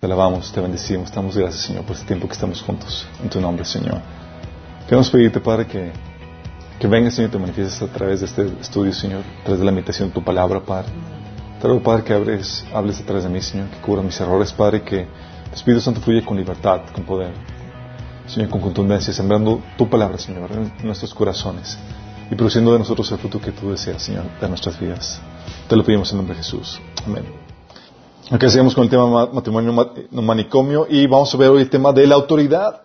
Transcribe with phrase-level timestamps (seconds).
[0.00, 3.06] Te alabamos, te bendecimos, damos gracias, Señor, por este tiempo que estamos juntos.
[3.22, 4.00] En tu nombre, Señor.
[4.84, 5.92] Queremos pedirte, Padre, que,
[6.78, 9.72] que vengas, Señor, te manifiestes a través de este estudio, Señor, a través de la
[9.72, 10.88] meditación de tu palabra, Padre.
[11.60, 14.52] Te ruego, Padre, que hables, hables a través de mí, Señor, que cubra mis errores,
[14.52, 17.32] Padre, que el Espíritu Santo fluya con libertad, con poder,
[18.26, 21.76] Señor, con contundencia, sembrando tu palabra, Señor, en nuestros corazones
[22.30, 25.20] y produciendo de nosotros el fruto que tú deseas, Señor, de nuestras vidas.
[25.68, 26.80] Te lo pedimos en nombre de Jesús.
[27.06, 27.24] Amén.
[28.30, 29.72] Aquí seguimos con el tema matrimonio
[30.10, 32.82] manicomio y vamos a ver hoy el tema de la autoridad.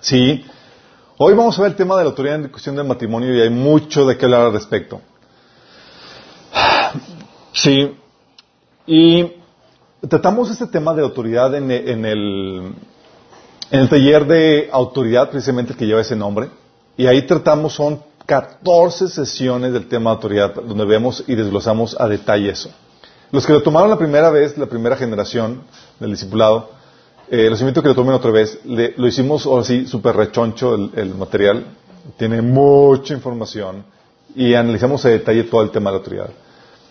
[0.00, 0.44] Sí,
[1.18, 3.50] hoy vamos a ver el tema de la autoridad en cuestión del matrimonio y hay
[3.50, 5.00] mucho de qué hablar al respecto.
[7.52, 7.96] Sí,
[8.86, 9.32] y
[10.08, 12.72] tratamos este tema de autoridad en, en, el,
[13.70, 16.50] en el taller de autoridad, precisamente el que lleva ese nombre,
[16.96, 22.08] y ahí tratamos, son 14 sesiones del tema de autoridad, donde vemos y desglosamos a
[22.08, 22.70] detalle eso.
[23.30, 25.62] Los que lo tomaron la primera vez, la primera generación
[26.00, 26.70] del discipulado,
[27.28, 28.58] eh, los invito a que lo tomen otra vez.
[28.64, 31.64] lo hicimos así súper rechoncho el, material.
[32.16, 33.84] Tiene mucha información
[34.34, 36.30] y analizamos a detalle todo el tema de la autoridad.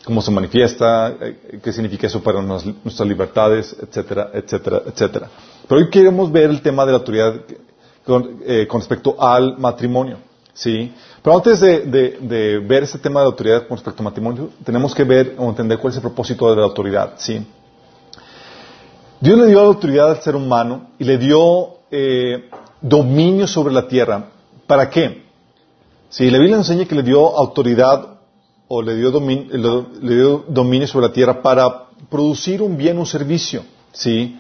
[0.03, 5.29] Cómo se manifiesta, eh, qué significa eso para nuestras libertades, etcétera, etcétera, etcétera.
[5.67, 7.41] Pero hoy queremos ver el tema de la autoridad
[8.05, 10.17] con, eh, con respecto al matrimonio.
[10.55, 10.91] ¿sí?
[11.25, 15.33] Pero antes de, ver este tema de autoridad con respecto al matrimonio, tenemos que ver
[15.39, 17.13] o entender cuál es el propósito de la autoridad.
[17.17, 17.43] ¿sí?
[19.19, 22.47] Dios le dio autoridad al ser humano y le dio eh,
[22.79, 24.27] dominio sobre la tierra.
[24.67, 25.23] ¿Para qué?
[26.09, 28.19] Si la Biblia enseña que le dio autoridad
[28.67, 33.07] o le dio, dominio, le dio dominio sobre la tierra para producir un bien, un
[33.07, 33.63] servicio.
[33.93, 34.39] ¿sí?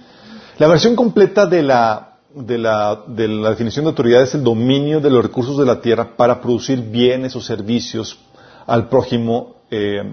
[0.59, 4.99] La versión completa de la de la, de la, definición de autoridad es el dominio
[4.99, 8.19] de los recursos de la tierra para producir bienes o servicios
[8.67, 10.03] al prójimo eh,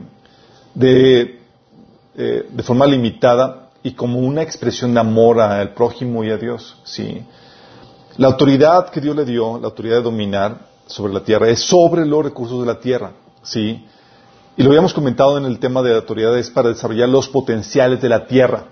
[0.74, 1.40] de,
[2.16, 6.76] eh, de, forma limitada y como una expresión de amor al prójimo y a Dios.
[6.84, 7.22] ¿sí?
[8.16, 12.06] La autoridad que Dios le dio, la autoridad de dominar sobre la tierra, es sobre
[12.06, 13.12] los recursos de la tierra.
[13.42, 13.84] ¿sí?
[14.56, 18.00] Y lo habíamos comentado en el tema de la autoridad, es para desarrollar los potenciales
[18.00, 18.66] de la tierra.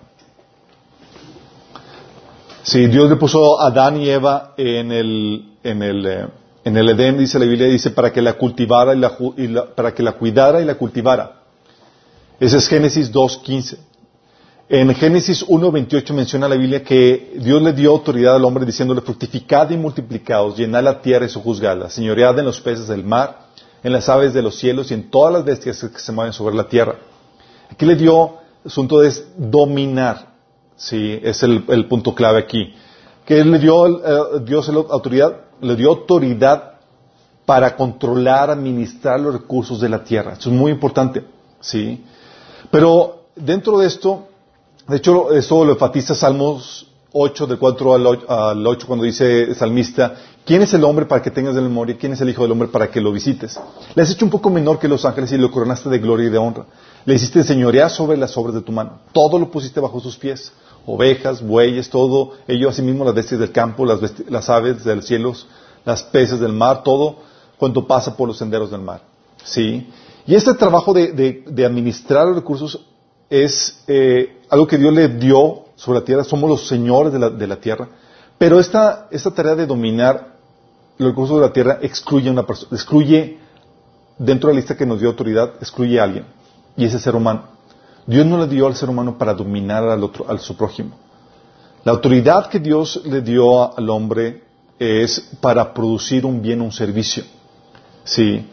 [2.63, 6.27] Sí, Dios le puso a Adán y Eva en el, en el, eh,
[6.65, 8.99] en el Edén, dice la Biblia, dice, para que la cultivara y
[9.49, 11.41] la, para que la cuidara y la cultivara.
[12.39, 13.79] Ese es Génesis 2.15.
[14.69, 19.69] En Génesis 1.28 menciona la Biblia que Dios le dio autoridad al hombre diciéndole, fructificad
[19.71, 23.47] y multiplicados, llenad la tierra y sojuzgadla, señoread en los peces del mar,
[23.83, 26.55] en las aves de los cielos y en todas las bestias que se mueven sobre
[26.55, 26.97] la tierra.
[27.69, 30.30] Aquí le dio, asunto es dominar.
[30.81, 32.75] Sí, es el, punto clave aquí.
[33.27, 36.73] Que le dio eh, Dios la autoridad, le dio autoridad
[37.45, 40.33] para controlar, administrar los recursos de la tierra.
[40.39, 41.23] Eso es muy importante.
[41.61, 42.03] Sí.
[42.71, 44.29] Pero dentro de esto,
[44.89, 50.15] de hecho, eso lo enfatiza Salmos 8, del 4 al 8, cuando dice el salmista,
[50.47, 51.97] ¿quién es el hombre para que tengas de memoria?
[51.99, 53.61] ¿Quién es el hijo del hombre para que lo visites?
[53.95, 56.31] Le has hecho un poco menor que los ángeles y lo coronaste de gloria y
[56.31, 56.65] de honra.
[57.05, 59.01] Le hiciste señorear sobre las obras de tu mano.
[59.13, 60.53] Todo lo pusiste bajo sus pies
[60.87, 65.35] ovejas, bueyes, todo, ello asimismo las bestias del campo, las, aves del cielo,
[65.85, 67.17] las peces del mar, todo
[67.59, 69.03] cuanto pasa por los senderos del mar.
[69.45, 69.89] ¿Sí?
[70.27, 72.87] Y este trabajo de, administrar los recursos
[73.29, 77.57] es eh, algo que Dios le dio sobre la tierra, somos los señores de la,
[77.57, 77.89] tierra,
[78.39, 80.37] pero esta, esta, tarea de dominar
[80.99, 83.39] los recursos de la tierra excluye a una persona, excluye,
[84.19, 86.25] dentro de la lista que nos dio autoridad, excluye a alguien,
[86.77, 87.50] y ese ser humano.
[88.11, 90.97] Dios no le dio al ser humano para dominar al otro, al su prójimo.
[91.85, 94.43] La autoridad que Dios le dio al hombre
[94.81, 97.23] es para producir un bien, un servicio.
[98.03, 98.45] Sí.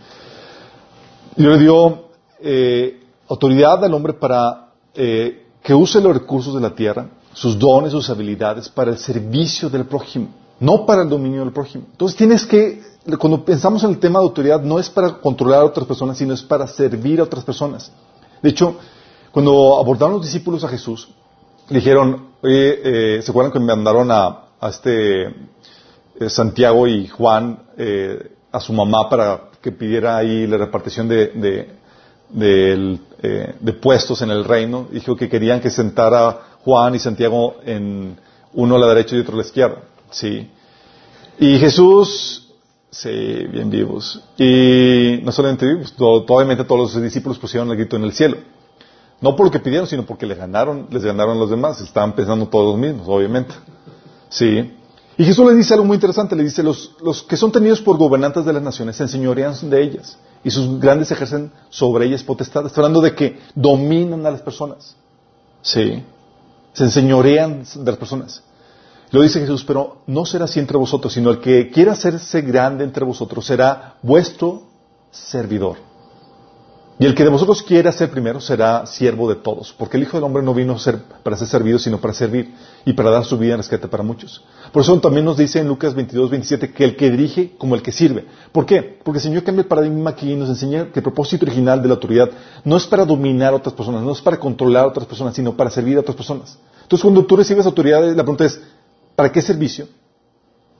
[1.35, 2.09] Dios le dio
[2.39, 7.93] eh, autoridad al hombre para eh, que use los recursos de la tierra, sus dones,
[7.93, 10.27] sus habilidades, para el servicio del prójimo,
[10.59, 11.85] no para el dominio del prójimo.
[11.93, 12.83] Entonces tienes que,
[13.17, 16.35] cuando pensamos en el tema de autoridad, no es para controlar a otras personas, sino
[16.35, 17.91] es para servir a otras personas.
[18.43, 18.77] De hecho,
[19.37, 21.09] cuando abordaron los discípulos a Jesús,
[21.69, 25.31] dijeron, oye, eh, ¿se acuerdan que mandaron a, este eh,
[26.27, 31.67] Santiago y Juan eh, a su mamá para que pidiera ahí la repartición de,
[32.31, 34.87] de, puestos en el reino?
[34.91, 38.17] Dijo que querían que sentara Juan y Santiago en
[38.53, 39.83] uno a la derecha y otro a la izquierda.
[40.09, 40.49] Sí.
[41.37, 42.55] Y Jesús,
[42.89, 43.11] sí,
[43.51, 44.19] bien vivos.
[44.35, 48.37] Y no solamente vivos, obviamente todos los discípulos pusieron el grito en el cielo.
[49.19, 51.81] No por lo que pidieron, sino porque les ganaron, les ganaron los demás.
[51.81, 53.55] Estaban pensando todos los mismos, obviamente.
[54.29, 54.73] Sí.
[55.17, 56.35] Y Jesús le dice algo muy interesante.
[56.35, 59.81] Le dice, los, los que son tenidos por gobernantes de las naciones se enseñorean de
[59.81, 62.65] ellas y sus grandes ejercen sobre ellas potestad.
[62.65, 64.95] Está hablando de que dominan a las personas.
[65.61, 66.03] Sí.
[66.73, 68.43] Se enseñorean de las personas.
[69.09, 72.83] Lo dice Jesús, pero no será así entre vosotros, sino el que quiera hacerse grande
[72.83, 74.63] entre vosotros será vuestro
[75.11, 75.86] servidor.
[76.99, 80.17] Y el que de vosotros quiera ser primero será siervo de todos, porque el Hijo
[80.17, 82.55] del Hombre no vino a ser para ser servido, sino para servir
[82.85, 84.43] y para dar su vida en rescate para muchos.
[84.71, 87.83] Por eso también nos dice en Lucas 22, 27 que el que dirige como el
[87.83, 88.25] que sirve.
[88.51, 88.97] ¿Por qué?
[89.03, 91.87] Porque el Señor cambia el paradigma aquí y nos enseña que el propósito original de
[91.87, 92.31] la autoridad
[92.63, 95.55] no es para dominar a otras personas, no es para controlar a otras personas, sino
[95.55, 96.57] para servir a otras personas.
[96.81, 98.59] Entonces cuando tú recibes autoridad, la pregunta es,
[99.15, 99.87] ¿para qué servicio?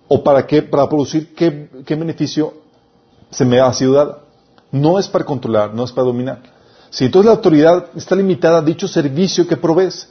[0.07, 0.63] ¿O para qué?
[0.63, 2.55] Para producir qué, qué beneficio
[3.29, 4.26] se me ha sido dado.
[4.71, 6.41] No es para controlar, no es para dominar.
[6.89, 10.09] Si entonces la autoridad está limitada a dicho servicio que provees,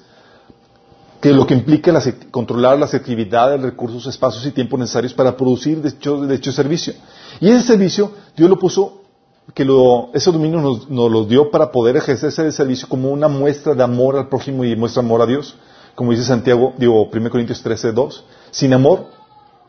[1.20, 1.92] que lo que implica
[2.30, 6.94] controlar las actividades, recursos, espacios y tiempo necesarios para producir dicho, servicio.
[7.40, 9.02] Y ese servicio, Dios lo puso,
[9.54, 9.66] que
[10.12, 14.16] ese dominio nos, lo dio para poder ejercer ese servicio como una muestra de amor
[14.16, 15.56] al prójimo y muestra amor a Dios.
[15.94, 18.24] Como dice Santiago, digo, 1 Corintios 13, 2.
[18.50, 19.06] Sin amor,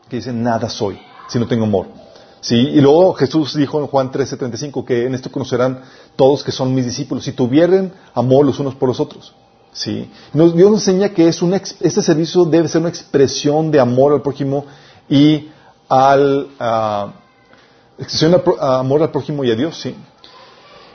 [0.08, 0.98] que dice, nada soy,
[1.28, 1.86] si no tengo amor.
[2.40, 2.56] ¿Sí?
[2.56, 5.82] Y luego Jesús dijo en Juan 13:35 que en esto conocerán
[6.16, 9.34] todos que son mis discípulos, si tuvieran amor los unos por los otros.
[9.72, 10.10] ¿Sí?
[10.32, 11.40] Dios nos enseña que es
[11.80, 14.64] este servicio debe ser una expresión de amor al prójimo
[15.08, 15.48] y
[15.88, 17.10] al uh,
[17.98, 19.78] expresión de amor al prójimo y a Dios.
[19.78, 19.94] ¿sí?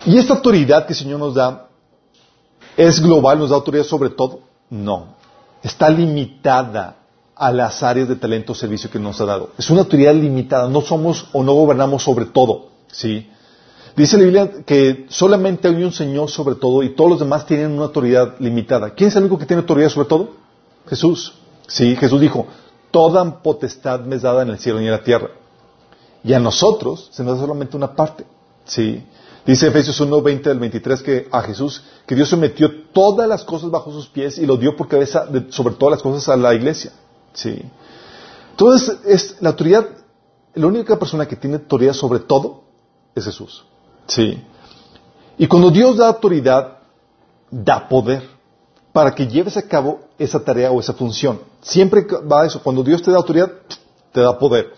[0.05, 1.67] Y esta autoridad que el Señor nos da
[2.75, 4.39] es global, nos da autoridad sobre todo.
[4.69, 5.15] No,
[5.61, 7.02] está limitada
[7.35, 9.49] a las áreas de talento o servicio que nos ha dado.
[9.57, 13.29] Es una autoridad limitada, no somos o no gobernamos sobre todo, ¿sí?
[13.95, 17.71] Dice la Biblia que solamente hay un Señor sobre todo y todos los demás tienen
[17.71, 18.91] una autoridad limitada.
[18.95, 20.29] ¿Quién es el único que tiene autoridad sobre todo?
[20.87, 21.33] Jesús.
[21.67, 22.47] Sí, Jesús dijo,
[22.91, 25.29] toda potestad me es dada en el cielo y en la tierra.
[26.23, 28.25] Y a nosotros se nos da solamente una parte.
[28.65, 29.03] Sí.
[29.45, 33.69] Dice Efesios 1, 20 del 23 que a Jesús, que Dios sometió todas las cosas
[33.69, 36.93] bajo sus pies y lo dio por cabeza sobre todas las cosas a la iglesia.
[37.33, 37.61] Sí.
[38.51, 39.87] Entonces, es la autoridad,
[40.53, 42.63] la única persona que tiene autoridad sobre todo
[43.15, 43.65] es Jesús.
[44.07, 44.43] Sí.
[45.37, 46.77] Y cuando Dios da autoridad,
[47.49, 48.23] da poder
[48.91, 51.41] para que lleves a cabo esa tarea o esa función.
[51.61, 52.61] Siempre va eso.
[52.61, 53.51] Cuando Dios te da autoridad,
[54.11, 54.71] te da poder.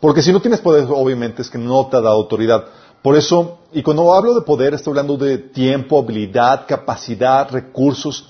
[0.00, 2.64] Porque si no tienes poder, obviamente es que no te da autoridad.
[3.02, 8.28] Por eso, y cuando hablo de poder, estoy hablando de tiempo, habilidad, capacidad, recursos.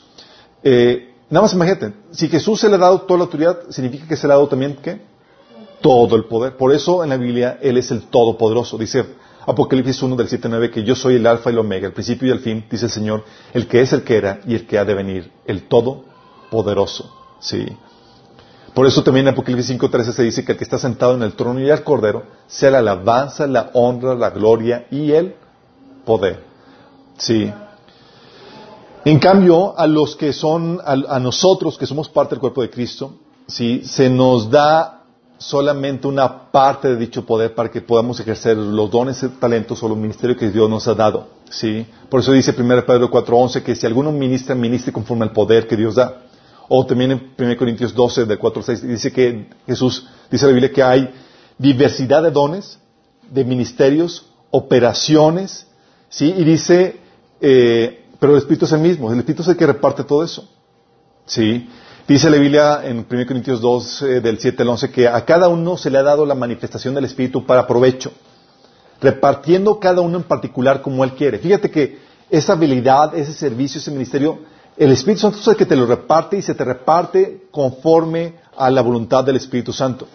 [0.62, 4.17] Eh, Nada más imagínate, si Jesús se le ha dado toda la autoridad, significa que
[4.17, 5.01] se le ha dado también, ¿qué?
[5.83, 6.57] Todo el poder.
[6.57, 8.79] Por eso en la Biblia Él es el Todopoderoso.
[8.79, 9.05] Dice
[9.47, 12.29] Apocalipsis 1 del 7 9 que yo soy el Alfa y el Omega, el principio
[12.29, 14.79] y el fin, dice el Señor, el que es, el que era y el que
[14.79, 17.15] ha de venir, el Todopoderoso.
[17.41, 17.67] Sí.
[18.75, 21.35] Por eso también en Apocalipsis 5.13 se dice que el que está sentado en el
[21.35, 25.35] trono y el cordero sea la alabanza, la honra, la gloria y el
[26.05, 26.43] poder.
[27.17, 27.53] Sí.
[29.05, 33.15] En cambio, a los que son, a, nosotros que somos parte del cuerpo de Cristo,
[33.47, 33.83] ¿sí?
[33.85, 35.05] se nos da
[35.39, 39.97] solamente una parte de dicho poder para que podamos ejercer los dones, talentos o los
[39.97, 41.29] ministerios que Dios nos ha dado.
[41.49, 41.87] ¿sí?
[42.11, 45.77] Por eso dice 1 Pedro 4.11 que si alguno ministra, ministre conforme al poder que
[45.77, 46.23] Dios da.
[46.69, 50.73] O también en 1 Corintios 12, de 4 6, dice que Jesús, dice la Biblia
[50.73, 51.15] que hay
[51.56, 52.79] diversidad de dones,
[53.31, 55.67] de ministerios, operaciones,
[56.11, 56.35] ¿sí?
[56.37, 57.00] Y dice,
[57.40, 60.49] eh, pero el Espíritu es el mismo, el Espíritu es el que reparte todo eso.
[61.27, 61.69] ¿Sí?
[62.09, 65.49] Dice la Biblia en 1 Corintios 2, eh, del 7 al 11, que a cada
[65.49, 68.11] uno se le ha dado la manifestación del Espíritu para provecho,
[69.01, 71.39] repartiendo cada uno en particular como él quiere.
[71.39, 71.99] Fíjate que
[72.31, 74.39] esa habilidad, ese servicio, ese ministerio,
[74.77, 78.71] el Espíritu Santo es el que te lo reparte y se te reparte conforme a
[78.71, 80.09] la voluntad del Espíritu Santo.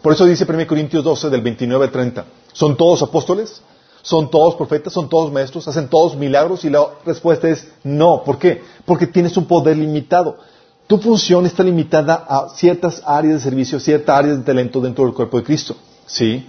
[0.00, 3.60] Por eso dice 1 Corintios 12, del 29 al 30, ¿son todos apóstoles?
[4.02, 4.92] ¿Son todos profetas?
[4.92, 5.68] ¿Son todos maestros?
[5.68, 6.64] ¿Hacen todos milagros?
[6.64, 8.22] Y la respuesta es no.
[8.24, 8.62] ¿Por qué?
[8.84, 10.38] Porque tienes un poder limitado.
[10.86, 15.14] Tu función está limitada a ciertas áreas de servicio, ciertas áreas de talento dentro del
[15.14, 15.76] cuerpo de Cristo.
[16.06, 16.46] ¿Sí?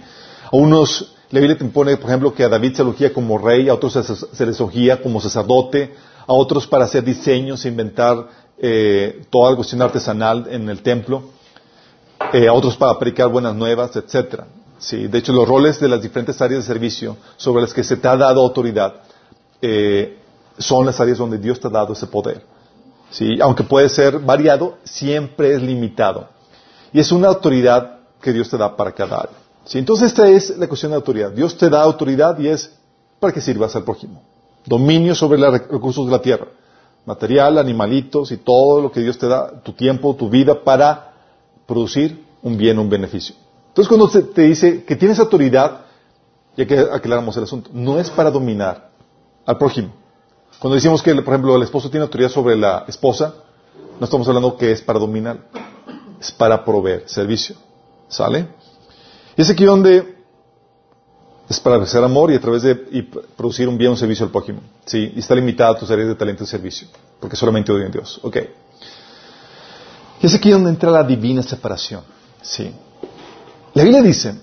[0.50, 3.68] A unos, la Biblia te pone, por ejemplo, que a David se elogía como rey,
[3.68, 3.92] a otros
[4.32, 5.94] se les elogía como sacerdote,
[6.26, 8.28] a otros para hacer diseños, inventar
[8.58, 11.22] eh, toda la cuestión artesanal en el templo,
[12.32, 14.46] eh, a otros para predicar buenas nuevas, etcétera.
[14.82, 17.96] Sí, de hecho, los roles de las diferentes áreas de servicio sobre las que se
[17.96, 18.94] te ha dado autoridad
[19.60, 20.18] eh,
[20.58, 22.44] son las áreas donde Dios te ha dado ese poder.
[23.08, 26.28] Sí, aunque puede ser variado, siempre es limitado.
[26.92, 29.36] Y es una autoridad que Dios te da para cada área.
[29.64, 29.78] ¿Sí?
[29.78, 31.30] Entonces, esta es la cuestión de autoridad.
[31.30, 32.72] Dios te da autoridad y es
[33.20, 34.20] para que sirvas al prójimo.
[34.66, 36.48] Dominio sobre los recursos de la tierra.
[37.06, 41.12] Material, animalitos y todo lo que Dios te da, tu tiempo, tu vida, para
[41.66, 43.36] producir un bien, un beneficio.
[43.72, 45.86] Entonces cuando te dice que tienes autoridad,
[46.58, 48.90] ya que aclaramos el asunto, no es para dominar
[49.46, 49.94] al prójimo.
[50.58, 53.34] Cuando decimos que, por ejemplo, el esposo tiene autoridad sobre la esposa,
[53.98, 55.38] no estamos hablando que es para dominar,
[56.20, 57.56] es para proveer servicio.
[58.08, 58.46] ¿Sale?
[59.38, 60.18] Y es aquí donde
[61.48, 62.74] es para hacer amor y a través de
[63.36, 64.60] producir un bien, un servicio al prójimo.
[64.84, 65.12] ¿Sí?
[65.16, 66.88] Y está limitada a tus áreas de talento y servicio,
[67.18, 68.20] porque solamente odio en Dios.
[68.22, 68.36] Ok.
[70.20, 72.02] Y es aquí donde entra la divina separación.
[72.42, 72.70] ¿Sí?
[73.74, 74.38] La Biblia dice,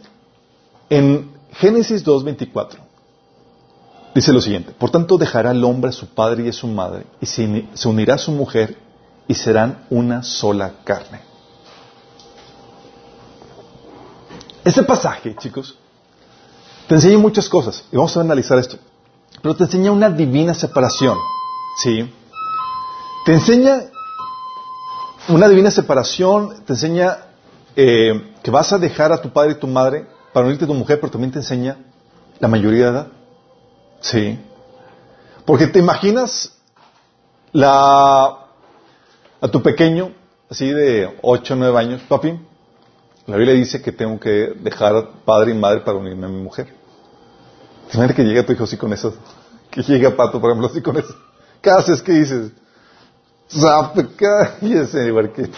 [0.90, 2.78] en Génesis 2.24,
[4.16, 7.06] dice lo siguiente, por tanto dejará el hombre a su padre y a su madre,
[7.22, 8.76] y se unirá a su mujer,
[9.28, 11.22] y serán una sola carne.
[14.66, 15.76] Ese pasaje, chicos,
[16.88, 18.78] te enseña muchas cosas, y vamos a analizar esto,
[19.44, 21.16] pero te enseña una divina separación,
[21.84, 22.12] ¿sí?
[23.26, 23.82] Te enseña
[25.28, 27.29] una divina separación, te enseña
[27.76, 30.74] eh, que vas a dejar a tu padre y tu madre para unirte a tu
[30.74, 31.78] mujer, pero también te enseña
[32.40, 33.08] la mayoría de edad.
[34.02, 34.40] Sí.
[35.46, 36.54] Porque te imaginas
[37.52, 38.26] la,
[39.42, 40.12] a tu pequeño,
[40.50, 42.40] así de 8 o 9 años, papi,
[43.26, 46.74] la Biblia dice que tengo que dejar padre y madre para unirme a mi mujer.
[47.86, 49.16] Imagínate que llega tu hijo así con eso.
[49.72, 51.16] Que llega Pato, por ejemplo, así con eso.
[51.62, 52.02] ¿Qué haces?
[52.02, 52.52] ¿Qué dices?
[54.18, 55.58] Cállese, barquito.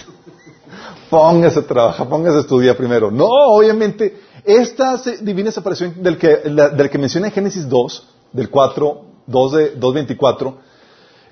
[1.10, 3.12] Póngase a trabajar, póngase a estudiar primero.
[3.12, 9.80] No, obviamente, esta divina separación del que, menciona en Génesis 2, del 4, 2 de
[9.80, 10.56] 2.24,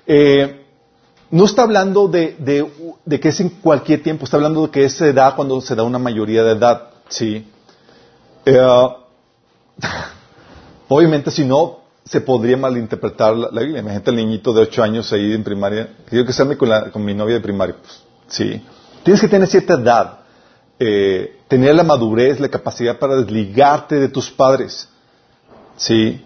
[0.06, 0.66] eh,
[1.30, 2.36] no está hablando de,
[3.08, 5.98] que es en cualquier tiempo, está hablando de que se da cuando se da una
[5.98, 6.90] mayoría de edad.
[7.08, 7.46] ¿sí?
[8.44, 8.58] Eh,
[10.88, 13.80] obviamente, si no, se podría malinterpretar la, la Biblia.
[13.80, 17.04] Imagínate el niñito de 8 años ahí en primaria, que yo que salme con, con
[17.04, 17.76] mi novia de primaria.
[17.80, 18.62] Pues, sí.
[19.02, 20.20] Tienes que tener cierta edad,
[20.78, 24.88] eh, tener la madurez, la capacidad para desligarte de tus padres.
[25.76, 26.24] ¿Sí?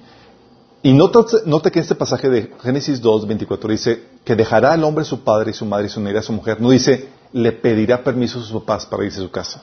[0.82, 5.24] Y nota, que este pasaje de Génesis 2, 24 dice que dejará al hombre su
[5.24, 6.60] padre y su madre y se unirá a su mujer.
[6.60, 9.62] No dice, le pedirá permiso a sus papás para irse a su casa.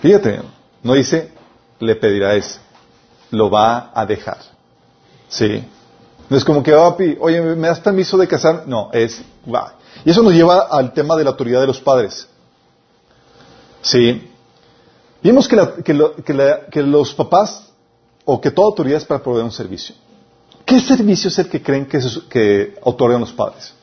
[0.00, 0.40] Fíjate,
[0.82, 1.30] no dice,
[1.78, 2.58] le pedirá eso.
[3.30, 4.38] Lo va a dejar.
[5.28, 5.64] ¿Sí?
[6.28, 8.64] No es como que, papi, oye, ¿me das permiso de casar?
[8.66, 9.74] No, es, va.
[10.04, 12.28] Y eso nos lleva al tema de la autoridad de los padres.
[13.82, 14.28] ¿Sí?
[15.22, 15.56] Vimos que,
[16.82, 17.68] los papás,
[18.24, 19.94] o que toda autoridad es para proveer un servicio.
[20.64, 23.74] ¿Qué servicio es el que creen que, que otorgan los padres?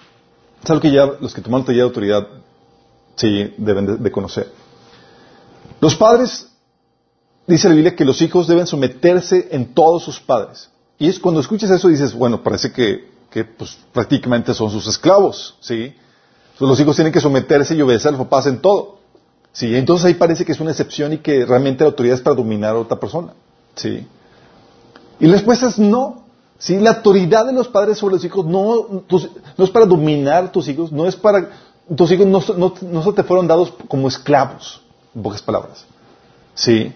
[0.64, 2.28] Es algo que ya los que toman taller de autoridad
[3.16, 4.52] sí deben de conocer.
[5.80, 6.50] Los padres,
[7.48, 10.70] dice la Biblia, que los hijos deben someterse en todos sus padres.
[10.98, 13.10] Y es cuando escuchas eso dices, bueno, parece que,
[13.58, 15.94] pues, prácticamente son sus esclavos, ¿sí?
[16.60, 19.00] los hijos tienen que someterse y obedecer a los papás en todo.
[19.52, 19.76] ¿Sí?
[19.76, 22.76] Entonces ahí parece que es una excepción y que realmente la autoridad es para dominar
[22.76, 23.34] a otra persona.
[23.76, 24.06] ¿Sí?
[25.20, 26.24] Y la respuesta es no.
[26.58, 26.80] ¿Sí?
[26.80, 29.04] La autoridad de los padres sobre los hijos no,
[29.58, 31.50] es para dominar a tus hijos, no es para...
[31.96, 34.82] Tus hijos no, no, no te fueron dados como esclavos,
[35.16, 35.86] en pocas palabras.
[36.54, 36.94] ¿Sí?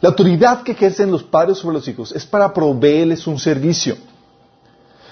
[0.00, 3.96] La autoridad que ejercen los padres sobre los hijos es para proveerles un servicio.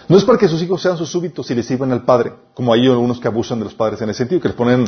[0.09, 2.73] No es para que sus hijos sean sus súbitos y les sirvan al padre, como
[2.73, 4.87] hay algunos que abusan de los padres en ese sentido, que les ponen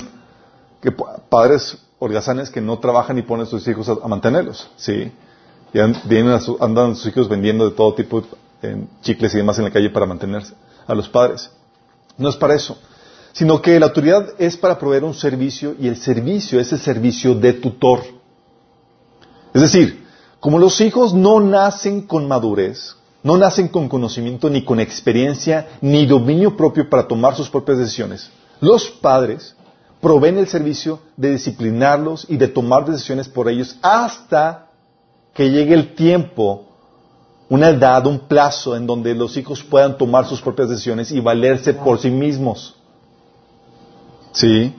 [0.80, 5.10] que padres holgazanes que no trabajan y ponen a sus hijos a, mantenerlos, ¿sí?
[5.72, 8.22] Y andan sus hijos vendiendo de todo tipo
[8.62, 10.54] de chicles y demás en la calle para mantenerse
[10.86, 11.50] a los padres.
[12.18, 12.78] No es para eso,
[13.32, 17.34] sino que la autoridad es para proveer un servicio y el servicio es el servicio
[17.34, 18.00] de tutor.
[19.52, 20.06] Es decir,
[20.40, 22.96] como los hijos no nacen con madurez,
[23.26, 28.30] no nacen con conocimiento ni con experiencia ni dominio propio para tomar sus propias decisiones,
[28.60, 29.56] los padres
[30.00, 34.68] proveen el servicio de disciplinarlos y de tomar decisiones por ellos hasta
[35.34, 36.66] que llegue el tiempo,
[37.48, 41.74] una edad, un plazo en donde los hijos puedan tomar sus propias decisiones y valerse
[41.74, 42.76] por sí mismos.
[44.30, 44.72] ¿Sí?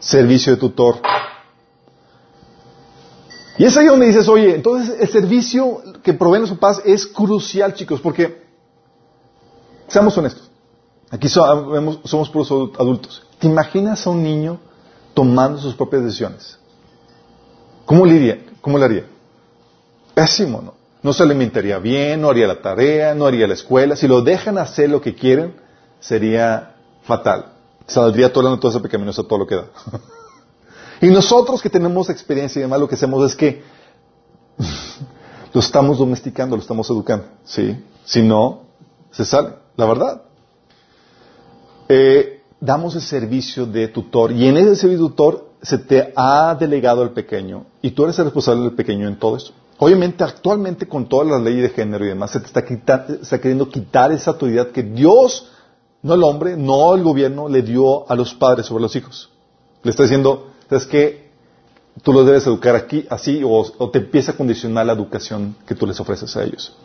[0.00, 0.96] Servicio de tutor.
[3.56, 7.74] Y es ahí donde dices, oye, entonces el servicio que proveen su paz es crucial,
[7.74, 8.42] chicos, porque,
[9.86, 10.50] seamos honestos,
[11.10, 13.22] aquí somos, puros adultos.
[13.38, 14.58] ¿Te imaginas a un niño
[15.14, 16.58] tomando sus propias decisiones?
[17.84, 18.46] ¿Cómo le haría?
[18.60, 19.06] ¿Cómo le haría?
[20.14, 20.74] Pésimo, ¿no?
[21.02, 23.94] No se alimentaría bien, no haría la tarea, no haría la escuela.
[23.94, 25.54] Si lo dejan hacer lo que quieren,
[26.00, 27.52] sería fatal.
[27.86, 29.66] Saldría todo el todo ese pecaminoso todo lo que da.
[31.00, 33.62] Y nosotros que tenemos experiencia y demás, lo que hacemos es que
[35.52, 37.26] lo estamos domesticando, lo estamos educando.
[37.44, 37.76] ¿sí?
[38.04, 38.62] Si no,
[39.10, 40.22] se sale, la verdad.
[41.88, 46.56] Eh, damos el servicio de tutor y en ese servicio de tutor se te ha
[46.58, 49.52] delegado al pequeño y tú eres el responsable del pequeño en todo eso.
[49.78, 53.68] Obviamente, actualmente con todas las leyes de género y demás, se te está, está queriendo
[53.68, 55.50] quitar esa autoridad que Dios,
[56.02, 59.30] no el hombre, no el gobierno, le dio a los padres sobre los hijos.
[59.82, 61.30] Le está diciendo, ¿sabes qué?
[62.02, 65.86] Tú los debes educar aquí, así, o, te empieza a condicionar la educación que tú
[65.86, 66.76] les ofreces a ellos.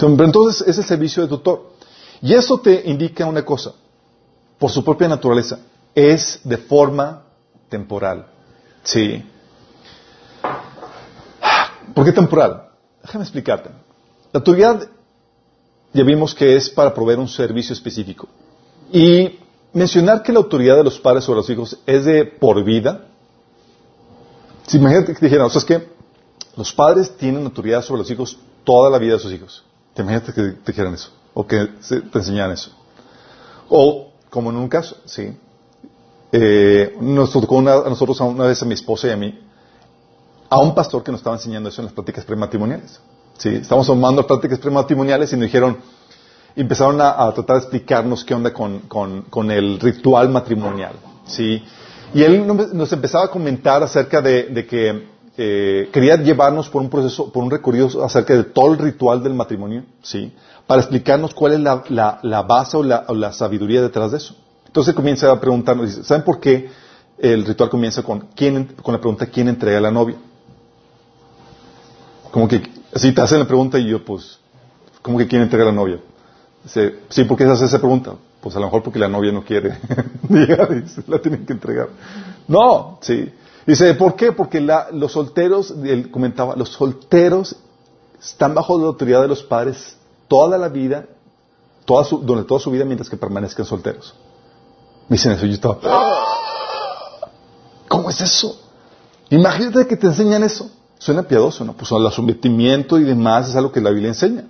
[0.00, 1.72] Entonces, es el servicio de tutor.
[2.22, 3.72] Y eso te indica una cosa,
[4.58, 5.58] por su propia naturaleza,
[5.94, 7.24] es de forma
[7.68, 8.26] temporal.
[8.82, 9.24] Sí.
[11.94, 12.68] ¿Por qué temporal?
[13.02, 13.70] Déjame explicarte.
[14.32, 14.88] La autoridad
[15.92, 18.28] ya vimos que es para proveer un servicio específico.
[18.92, 19.38] Y
[19.76, 23.08] mencionar que la autoridad de los padres sobre los hijos es de por vida.
[24.66, 25.86] Si imagínate que dijeran, o sea, es que
[26.56, 29.62] los padres tienen autoridad sobre los hijos toda la vida de sus hijos.
[29.92, 32.70] Te imaginas que te dijeran eso, o que te enseñaran eso.
[33.68, 35.36] O, como en un caso, sí,
[36.32, 39.38] eh, nos tocó a nosotros una vez a mi esposa y a mí,
[40.48, 42.98] a un pastor que nos estaba enseñando eso en las prácticas prematrimoniales.
[43.36, 43.50] ¿sí?
[43.50, 45.76] Estamos tomando prácticas prematrimoniales y nos dijeron,
[46.56, 50.92] empezaron a, tratar de explicarnos qué onda con, el ritual matrimonial.
[51.26, 51.62] ¿sí?
[52.14, 57.30] Y él nos empezaba a comentar acerca de, que eh, quería llevarnos por un proceso,
[57.30, 60.32] por un recorrido acerca de todo el ritual del matrimonio, ¿sí?
[60.66, 64.34] Para explicarnos cuál es la, base o la, sabiduría detrás de eso.
[64.66, 66.70] Entonces comienza a preguntarnos, ¿saben por qué
[67.18, 70.16] el ritual comienza con, quién, con la pregunta quién entrega a la novia?
[72.30, 72.62] Como que,
[72.94, 74.38] si te hacen la pregunta y yo, pues,
[75.02, 76.00] ¿cómo que quién entrega a la novia?
[76.66, 78.14] Dice, sí, ¿por qué se hace esa pregunta?
[78.40, 79.78] Pues a lo mejor porque la novia no quiere
[80.28, 81.90] llegar y la tienen que entregar.
[82.48, 83.32] No, sí.
[83.64, 84.32] Dice, ¿por qué?
[84.32, 87.54] Porque los solteros, él comentaba, los solteros
[88.20, 89.96] están bajo la autoridad de los padres
[90.26, 91.06] toda la vida,
[91.84, 94.12] toda su, durante toda su vida mientras que permanezcan solteros.
[95.08, 95.78] Dicen eso, yo estaba,
[97.86, 98.60] ¿cómo es eso?
[99.30, 100.68] Imagínate que te enseñan eso.
[100.98, 101.74] Suena piadoso, ¿no?
[101.74, 104.46] Pues el sometimiento y demás es algo que la Biblia enseña.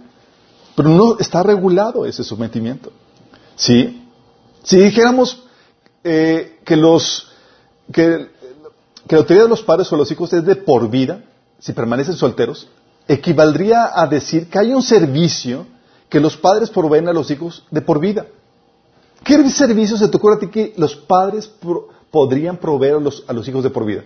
[0.76, 2.93] Pero no está regulado ese sometimiento.
[3.56, 4.06] ¿Sí?
[4.62, 5.43] Si dijéramos
[6.04, 7.28] eh, que los
[7.93, 8.28] que,
[9.08, 11.23] la autoridad de los padres o los hijos es de por vida,
[11.58, 12.69] si permanecen solteros,
[13.08, 15.67] equivaldría a decir que hay un servicio
[16.08, 18.26] que los padres proveen a los hijos de por vida.
[19.25, 21.50] ¿Qué servicio se te ocurre a ti que los padres
[22.10, 24.04] podrían proveer a los, a los hijos de por vida?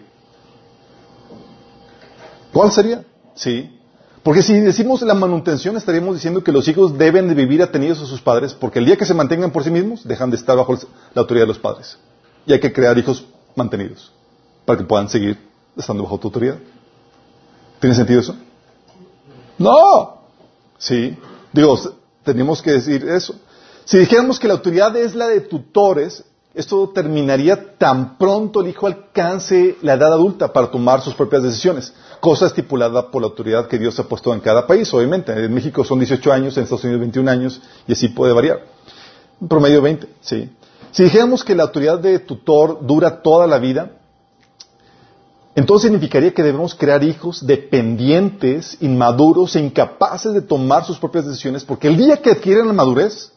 [2.53, 3.05] ¿Cuál sería?
[3.35, 3.80] Sí.
[4.23, 8.07] Porque si decimos la manutención, estaríamos diciendo que los hijos deben de vivir atenidos a
[8.07, 10.75] sus padres, porque el día que se mantengan por sí mismos, dejan de estar bajo
[10.75, 11.97] la autoridad de los padres.
[12.45, 13.25] Y hay que crear hijos
[13.57, 14.13] mantenidos,
[14.67, 15.39] para que puedan seguir
[15.77, 16.59] estando bajo tu autoridad.
[17.81, 18.37] ¿Tiene sentido eso?
[19.57, 20.21] No.
[20.77, 21.17] Sí.
[21.53, 21.79] Digo,
[22.23, 23.35] tenemos que decir eso.
[23.87, 28.87] Si dijéramos que la autoridad es la de tutores, esto terminaría tan pronto el hijo
[28.87, 33.79] alcance la edad adulta para tomar sus propias decisiones, cosa estipulada por la autoridad que
[33.79, 35.33] Dios ha puesto en cada país, obviamente.
[35.33, 38.65] En México son 18 años, en Estados Unidos 21 años, y así puede variar.
[39.41, 40.51] En promedio 20, sí.
[40.91, 43.93] Si dijéramos que la autoridad de tutor dura toda la vida,
[45.55, 51.65] entonces significaría que debemos crear hijos dependientes, inmaduros e incapaces de tomar sus propias decisiones,
[51.65, 53.33] porque el día que adquieren la madurez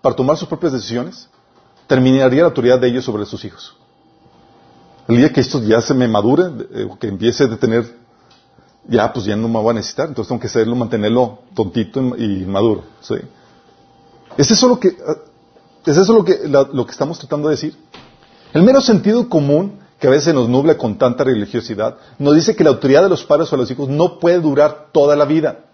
[0.00, 1.28] para tomar sus propias decisiones,
[1.90, 3.74] terminaría la autoridad de ellos sobre sus hijos.
[5.08, 7.84] El día que esto ya se me madure, eh, que empiece a tener,
[8.86, 12.46] ya pues ya no me voy a necesitar, entonces tengo que hacerlo, mantenerlo tontito y
[12.46, 12.84] maduro.
[14.36, 15.16] ¿Es eso lo que, ah,
[15.84, 17.76] es eso lo que, lo que estamos tratando de decir?
[18.52, 22.62] El mero sentido común, que a veces nos nubla con tanta religiosidad, nos dice que
[22.62, 25.64] la autoridad de los padres o los hijos no puede durar toda la vida,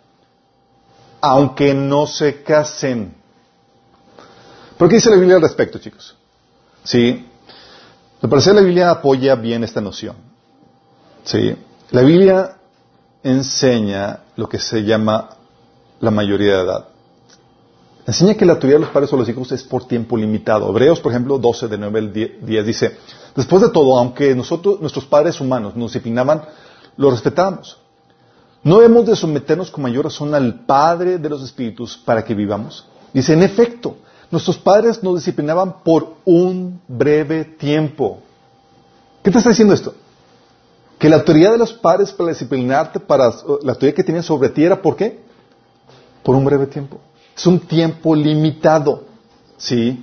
[1.21, 3.26] aunque no se casen.
[4.79, 6.15] ¿Pero qué dice la Biblia al respecto, chicos?
[6.85, 7.27] Sí.
[8.21, 10.17] Me parece que la Biblia apoya bien esta noción.
[11.25, 11.57] Sí.
[11.91, 12.57] La Biblia
[13.23, 15.31] enseña lo que se llama
[16.01, 16.89] la mayoría de edad.
[18.07, 20.69] Enseña que la autoridad de los padres o los hijos es por tiempo limitado.
[20.69, 22.99] Hebreos, por ejemplo, 12 de 9 al 10 dice,
[23.35, 26.43] después de todo, aunque nosotros, nuestros padres humanos nos disciplinaban,
[26.97, 27.79] lo respetamos.
[28.63, 32.85] ¿No hemos de someternos con mayor razón al Padre de los Espíritus para que vivamos?
[33.13, 33.97] Dice, en efecto,
[34.31, 38.19] Nuestros padres nos disciplinaban por un breve tiempo.
[39.23, 39.95] ¿Qué te está diciendo esto?
[40.99, 43.29] Que la autoridad de los padres para disciplinarte, para
[43.63, 45.21] la autoridad que tienen sobre ti era ¿por qué?
[46.23, 46.99] Por un breve tiempo.
[47.37, 49.05] Es un tiempo limitado.
[49.59, 50.03] ¿Sí?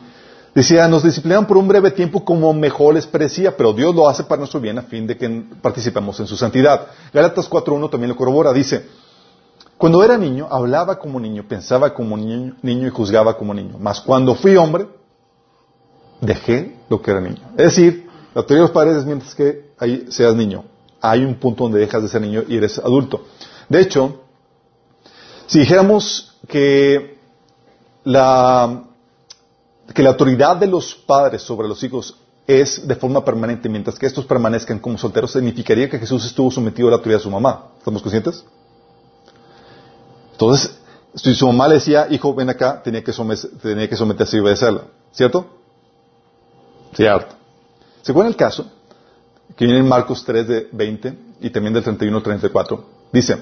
[0.56, 4.24] Decía, nos disciplinaban por un breve tiempo como mejor les parecía, pero Dios lo hace
[4.24, 6.88] para nuestro bien a fin de que participemos en su santidad.
[7.12, 8.54] Gálatas 4.1 también lo corrobora.
[8.54, 8.86] Dice,
[9.78, 13.78] cuando era niño, hablaba como niño, pensaba como niño, y juzgaba como niño.
[13.80, 14.88] Mas cuando fui hombre,
[16.22, 17.42] dejé lo que era niño.
[17.58, 20.66] Es decir, La autoridad de los padres es mientras que ahí seas niño.
[21.02, 23.26] Hay un punto donde dejas de ser niño y eres adulto.
[23.70, 24.22] De hecho,
[25.46, 27.20] si dijéramos que
[28.04, 28.86] la,
[29.94, 34.06] que la autoridad de los padres sobre los hijos es de forma permanente, mientras que
[34.06, 37.72] estos permanezcan como solteros, significaría que Jesús estuvo sometido a la autoridad de su mamá.
[37.78, 38.44] ¿Estamos conscientes?
[40.34, 40.78] Entonces,
[41.16, 43.14] si su mamá le decía, hijo, ven acá, tenía que,
[43.62, 44.84] tenía que someterse y obedecerla.
[45.12, 45.46] ¿Cierto?
[46.94, 47.36] Cierto.
[48.02, 48.66] Según el caso,
[49.56, 53.38] que viene en Marcos 3 de 20 y también del 31 al 34, dice,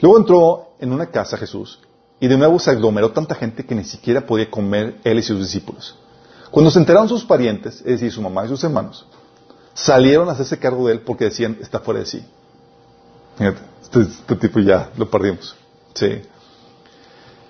[0.00, 1.80] luego entró en una casa Jesús
[2.20, 5.38] y de nuevo se aglomeró tanta gente que ni siquiera podía comer él y sus
[5.38, 5.96] discípulos.
[6.50, 9.06] Cuando se enteraron sus parientes, es decir, su mamá y sus hermanos,
[9.74, 12.24] salieron a hacerse cargo de él porque decían, está fuera de sí.
[13.38, 15.56] Este, este tipo ya lo perdimos.
[15.94, 16.22] Sí.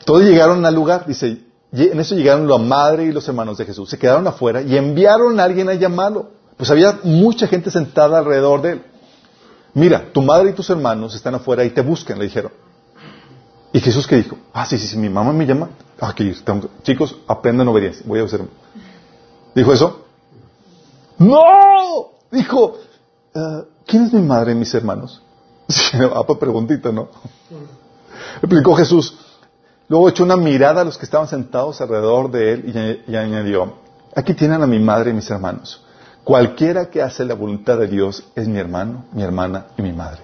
[0.05, 3.91] Todos llegaron al lugar, dice, en eso llegaron la madre y los hermanos de Jesús.
[3.91, 6.31] Se quedaron afuera y enviaron a alguien a llamarlo.
[6.57, 8.83] Pues había mucha gente sentada alrededor de él.
[9.75, 12.53] Mira, tu madre y tus hermanos están afuera y te buscan, le dijeron.
[13.73, 14.39] ¿Y Jesús qué dijo?
[14.53, 15.71] Ah, sí, sí, sí, mi mamá me llama.
[16.01, 16.35] Aquí,
[16.83, 18.03] chicos, aprendan obediencia.
[18.07, 18.41] Voy a hacer.
[19.55, 20.05] ¿Dijo eso?
[21.19, 22.13] ¡No!
[22.31, 22.79] Dijo,
[23.35, 25.23] eh, ¿quién es mi madre y mis hermanos?
[26.15, 27.09] Ah, pues preguntita, ¿no?
[28.41, 29.17] Explicó Jesús.
[29.89, 33.75] Luego echó una mirada a los que estaban sentados alrededor de él y, añadió,
[34.15, 35.83] aquí tienen a mi madre y mis hermanos.
[36.25, 40.21] Cualquiera que hace la voluntad de Dios es mi hermano, mi hermana y mi madre.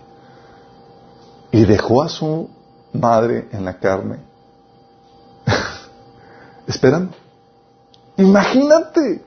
[1.51, 2.51] Y dejó a su
[2.93, 4.19] madre en la carne.
[6.67, 7.15] Esperando.
[8.19, 9.25] Imagínate.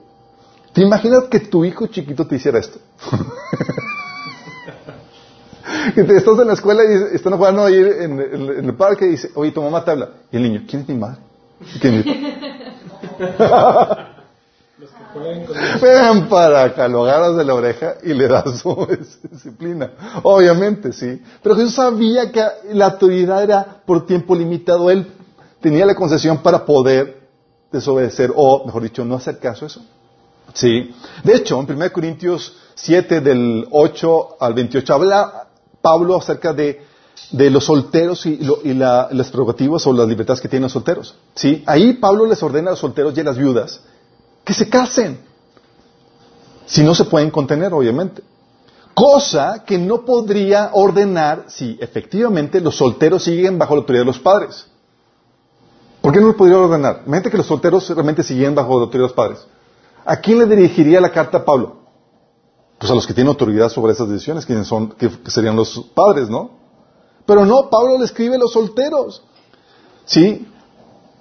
[0.73, 2.77] ¿Te imaginas que tu hijo chiquito te hiciera esto?
[5.95, 9.31] que te estás en la escuela y están jugando ahí en, el parque y dice,
[9.35, 10.09] oye, tu mamá te habla.
[10.31, 11.17] Y el niño, ¿quién es mi madre?
[11.81, 12.05] ¿Quién es
[15.81, 18.87] Ven para acá, lo agarras de la oreja y le das su
[19.31, 19.91] disciplina.
[20.23, 21.21] Obviamente, sí.
[21.41, 24.91] Pero Jesús sabía que la autoridad era por tiempo limitado.
[24.91, 25.07] Él
[25.59, 27.27] tenía la concesión para poder
[27.71, 29.81] desobedecer, o mejor dicho, no hacer caso a eso.
[30.53, 30.93] Sí.
[31.23, 35.46] De hecho, en 1 Corintios 7, del 8 al 28, habla
[35.87, 36.81] Pablo acerca de,
[37.31, 38.37] los solteros y,
[38.73, 41.15] las prerrogativas o las libertades que tienen los solteros.
[41.33, 41.63] ¿sí?
[41.65, 43.79] Ahí Pablo les ordena a los solteros y a las viudas
[44.43, 45.19] que se casen.
[46.65, 48.21] Si no se pueden contener, obviamente.
[48.93, 54.19] Cosa que no podría ordenar si efectivamente los solteros siguen bajo la autoridad de los
[54.19, 54.67] padres.
[56.01, 57.03] ¿Por qué no lo podría ordenar?
[57.05, 59.39] Mente que los solteros realmente siguen bajo la autoridad de los padres.
[60.03, 61.86] ¿A quién le dirigiría la carta a Pablo?
[62.77, 66.29] Pues a los que tienen autoridad sobre esas decisiones, que, son, que, serían los padres,
[66.29, 66.51] ¿no?
[67.25, 69.23] Pero no, Pablo le escribe a los solteros.
[70.05, 70.47] ¿Sí?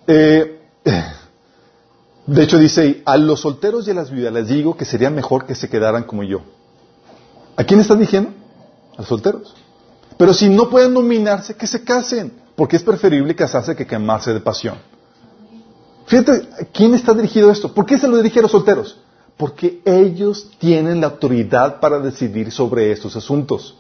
[0.07, 0.61] Eh,
[2.27, 5.47] de hecho dice, a los solteros y a las viudas les digo que sería mejor
[5.47, 6.43] que se quedaran como yo.
[7.57, 8.31] ¿A quién está diciendo?
[8.95, 9.55] A los solteros.
[10.19, 14.41] Pero si no pueden dominarse, que se casen, porque es preferible casarse que quemarse de
[14.41, 14.77] pasión.
[16.07, 17.73] Fíjate, ¿quién está dirigido esto?
[17.73, 18.99] ¿Por qué se lo dirige a los solteros?
[19.37, 23.77] Porque ellos tienen la autoridad para decidir sobre estos asuntos.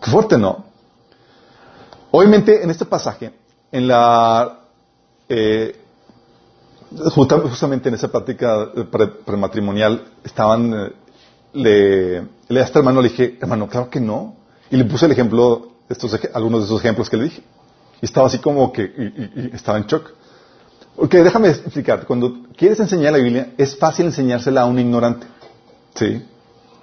[0.00, 0.64] Qué fuerte, ¿no?
[2.10, 3.32] Obviamente, en este pasaje,
[3.72, 4.60] en la,
[5.28, 5.76] eh,
[7.14, 8.70] justamente en esa práctica
[9.26, 10.92] prematrimonial, estaban, eh,
[11.52, 14.36] le, le a este hermano le dije, hermano, claro que no.
[14.70, 17.42] Y le puse el ejemplo, estos, algunos de esos ejemplos que le dije.
[18.00, 20.12] Y estaba así como que, estaba en shock.
[21.00, 22.06] Ok, déjame explicarte.
[22.06, 25.28] Cuando quieres enseñar la Biblia, es fácil enseñársela a un ignorante.
[25.94, 26.24] ¿Sí?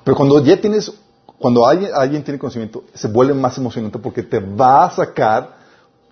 [0.06, 0.90] Pero cuando ya tienes,
[1.38, 5.56] cuando alguien, tiene conocimiento, se vuelve más emocionante porque te va a sacar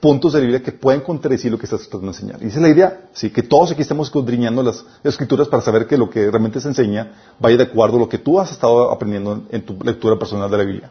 [0.02, 2.44] puntos de la Biblia que pueden contradecir lo que estás tratando de enseñar.
[2.44, 5.88] Y esa es la idea, sí, que todos aquí estemos escudriñando las escrituras para saber
[5.88, 8.92] que lo que realmente se enseña vaya de acuerdo a lo que tú has estado
[8.92, 10.90] aprendiendo en, tu lectura personal de la Biblia.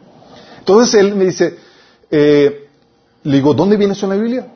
[0.57, 1.59] Entonces él me dice,
[2.09, 2.69] eh,
[3.21, 4.47] le digo, ¿dónde viene eso en la Biblia?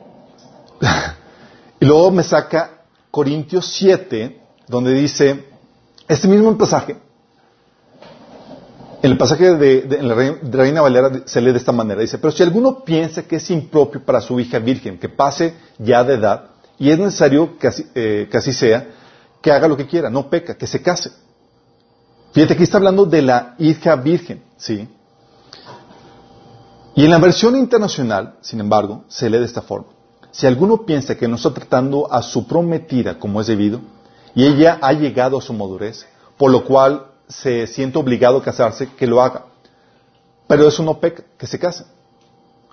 [1.80, 5.44] Y luego me saca Corintios 7, donde dice,
[6.08, 6.96] este mismo pasaje,
[9.00, 10.14] en el pasaje de, la
[10.50, 14.04] Reina Valera se lee de esta manera, dice, pero si alguno piensa que es impropio
[14.04, 18.28] para su hija virgen, que pase ya de edad, y es necesario que así, eh,
[18.30, 18.88] que así sea,
[19.40, 21.12] que haga lo que quiera, no peca, que se case.
[22.32, 24.88] Fíjate, aquí está hablando de la hija virgen, ¿sí?
[26.96, 29.97] Y en la versión internacional, sin embargo, se lee de esta forma.
[30.30, 33.80] Si alguno piensa que no está tratando a su prometida como es debido,
[34.34, 38.88] y ella ha llegado a su madurez, por lo cual se siente obligado a casarse,
[38.96, 39.46] que lo haga.
[40.46, 41.84] Pero eso no peca, que se case.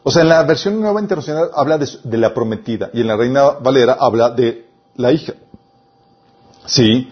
[0.04, 3.50] O sea, en la versión nueva internacional habla de, la prometida y en la Reina
[3.60, 5.34] Valera habla de la hija.
[6.66, 7.12] Sí.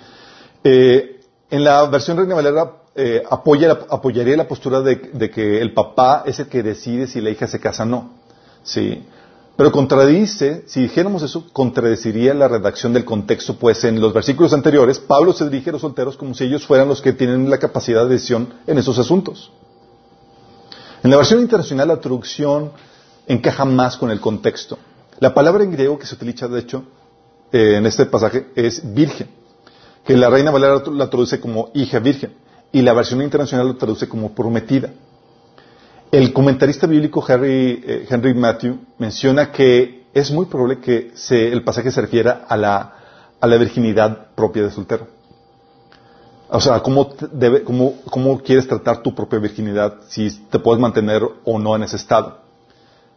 [0.63, 5.73] Eh, en la versión Reina Valera eh, apoya, apoyaría la postura de, de, que el
[5.73, 8.11] papá es el que decide si la hija se casa o no.
[8.61, 9.03] Sí.
[9.55, 14.97] Pero contradice, si dijéramos eso, contradeciría la redacción del contexto, pues en los versículos anteriores,
[14.97, 18.03] Pablo se dirige a los solteros como si ellos fueran los que tienen la capacidad
[18.03, 19.51] de decisión en esos asuntos.
[21.03, 22.71] En la versión internacional, la traducción
[23.27, 24.79] encaja más con el contexto.
[25.19, 26.83] La palabra en griego que se utiliza, de hecho,
[27.51, 29.29] eh, en este pasaje es virgen,
[30.03, 32.33] que la Reina Valera la traduce como hija virgen,
[32.71, 34.89] y la versión internacional lo traduce como prometida.
[36.13, 42.01] El comentarista bíblico eh, Henry, Matthew menciona que es muy probable que el pasaje se
[42.01, 42.93] refiera a la,
[43.41, 45.07] a la virginidad propia de soltero.
[46.49, 51.57] O sea, ¿cómo, debe, cómo, quieres tratar tu propia virginidad si te puedes mantener o
[51.57, 52.41] no en ese estado.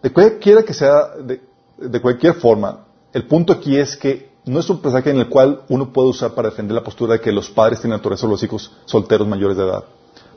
[0.02, 4.80] De cualquiera que sea, de, cualquier forma, el punto aquí es que no es un
[4.80, 7.78] pasaje en el cual uno puede usar para defender la postura de que los padres
[7.78, 9.84] tienen naturaleza sobre los hijos solteros mayores de edad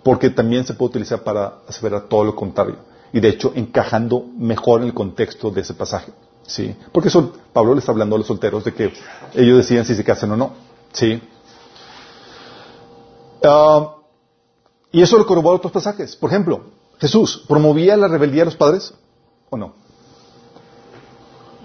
[0.04, 2.78] porque también se puede utilizar para aseverar todo lo contrario.
[3.12, 6.12] Y de hecho, encajando mejor en el contexto de ese pasaje.
[6.44, 6.76] ¿Sí?
[6.92, 7.10] Porque
[7.54, 8.92] Pablo le está hablando a los solteros de que
[9.36, 10.54] ellos deciden si se casan o no.
[10.94, 11.22] ¿Sí?
[13.44, 13.96] Ah,
[14.92, 16.16] y eso lo corrobora otros pasajes.
[16.16, 16.62] Por ejemplo,
[17.00, 18.94] Jesús, ¿promovía la rebeldía de los padres
[19.50, 19.74] o no?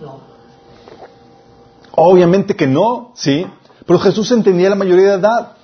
[0.00, 0.20] No.
[1.92, 3.46] Obviamente que no, ¿sí?
[3.86, 5.56] Pero Jesús entendía la mayoría de edad.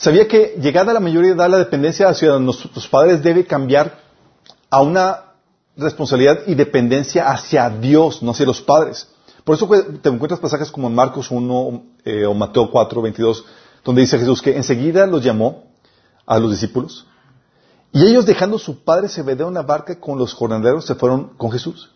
[0.00, 3.98] Sabía que llegada a la mayoría de edad la dependencia hacia nuestros padres debe cambiar
[4.70, 5.34] a una
[5.76, 9.08] responsabilidad y dependencia hacia Dios, no hacia los padres.
[9.44, 9.68] Por eso
[10.00, 13.44] te encuentras pasajes como en Marcos 1 eh, o Mateo 4, 22,
[13.84, 15.64] donde dice Jesús que enseguida los llamó
[16.24, 17.06] a los discípulos
[17.92, 21.52] y ellos dejando su padre se en una barca con los jornaleros se fueron con
[21.52, 21.90] Jesús.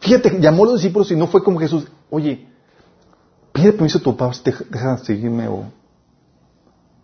[0.00, 2.46] Fíjate, llamó a los discípulos y no fue como Jesús, oye,
[3.54, 4.36] pide permiso a tu papá,
[4.68, 5.80] deja de seguirme o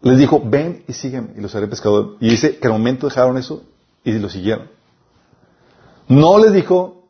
[0.02, 2.16] les dijo, ven y sígueme, y los haré pescadores.
[2.20, 3.64] Y dice que al momento dejaron eso
[4.04, 4.68] y lo siguieron.
[6.08, 7.08] No les dijo,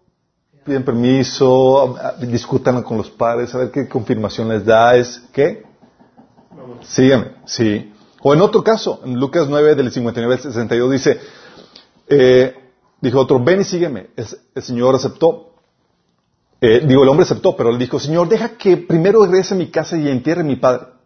[0.65, 5.63] piden permiso, discutan con los padres, a ver qué confirmación les da, es, ¿qué?
[6.83, 7.93] Sígueme, sí.
[8.23, 11.21] O en otro caso, en Lucas 9, del 59 al 62, dice,
[12.09, 12.55] eh,
[13.01, 14.11] dijo otro, ven y sígueme.
[14.17, 15.53] el Señor aceptó.
[16.61, 19.71] Eh, digo, el hombre aceptó, pero le dijo, Señor, deja que primero regrese a mi
[19.71, 20.98] casa y entierre mi padre.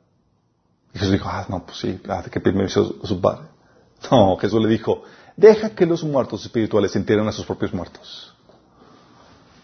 [0.95, 3.49] Y Jesús dijo, ah, no, pues sí, claro, que pedirme a su padre.
[4.11, 5.05] No, Jesús le dijo,
[5.37, 8.35] deja que los muertos espirituales entierren a sus propios muertos.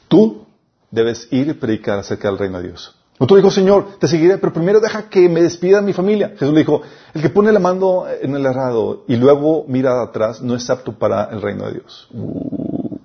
[0.06, 0.46] Tú
[0.92, 2.94] debes ir y predicar acerca del reino de Dios.
[3.18, 6.30] Otro dijo, Señor, te seguiré, pero primero deja que me despida mi familia.
[6.38, 6.82] Jesús le dijo,
[7.14, 10.96] el que pone la mano en el errado y luego mira atrás no es apto
[10.96, 12.06] para el reino de Dios.
[12.12, 12.96] Uh,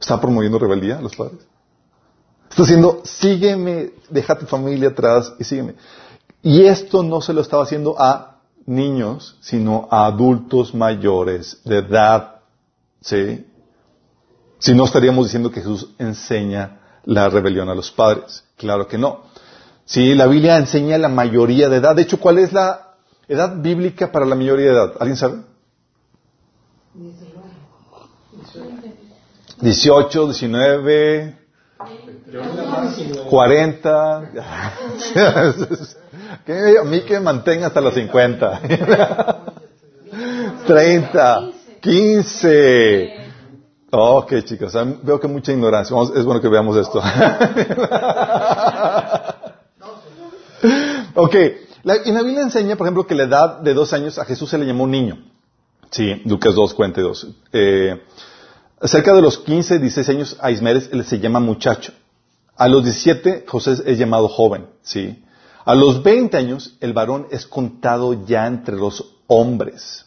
[0.00, 1.40] ¿Está promoviendo rebeldía a los padres?
[2.48, 5.74] Está diciendo, sígueme, deja tu familia atrás y sígueme.
[6.44, 12.42] Y esto no se lo estaba haciendo a niños, sino a adultos mayores de edad.
[13.00, 13.46] ¿Sí?
[14.58, 18.44] Si no estaríamos diciendo que Jesús enseña la rebelión a los padres.
[18.58, 19.22] Claro que no.
[19.86, 21.96] Sí, la Biblia enseña la mayoría de edad.
[21.96, 22.94] De hecho, ¿cuál es la
[23.26, 24.92] edad bíblica para la mayoría de edad?
[25.00, 25.38] ¿Alguien sabe?
[29.62, 31.38] 18, 19,
[33.30, 34.30] 40.
[36.80, 38.60] A mí que me mantenga hasta los 50.
[40.66, 43.24] 30, 15.
[43.90, 45.96] Ok, chicos, veo que mucha ignorancia.
[46.16, 46.98] es bueno que veamos esto.
[51.14, 51.36] ok,
[51.84, 54.50] la, en la Biblia enseña, por ejemplo, que la edad de dos años a Jesús
[54.50, 55.18] se le llamó niño.
[55.90, 57.28] Sí, Lucas 2, 42.
[57.52, 58.02] Eh,
[58.82, 61.92] cerca de los 15, 16 años a Ismael él se llama muchacho.
[62.56, 64.66] A los 17, José es llamado joven.
[64.82, 65.23] Sí.
[65.64, 70.04] A los 20 años, el varón es contado ya entre los hombres.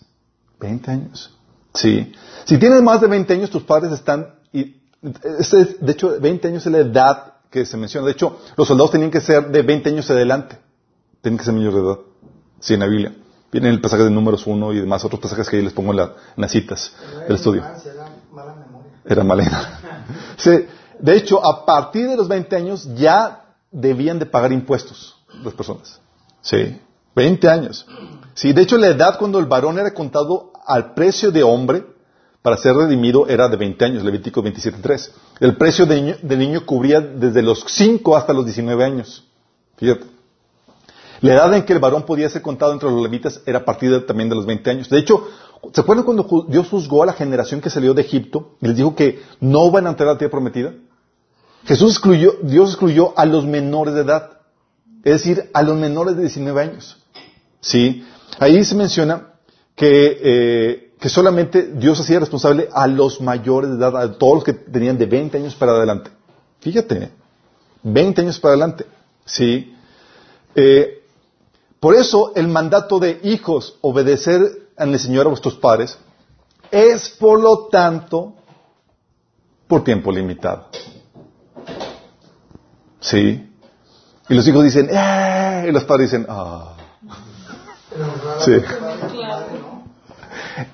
[0.59, 1.33] 20 años.
[1.73, 2.13] Sí.
[2.45, 6.71] Si tienes más de 20 años, tus padres están, y, de hecho, 20 años es
[6.71, 8.05] la edad que se menciona.
[8.05, 10.59] De hecho, los soldados tenían que ser de 20 años adelante.
[11.21, 11.97] Tienen que ser niños de edad.
[12.59, 13.15] Sí, en la Biblia.
[13.51, 16.09] Viene el pasaje de números 1 y demás otros pasajes que ahí les pongo en,
[16.35, 16.93] las citas
[17.27, 17.63] del estudio.
[17.63, 18.91] Era mala memoria.
[19.05, 19.79] Era mala.
[20.37, 20.51] sí.
[20.99, 25.99] De hecho, a partir de los 20 años ya debían de pagar impuestos las personas.
[26.41, 26.79] Sí,
[27.15, 27.85] 20 años.
[28.33, 31.85] Sí, de hecho la edad cuando el varón era contado al precio de hombre
[32.41, 35.11] para ser redimido era de 20 años, Levítico 27.3.
[35.39, 39.25] El precio de niño, de niño cubría desde los 5 hasta los 19 años.
[39.75, 40.05] Fíjate.
[41.21, 44.05] La edad en que el varón podía ser contado entre los levitas era a partir
[44.05, 44.89] también de los 20 años.
[44.89, 45.27] De hecho,
[45.73, 48.95] ¿se acuerdan cuando Dios juzgó a la generación que salió de Egipto y les dijo
[48.95, 50.73] que no van a entrar a la tierra prometida?
[51.65, 54.36] Jesús excluyó, Dios excluyó a los menores de edad.
[55.03, 56.97] Es decir, a los menores de 19 años.
[57.61, 58.05] ¿Sí?
[58.39, 59.33] Ahí se menciona
[59.75, 64.43] que, eh, que solamente Dios hacía responsable a los mayores de edad, a todos los
[64.43, 66.11] que tenían de 20 años para adelante.
[66.59, 67.11] Fíjate,
[67.83, 68.85] 20 años para adelante.
[69.25, 69.75] Sí.
[70.55, 71.03] Eh,
[71.79, 75.97] por eso el mandato de hijos, obedecer al Señor a vuestros padres,
[76.71, 78.33] es por lo tanto
[79.67, 80.67] por tiempo limitado.
[82.99, 83.46] Sí.
[84.29, 85.65] Y los hijos dicen, ¡eh!
[85.69, 86.75] Y los padres dicen, ¡ah!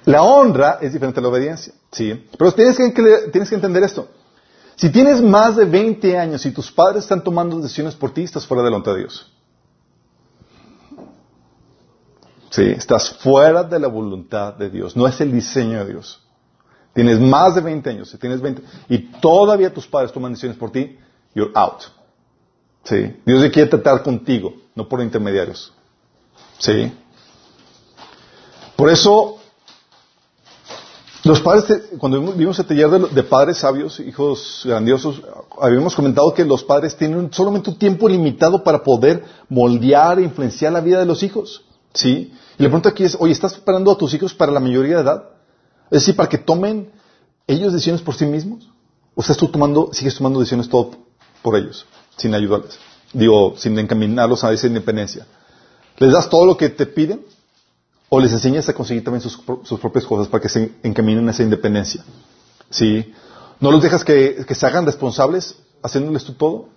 [0.05, 1.73] La honra es diferente a la obediencia.
[1.91, 2.27] Sí.
[2.37, 2.91] Pero tienes que,
[3.31, 4.07] tienes que entender esto.
[4.75, 8.45] Si tienes más de 20 años y tus padres están tomando decisiones por ti, estás
[8.45, 9.31] fuera de la voluntad de Dios.
[12.57, 14.95] Estás fuera de la voluntad de Dios.
[14.95, 16.21] No es el diseño de Dios.
[16.93, 20.71] Tienes más de 20 años, si tienes 20, y todavía tus padres toman decisiones por
[20.71, 20.99] ti,
[21.33, 21.81] you're out.
[22.83, 23.15] Sí.
[23.25, 25.71] Dios te quiere tratar contigo, no por intermediarios.
[26.57, 26.91] Sí.
[28.75, 29.37] Por eso,
[31.23, 35.21] los padres, cuando vimos el taller de, padres sabios, hijos grandiosos,
[35.59, 40.73] habíamos comentado que los padres tienen solamente un tiempo limitado para poder moldear e influenciar
[40.73, 41.63] la vida de los hijos.
[41.93, 42.33] ¿Sí?
[42.57, 45.01] Y la pregunta aquí es, oye, ¿estás preparando a tus hijos para la mayoría de
[45.03, 45.29] edad?
[45.85, 46.91] Es decir, para que tomen
[47.47, 48.69] ellos decisiones por sí mismos.
[49.15, 50.91] ¿O estás tú tomando, sigues tomando decisiones todo
[51.43, 51.85] por ellos,
[52.17, 52.77] sin ayudarles?
[53.13, 55.25] Digo, sin encaminarlos a esa independencia.
[55.97, 57.21] ¿Les das todo lo que te piden?
[58.09, 59.37] ¿O les enseñas a conseguir también sus,
[59.79, 62.03] propias cosas para que se encaminen a esa independencia?
[62.69, 63.13] ¿Sí?
[63.59, 66.69] ¿No los dejas que, se hagan responsables haciéndoles tú todo?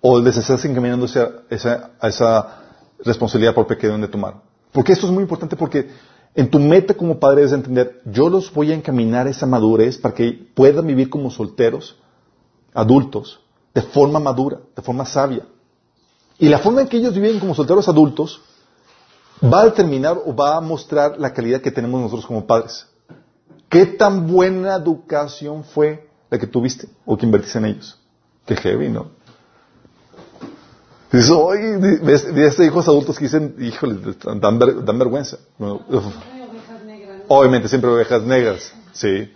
[0.00, 1.08] ¿O les estás encaminando a
[1.50, 2.62] esa, a esa
[3.04, 4.42] responsabilidad propia que deben de tomar?
[4.72, 5.88] Porque esto es muy importante porque
[6.34, 9.96] en tu meta como padre es entender, yo los voy a encaminar a esa madurez
[9.96, 11.96] para que puedan vivir como solteros,
[12.74, 13.40] adultos,
[13.76, 15.44] de forma madura, de forma sabia.
[16.38, 18.40] Y la forma en que ellos viven como solteros adultos
[19.44, 22.86] va a determinar o va a mostrar la calidad que tenemos nosotros como padres.
[23.68, 28.00] ¿Qué tan buena educación fue la que tuviste o que invertiste en ellos?
[28.46, 29.10] Qué heavy, ¿no?
[31.12, 35.36] Dices, oye, ves, estos hijos adultos que dicen, híjole, dan, vergüenza.
[37.28, 39.30] Obviamente siempre ovejas negras, sí.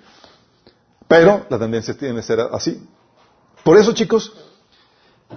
[1.07, 2.83] Pero la tendencia tiene que ser así.
[3.65, 4.33] Por eso, chicos,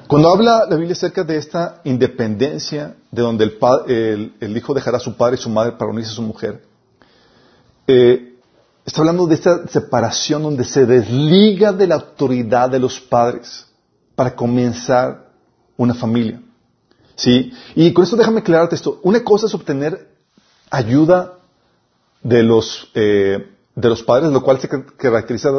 [0.08, 3.46] cuando habla la Biblia acerca de esta independencia, de donde
[3.88, 6.64] el, el, hijo dejará a su padre y su madre para unirse a su mujer,
[7.88, 8.36] eh,
[8.86, 13.68] está hablando de esta separación donde se desliga de la autoridad de los padres
[14.16, 15.30] para comenzar
[15.78, 16.42] una familia.
[17.16, 17.54] ¿Sí?
[17.76, 19.00] Y con esto déjame aclararte esto.
[19.04, 20.10] Una cosa es obtener
[20.70, 21.38] ayuda
[22.24, 25.50] de los, eh, de los padres, lo cual se caracteriza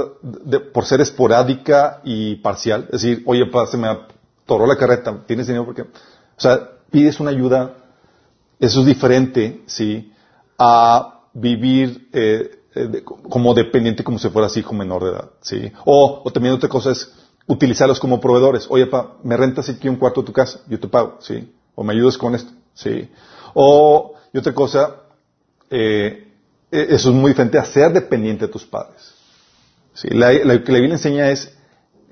[0.72, 2.84] por ser esporádica y parcial.
[2.92, 5.64] Es decir, oye, pa, se me atoró la carreta, ¿tienes dinero?
[5.64, 5.88] Porque, o
[6.36, 7.74] sea, pides una ayuda,
[8.60, 10.12] eso es diferente, ¿sí?
[10.58, 15.72] A vivir eh, eh, como dependiente como si fueras hijo menor de edad, ¿sí?
[15.84, 17.12] O, o también otra cosa es,
[17.46, 18.66] utilizarlos como proveedores.
[18.70, 21.52] Oye, pa, me rentas aquí un cuarto de tu casa, yo te pago, ¿sí?
[21.74, 23.10] O me ayudas con esto, ¿sí?
[23.54, 24.96] O, y otra cosa,
[25.70, 26.33] eh,
[26.74, 29.14] eso es muy diferente a ser dependiente de tus padres.
[29.94, 30.08] ¿sí?
[30.10, 31.52] Lo que la Biblia enseña es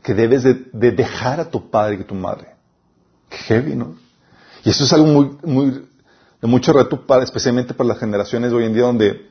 [0.03, 2.49] que debes de, dejar a tu padre y a tu madre.
[3.29, 3.97] Qué heavy, ¿no?
[4.65, 5.89] Y eso es algo muy, muy,
[6.41, 9.31] de mucho reto, especialmente para las generaciones de hoy en día donde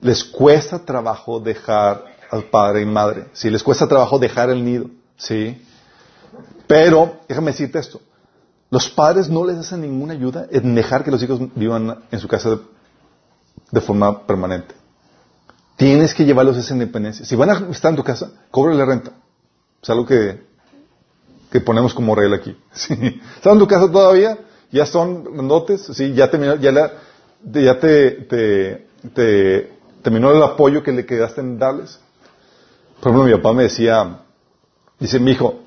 [0.00, 3.26] les cuesta trabajo dejar al padre y madre.
[3.32, 4.90] Si les cuesta trabajo dejar el nido.
[5.16, 5.60] ¿Sí?
[6.66, 8.00] Pero, déjame decirte esto,
[8.70, 12.28] los padres no les hacen ninguna ayuda en dejar que los hijos vivan en su
[12.28, 12.58] casa
[13.70, 14.74] de, forma permanente.
[15.76, 17.24] Tienes que llevarlos a esa independencia.
[17.24, 19.12] Si van a estar en tu casa, la renta.
[19.82, 20.42] Es algo que,
[21.50, 22.56] que ponemos como regla aquí.
[22.72, 22.94] ¿sí?
[23.36, 24.38] ¿Están en tu casa todavía?
[24.70, 25.82] ¿Ya son grandotes?
[25.92, 26.12] ¿Sí?
[26.14, 26.92] ¿Ya, terminó, ya, la,
[27.44, 31.98] ya te, te, te, terminó el apoyo que le quedaste en darles?
[33.00, 34.22] Por ejemplo, mi papá me decía,
[34.98, 35.60] Dice, mi hijo,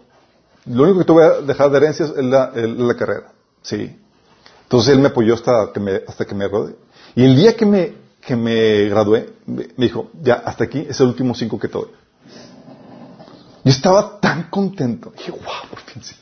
[0.66, 3.32] lo único que te voy a dejar de herencias es la, carrera.
[3.62, 3.98] Sí.
[4.64, 6.76] Entonces él me apoyó hasta que me, hasta que me gradué.
[7.16, 7.94] Y el día que me,
[8.26, 11.88] que me gradué, me, dijo, ya, hasta aquí es el último cinco que te doy.
[13.64, 15.12] Yo estaba tan contento.
[15.16, 16.16] Dije, wow, por fin sí.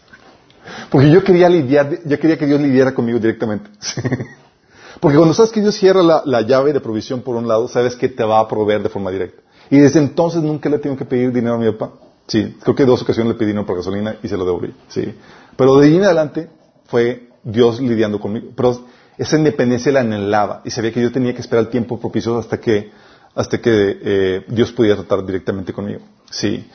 [0.89, 3.69] Porque yo quería lidiar, yo quería que Dios lidiara conmigo directamente.
[4.99, 7.95] Porque cuando sabes que Dios cierra la, la, llave de provisión por un lado, sabes
[7.95, 9.41] que te va a proveer de forma directa.
[9.69, 11.93] Y desde entonces nunca le tengo que pedir dinero a mi papá.
[12.27, 14.73] Sí, creo que dos ocasiones le pedí no por gasolina y se lo devolví.
[14.89, 15.15] Sí.
[15.55, 16.49] Pero de ahí en adelante
[16.85, 18.49] fue Dios lidiando conmigo.
[18.55, 18.85] Pero
[19.19, 22.57] esa independencia la anhelaba y sabía que yo tenía que esperar el tiempo propicio hasta
[22.59, 22.89] que,
[23.35, 25.99] hasta que eh, Dios pudiera tratar directamente conmigo.
[26.31, 26.65] Sí.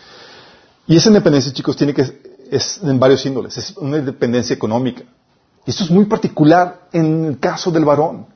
[0.86, 2.02] Y esa independencia, chicos, tiene que,
[2.50, 3.56] es en varios índoles.
[3.56, 5.04] Es una independencia económica.
[5.64, 8.26] Y esto es muy particular en el caso del varón.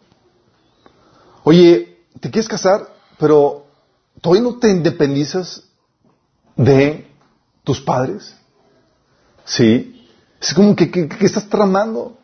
[1.44, 2.88] Oye, ¿te quieres casar?
[3.18, 3.66] Pero
[4.22, 5.64] todavía no te independizas
[6.56, 7.06] de
[7.62, 8.34] tus padres.
[9.44, 10.06] ¿Sí?
[10.40, 12.16] Es como que, que, estás tramando.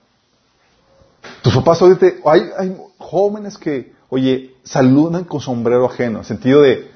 [1.44, 6.90] Tus papás ahorita, hay, hay jóvenes que, oye, saludan con sombrero ajeno, en sentido de,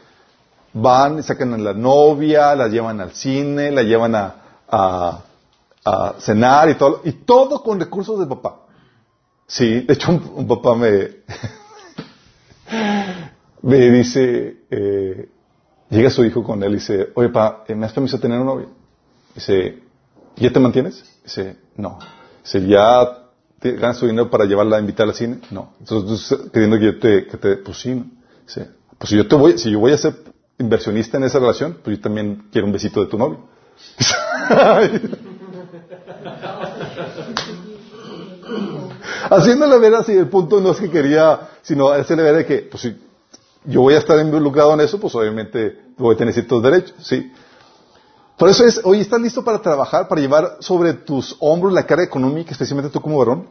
[0.73, 4.37] van y sacan a la novia, la llevan al cine, la llevan a,
[4.71, 8.61] a, cenar y todo, y todo con recursos del papá.
[9.47, 11.11] Sí, de hecho un, papá me,
[13.61, 15.29] me dice, eh,
[15.91, 18.71] llega su hijo con él y dice, oye papá, ¿me has permiso tener un novio?
[19.35, 19.83] Dice,
[20.37, 21.05] ¿ya te mantienes?
[21.23, 21.99] Dice, no.
[22.43, 23.28] Dice, ¿ya
[23.61, 25.41] te ganas tu dinero para llevarla a invitar al cine?
[25.51, 25.75] No.
[25.81, 28.05] Entonces, queriendo que yo te, que te, pues sí.
[28.47, 30.15] Dice, pues si yo te voy, si yo voy a ser
[30.59, 33.41] inversionista en esa relación, pues yo también quiero un besito de tu novio.
[39.31, 42.83] Haciéndole ver así, el punto no es que quería, sino hacerle ver de que, pues
[42.83, 42.97] si
[43.65, 47.31] yo voy a estar involucrado en eso, pues obviamente voy a tener ciertos derechos, ¿sí?
[48.39, 52.05] Por eso es, oye, ¿estás listo para trabajar, para llevar sobre tus hombros la carga
[52.05, 53.49] económica, especialmente tú como varón?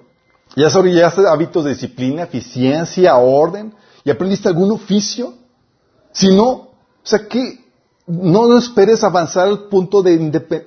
[0.55, 0.75] ¿Ya has
[1.17, 3.73] hábitos de disciplina, eficiencia, orden?
[4.05, 5.33] ¿Y aprendiste algún oficio?
[6.13, 6.69] Si no, o
[7.03, 7.65] sea, que
[8.07, 10.17] no esperes avanzar al punto de,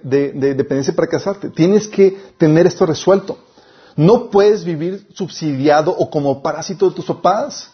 [0.03, 1.49] de, dependencia para casarte.
[1.49, 3.39] Tienes que tener esto resuelto.
[3.97, 7.71] No puedes vivir subsidiado o como parásito de tus papás.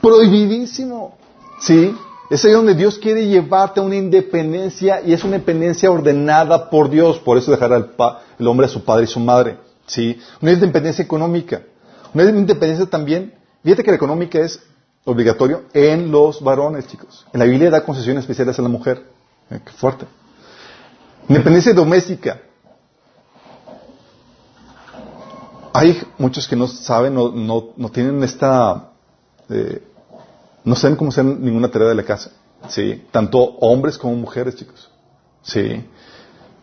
[0.00, 1.18] Prohibidísimo.
[1.60, 1.94] ¿Sí?
[2.30, 6.88] Es ahí donde Dios quiere llevarte a una independencia y es una independencia ordenada por
[6.88, 7.18] Dios.
[7.18, 7.90] Por eso dejar al
[8.38, 9.58] el hombre a su padre y su madre.
[9.86, 10.16] ¿Sí?
[10.40, 11.62] Una independencia económica.
[12.14, 13.34] Una independencia también.
[13.64, 14.62] Fíjate que la económica es
[15.04, 17.26] obligatorio en los varones, chicos.
[17.32, 19.02] En la Biblia da concesiones especiales a la mujer.
[19.50, 20.06] Eh, qué fuerte.
[21.28, 22.40] Independencia doméstica.
[25.72, 28.90] Hay muchos que no saben, no, no, tienen esta,
[29.48, 29.82] eh,
[30.64, 32.30] no saben cómo hacer ninguna tarea de la casa.
[32.68, 34.90] Sí, tanto hombres como mujeres, chicos.
[35.42, 35.84] Sí.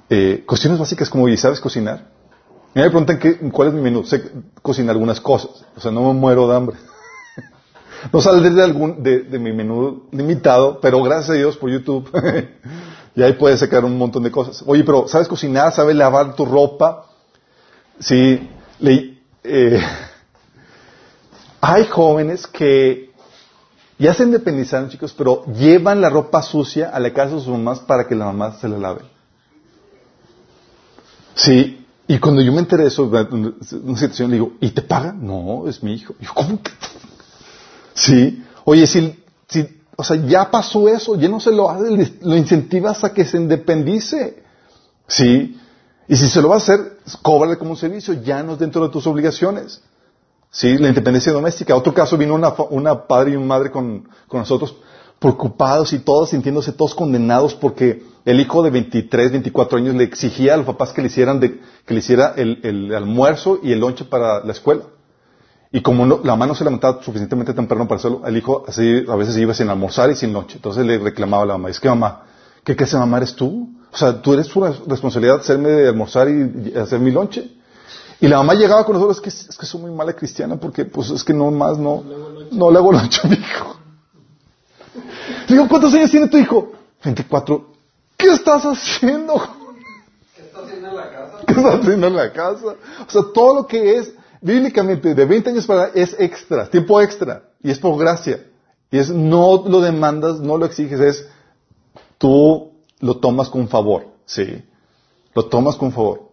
[0.09, 2.05] Eh, cuestiones básicas como, ¿y sabes cocinar?
[2.73, 4.05] me preguntan qué, cuál es mi menú.
[4.05, 4.31] Sé
[4.61, 5.65] cocinar algunas cosas.
[5.75, 6.77] O sea, no me muero de hambre.
[8.13, 12.09] no saldré de, algún, de, de, mi menú limitado, pero gracias a Dios por YouTube.
[13.15, 14.63] y ahí puedes sacar un montón de cosas.
[14.67, 15.73] Oye, pero ¿sabes cocinar?
[15.73, 17.07] ¿Sabes lavar tu ropa?
[17.99, 18.47] Sí.
[18.79, 19.81] Le, eh,
[21.61, 23.06] hay jóvenes que
[23.99, 27.79] ya se independizaron, chicos, pero llevan la ropa sucia a la casa de sus mamás
[27.79, 29.01] para que la mamá se la lave.
[31.33, 35.25] Sí, y cuando yo me enteré de eso, una situación, le digo, ¿y te pagan?
[35.25, 36.15] No, es mi hijo.
[36.19, 36.71] yo, ¿cómo que?
[37.93, 42.37] Sí, oye, si, si, o sea, ya pasó eso, ya no se lo hace, lo
[42.37, 44.43] incentivas a que se independice.
[45.07, 45.59] Sí,
[46.07, 48.83] y si se lo va a hacer, cóbrale como un servicio, ya no es dentro
[48.83, 49.81] de tus obligaciones.
[50.49, 51.75] Sí, la independencia doméstica.
[51.75, 54.75] Otro caso vino una, una padre y una madre con, con, nosotros
[55.19, 60.53] preocupados y todos sintiéndose todos condenados porque el hijo de 23, 24 años le exigía
[60.53, 63.79] a los papás que le hicieran de, que le hiciera el, el, almuerzo y el
[63.79, 64.83] lonche para la escuela.
[65.71, 69.03] Y como no, la mamá no se levantaba suficientemente temprano para hacerlo, el hijo así
[69.07, 70.55] a veces iba sin almorzar y sin noche.
[70.55, 72.23] Entonces le reclamaba a la mamá, es que mamá,
[72.63, 73.69] ¿qué clase mamá eres tú?
[73.91, 77.56] O sea, tú eres tu responsabilidad hacerme de almorzar y, hacer mi lonche.
[78.19, 80.85] Y la mamá llegaba con nosotros, es que, es que soy muy mala cristiana porque
[80.85, 82.03] pues es que no más no,
[82.51, 83.77] no le hago a mi hijo.
[85.47, 86.71] Le digo, ¿cuántos años tiene tu hijo?
[87.03, 87.73] 24.
[88.17, 89.39] ¿Qué estás haciendo?
[90.35, 91.37] ¿Qué estás haciendo en la casa?
[91.47, 92.75] ¿Qué estás haciendo en la casa?
[93.07, 97.43] O sea, todo lo que es bíblicamente de 20 años para es extra, tiempo extra.
[97.61, 98.43] Y es por gracia.
[98.89, 101.27] Y es no lo demandas, no lo exiges, es
[102.17, 104.63] tú lo tomas con favor, ¿sí?
[105.35, 106.26] Lo tomas con favor.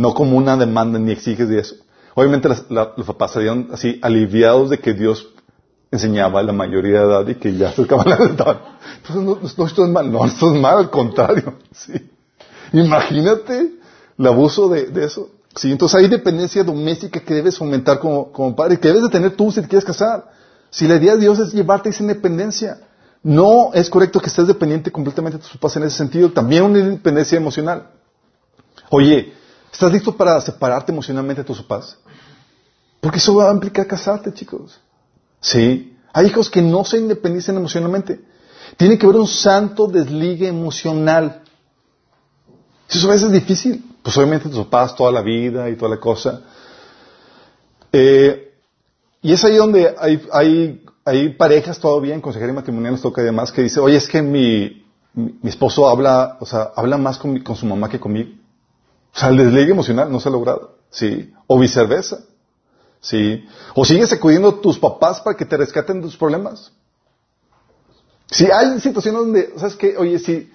[0.00, 1.74] No como una demanda ni exiges de eso.
[2.14, 5.28] Obviamente los papás salieron así aliviados de que Dios
[5.90, 8.60] enseñaba a la mayoría de edad y que ya se acaban la edad.
[8.96, 11.58] Entonces no, no, esto es mal, no, esto es mal, al contrario.
[11.72, 11.92] ¿sí?
[12.72, 13.74] Imagínate
[14.16, 15.28] el abuso de, de, eso.
[15.54, 19.36] Sí, entonces hay dependencia doméstica que debes fomentar como, como padre, que debes de tener
[19.36, 20.30] tú si te quieres casar.
[20.70, 22.78] Si la idea de Dios es llevarte esa independencia.
[23.22, 26.30] No es correcto que estés dependiente completamente de tus papás en ese sentido.
[26.30, 27.90] También una independencia emocional.
[28.88, 29.34] Oye,
[29.72, 31.98] ¿estás listo para separarte emocionalmente de tus papás?
[33.00, 34.80] Porque eso va a implicar casarte, chicos.
[35.40, 35.96] Sí.
[36.12, 38.20] Hay hijos que no se independizan emocionalmente.
[38.76, 41.42] Tiene que haber un santo desligue emocional.
[42.88, 43.84] Eso a veces es difícil.
[44.02, 46.42] Pues obviamente tus papás toda la vida y toda la cosa.
[47.92, 48.54] Eh,
[49.22, 53.52] y es ahí donde hay, hay hay parejas todavía en consejería matrimonial nos toca además
[53.52, 57.56] que dice, oye, es que mi, mi, esposo habla, o sea, habla más con, con,
[57.56, 58.30] su mamá que conmigo.
[59.14, 61.32] O sea, el desligue emocional no se ha logrado, ¿sí?
[61.46, 62.20] O viceversa.
[63.00, 63.44] ¿Sí?
[63.74, 66.70] O sigues acudiendo a tus papás para que te rescaten de tus problemas.
[68.26, 69.96] Si hay situaciones donde, ¿sabes qué?
[69.96, 70.50] Oye, si,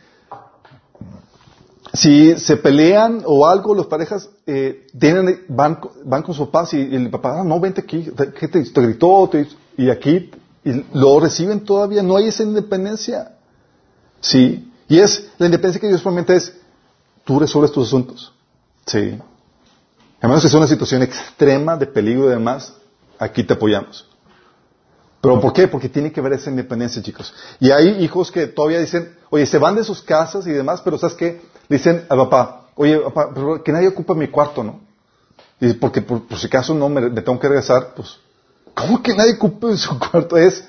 [1.93, 6.81] si se pelean o algo, los parejas eh, tienen, van, van con sus papás y,
[6.95, 9.29] el papá, ah, no, vente aquí, ¿qué te, te gritó?
[9.77, 10.31] y aquí,
[10.63, 13.33] y lo reciben todavía, no hay esa independencia.
[14.21, 14.71] Sí.
[14.87, 16.53] Y es, la independencia que Dios promete es,
[17.23, 18.33] tú resuelves tus asuntos.
[18.85, 19.19] Sí.
[20.21, 22.73] A menos que sea una situación extrema de peligro y demás,
[23.19, 24.07] aquí te apoyamos.
[25.21, 25.67] ¿Pero por qué?
[25.67, 27.33] Porque tiene que ver esa independencia, chicos.
[27.59, 30.99] Y hay hijos que todavía dicen, oye, se van de sus casas y demás, pero
[30.99, 31.41] ¿sabes qué?
[31.67, 33.31] Dicen a papá, oye, papá,
[33.63, 34.81] que nadie ocupa mi cuarto, ¿no?
[35.59, 38.17] Y porque por, si acaso no me, tengo que regresar, pues,
[38.75, 40.37] ¿cómo que nadie ocupa su cuarto?
[40.37, 40.63] Es,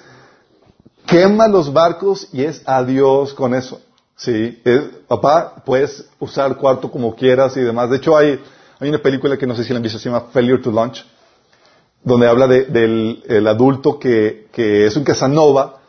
[1.07, 3.81] quema los barcos y es adiós con eso.
[4.17, 4.63] Sí,
[5.07, 7.91] papá, puedes usar el cuarto como quieras y demás.
[7.91, 8.41] De hecho, hay,
[8.81, 11.05] hay una película que no sé si la han visto, se llama Failure to Launch,
[12.03, 15.81] donde habla de, del el adulto que, que, es un Casanova,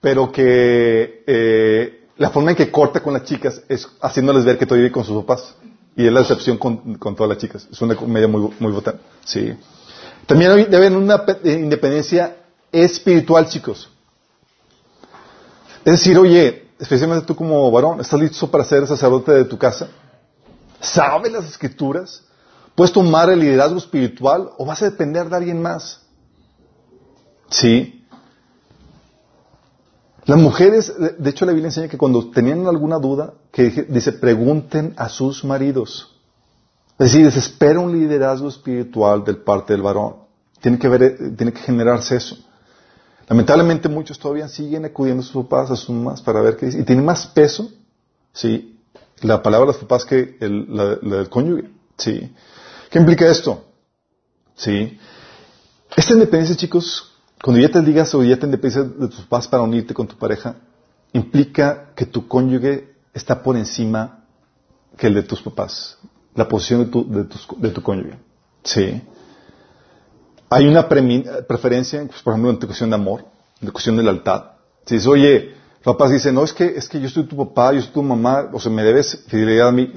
[0.00, 4.66] pero que eh, la forma en que corta con las chicas es haciéndoles ver que
[4.66, 5.56] todavía vive con sus papás.
[5.96, 7.66] Y es la decepción con, con todas las chicas.
[7.70, 8.98] Es una comedia muy, muy botana.
[9.24, 9.52] Sí.
[10.26, 12.36] También debe haber una independencia
[12.70, 13.88] espiritual, chicos.
[15.84, 19.88] Es decir, oye, especialmente tú como varón, ¿estás listo para ser sacerdote de tu casa?
[20.80, 22.22] ¿Sabes las escrituras?
[22.74, 26.00] ¿Puedes tomar el liderazgo espiritual o vas a depender de alguien más?
[27.48, 28.04] Sí.
[30.24, 34.94] Las mujeres, de hecho la Biblia enseña que cuando tenían alguna duda, que dice, pregunten
[34.96, 36.10] a sus maridos.
[36.98, 40.16] Es decir, desespera un liderazgo espiritual del parte del varón.
[40.60, 42.36] Tiene que, ver, tiene que generarse eso.
[43.28, 46.80] Lamentablemente muchos todavía siguen acudiendo a sus papás, a sus mamás para ver qué dice.
[46.80, 47.70] Y tiene más peso,
[48.32, 48.78] ¿sí?
[49.22, 52.32] La palabra de los papás que el, la, del cónyuge, ¿sí?
[52.90, 53.64] ¿Qué implica esto?
[54.54, 54.98] ¿Sí?
[55.96, 57.12] Esta independencia, chicos,
[57.42, 60.16] cuando ya te digas o ya te independencia de tus papás para unirte con tu
[60.16, 60.56] pareja,
[61.12, 64.24] implica que tu cónyuge está por encima
[64.96, 65.98] que el de tus papás.
[66.34, 67.26] La posición de tu, de,
[67.58, 68.18] de tu cónyuge.
[68.62, 69.02] ¿Sí?
[70.54, 73.24] Hay una preferencia, pues, por ejemplo, en tu cuestión de amor,
[73.60, 74.52] en tu cuestión de lealtad.
[74.86, 75.52] Si dices, oye,
[75.82, 78.50] papás dicen, no, es que, es que yo soy tu papá, yo soy tu mamá,
[78.52, 79.92] o sea, me debes fidelidad a mí.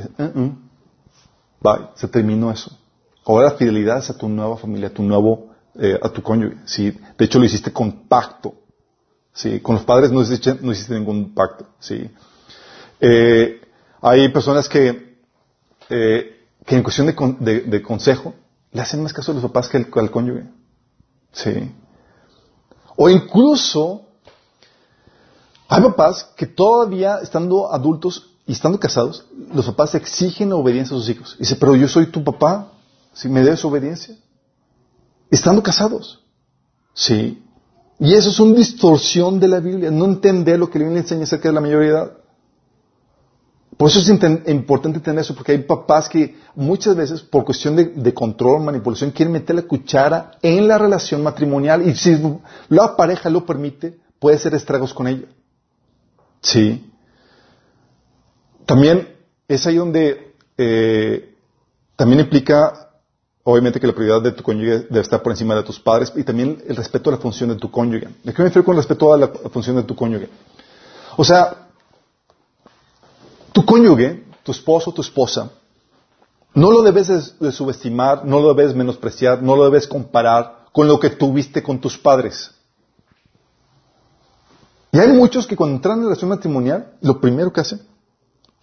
[1.62, 2.76] Bye, se terminó eso.
[3.24, 6.58] Ahora la fidelidad es a tu nueva familia, a tu nuevo, eh, a tu cónyuge.
[6.66, 6.98] ¿sí?
[7.16, 8.56] De hecho, lo hiciste con pacto.
[9.34, 9.60] ¿sí?
[9.60, 11.68] Con los padres no hiciste, no hiciste ningún pacto.
[11.78, 12.10] ¿sí?
[13.00, 13.62] Eh,
[14.02, 15.20] hay personas que,
[15.88, 18.34] eh, que en cuestión de, de consejo,
[18.78, 20.44] le hacen más caso a los papás que al, cónyuge.
[21.32, 21.74] Sí.
[22.96, 24.04] O incluso
[25.68, 31.10] hay papás que todavía estando adultos y estando casados, los papás exigen obediencia a sus
[31.10, 31.36] hijos.
[31.40, 32.72] dice, pero yo soy tu papá,
[33.14, 34.16] si me debes obediencia.
[35.32, 36.24] Estando casados.
[36.94, 37.44] Sí.
[37.98, 41.24] Y eso es una distorsión de la Biblia, no entender lo que la Biblia enseña
[41.24, 42.12] acerca de la mayoría
[43.78, 48.14] por eso es importante entender eso, porque hay papás que muchas veces, por cuestión de,
[48.14, 52.18] control, manipulación, quieren meter la cuchara en la relación matrimonial y si
[52.70, 55.28] la pareja lo permite, puede hacer estragos con ella.
[56.42, 56.92] Sí.
[58.66, 59.16] También
[59.48, 61.36] es ahí donde eh,
[61.96, 62.90] también implica,
[63.44, 66.24] obviamente, que la prioridad de tu cónyuge debe estar por encima de tus padres y
[66.24, 68.08] también el respeto a la función de tu cónyuge.
[68.24, 70.30] ¿De qué me refiero con respeto a la función de tu cónyuge?
[71.16, 71.67] O sea,
[73.58, 75.50] tu cónyuge, tu esposo, tu esposa,
[76.54, 81.00] no lo debes de, subestimar, no lo debes menospreciar, no lo debes comparar con lo
[81.00, 82.54] que tuviste con tus padres.
[84.92, 87.82] Y hay muchos que cuando entran en relación matrimonial, lo primero que hacen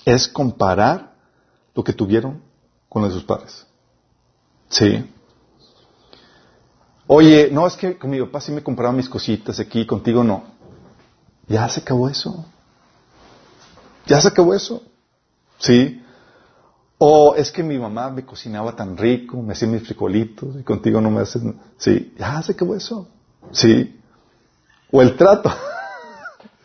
[0.05, 1.17] es comparar
[1.75, 2.41] lo que tuvieron
[2.89, 3.67] con lo de sus padres.
[4.69, 5.11] Sí.
[7.09, 10.45] Oye, no, es que con mi papá sí me compraba mis cositas aquí, contigo no.
[11.49, 12.47] Ya se acabó eso.
[14.07, 14.83] Ya se acabó eso.
[15.59, 16.01] ¿Sí?
[16.99, 21.01] O es que mi mamá me cocinaba tan rico, me hacía mis frijolitos y contigo
[21.01, 21.43] no me haces.
[21.77, 23.09] Sí, ya se acabó eso.
[23.51, 24.01] Sí.
[24.91, 25.51] O el trato.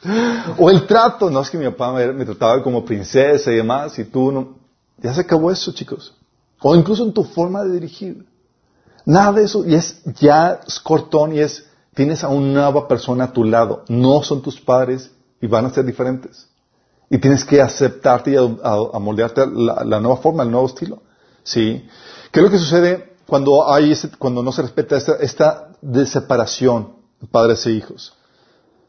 [0.57, 1.29] o el trato.
[1.29, 4.55] No es que mi papá me, trataba como princesa y demás y tú no.
[4.97, 6.13] Ya se acabó eso, chicos.
[6.61, 8.27] O incluso en tu forma de dirigir.
[9.05, 9.65] Nada de eso.
[9.65, 11.65] Y es ya es cortón y es,
[11.95, 13.85] tienes a una nueva persona a tu lado.
[13.87, 15.09] No son tus padres
[15.41, 16.48] y van a ser diferentes.
[17.09, 21.01] Y tienes que aceptarte y a, moldearte la, nueva forma, el nuevo estilo.
[21.43, 21.87] ¿Sí?
[22.31, 26.05] ¿Qué es lo que sucede cuando hay cuando no se respeta esta, esta de
[27.31, 28.13] padres e hijos?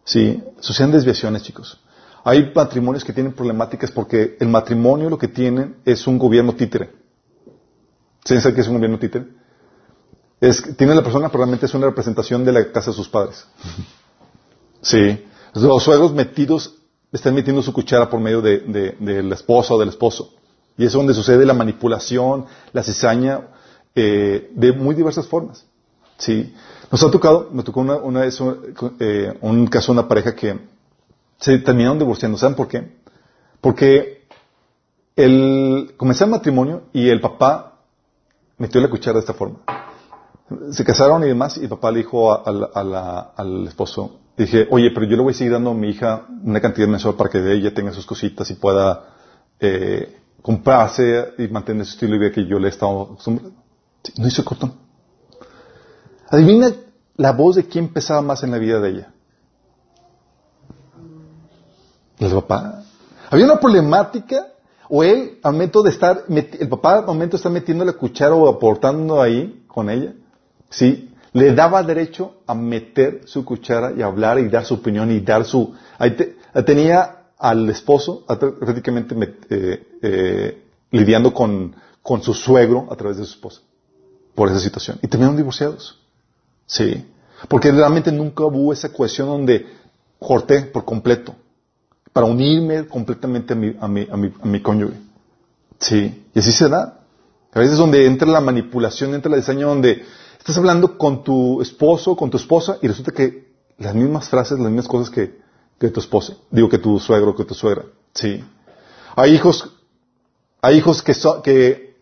[0.04, 0.42] ¿Sí?
[0.60, 1.80] Suceden desviaciones, chicos.
[2.24, 6.90] Hay matrimonios que tienen problemáticas porque el matrimonio lo que tienen es un gobierno títere.
[8.24, 9.26] ¿Saben qué es un gobierno títere?
[10.40, 13.46] Es, tiene la persona, pero realmente es una representación de la casa de sus padres.
[14.82, 15.26] Sí.
[15.52, 16.79] Los suegros metidos,
[17.12, 20.34] están metiendo su cuchara por medio de, la esposa o del esposo.
[20.76, 23.48] Y es donde sucede la manipulación, la cizaña,
[23.94, 25.66] eh, de muy diversas formas.
[26.16, 26.54] Sí.
[26.90, 28.40] Nos ha tocado, me tocó una, una vez
[29.00, 30.58] eh, un caso de una pareja que
[31.38, 32.38] se terminaron divorciando.
[32.38, 33.00] ¿Saben por qué?
[33.60, 34.26] Porque
[35.16, 37.78] el, comenzó el matrimonio y el papá
[38.58, 39.58] metió la cuchara de esta forma.
[40.72, 45.16] Se casaron y demás, y el papá le dijo al esposo, dije, oye, pero yo
[45.16, 47.92] le voy a seguir dando a mi hija una cantidad mensual para que ella tenga
[47.92, 49.04] sus cositas y pueda
[49.58, 53.52] eh, comprarse y mantener su estilo de vida que yo le he estado acostumbrando.
[54.16, 54.72] no hizo cortón.
[56.28, 56.72] Adivina
[57.16, 59.12] la voz de quién pesaba más en la vida de ella.
[62.18, 62.82] El papá.
[63.30, 64.48] Había una problemática,
[64.88, 68.34] o él, al momento de estar, el papá al momento de estar metiendo la cuchara
[68.34, 70.14] o aportando ahí con ella,
[70.68, 71.09] ¿sí?
[71.32, 75.44] Le daba derecho a meter su cuchara y hablar y dar su opinión y dar
[75.44, 75.74] su...
[75.98, 76.16] Ahí
[76.66, 79.14] tenía al esposo prácticamente
[79.48, 83.60] eh, eh, lidiando con, con su suegro a través de su esposa
[84.34, 84.98] por esa situación.
[85.02, 85.98] Y terminaron divorciados.
[86.66, 87.06] Sí.
[87.48, 89.66] Porque realmente nunca hubo esa cohesión donde
[90.18, 91.34] corté por completo
[92.12, 94.96] para unirme completamente a mi, a mi, a mi, a mi cónyuge.
[95.78, 97.00] Sí, y así se da.
[97.52, 100.04] A veces donde entra la manipulación, entra el diseño donde
[100.40, 104.68] estás hablando con tu esposo, con tu esposa, y resulta que las mismas frases, las
[104.68, 105.38] mismas cosas que,
[105.90, 107.84] tu esposa, digo que tu suegro, que tu suegra.
[108.14, 108.42] Sí.
[109.16, 109.70] Hay hijos,
[110.60, 111.96] hay hijos que, que,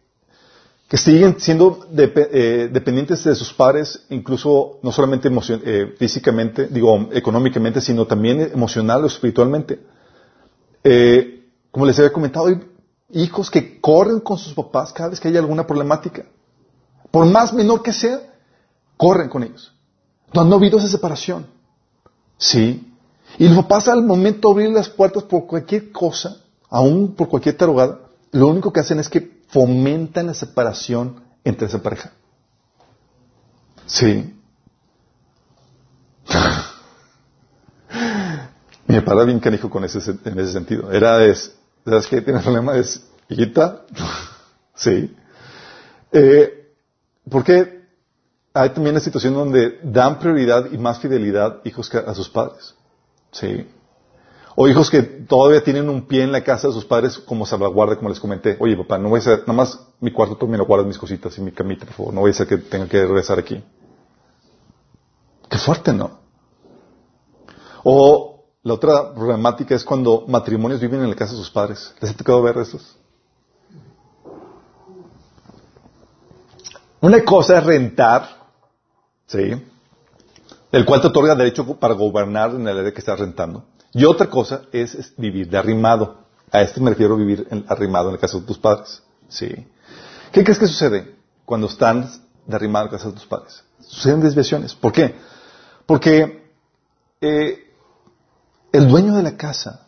[0.89, 7.81] que siguen siendo eh, dependientes de sus padres, incluso no solamente eh, físicamente, digo, económicamente,
[7.81, 9.81] sino también emocional o espiritualmente.
[10.85, 12.61] Eh, como les había comentado, hay
[13.11, 16.25] hijos que corren con sus papás cada vez que hay alguna problemática.
[17.19, 18.21] Por más menor que sea,
[18.97, 19.75] corren con ellos.
[20.33, 21.49] No han habido esa separación.
[22.37, 22.95] Sí.
[23.39, 26.37] Y los papás al momento de abrir las puertas por cualquier cosa,
[26.71, 27.99] aún por cualquier tarugada,
[28.31, 32.13] lo único que hacen es que fomentan la separación entre esa pareja.
[33.87, 34.33] Sí.
[38.87, 40.93] Mi papá bien canijo con ese, en ese sentido.
[40.93, 41.53] Era, es,
[41.85, 42.23] ¿sabes qué?
[42.23, 43.83] Tiene problema, es, hijita,
[44.77, 45.17] sí.
[46.13, 46.58] Eh,
[47.31, 47.79] porque
[48.55, 52.75] hay también una situación donde dan prioridad y más fidelidad hijos a sus padres.
[53.31, 53.67] Sí.
[54.57, 57.97] O hijos que todavía tienen un pie en la casa de sus padres como salvaguarda,
[57.97, 58.57] como les comenté.
[58.59, 60.99] Oye, papá, no voy a ser, nada más mi cuarto tú me lo guardas mis
[60.99, 62.15] cositas y mi camita, por favor.
[62.15, 63.63] No voy a ser que tenga que regresar aquí.
[65.49, 66.19] Qué fuerte, ¿no?
[67.85, 71.95] O la otra problemática es cuando matrimonios viven en la casa de sus padres.
[72.01, 72.97] ¿Les ha tocado ver estos?
[77.01, 78.29] Una cosa es rentar,
[79.27, 79.53] ¿sí?
[80.73, 83.65] El cual te otorga derecho para gobernar en el área que estás rentando.
[83.93, 86.27] Y otra cosa es, vivir de arrimado.
[86.51, 89.03] A este me refiero a vivir arrimado en la casa de tus padres.
[89.29, 89.49] ¿Sí?
[90.33, 92.11] ¿Qué crees que sucede cuando están
[92.47, 93.63] de arrimado en la casa de tus padres?
[93.81, 94.75] Suceden desviaciones.
[94.75, 95.15] ¿Por qué?
[95.87, 96.51] Porque
[97.21, 97.73] eh,
[98.73, 99.87] el dueño de la casa,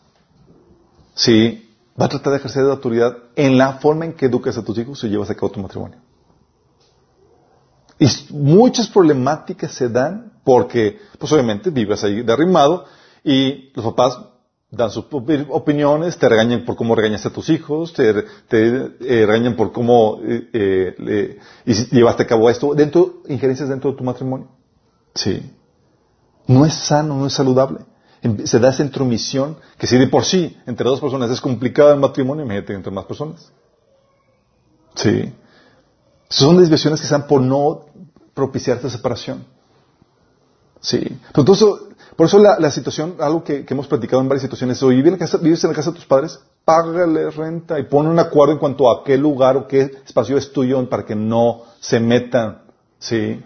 [1.14, 4.64] sí, va a tratar de ejercer la autoridad en la forma en que educas a
[4.64, 5.98] tus hijos y llevas a cabo tu matrimonio.
[8.00, 12.86] Y muchas problemáticas se dan porque, pues obviamente, vives ahí derrimado
[13.22, 14.18] y los papás
[14.70, 15.04] dan sus
[15.50, 20.48] opiniones, te regañan por cómo regañaste a tus hijos, te, eh, regañan por cómo eh,
[20.52, 21.38] eh
[21.90, 24.48] llevaste a cabo esto, dentro, injerencias dentro de tu matrimonio.
[25.14, 25.52] Sí.
[26.46, 27.80] No es sano, no es saludable
[28.44, 32.00] se da esa intromisión que si de por sí entre dos personas es complicado el
[32.00, 33.50] matrimonio, imagínate entre más personas.
[34.94, 35.32] Sí.
[36.28, 37.86] Son desviaciones que se dan por no
[38.34, 39.44] propiciar esta separación.
[40.80, 41.00] Sí.
[41.34, 41.44] Pero
[42.16, 45.76] por eso la, situación, algo que, hemos platicado en varias situaciones, oye, vives en la
[45.76, 49.56] casa de tus padres, págale renta y pon un acuerdo en cuanto a qué lugar
[49.56, 52.62] o qué espacio es tuyo para que no se metan.
[52.98, 53.42] Sí.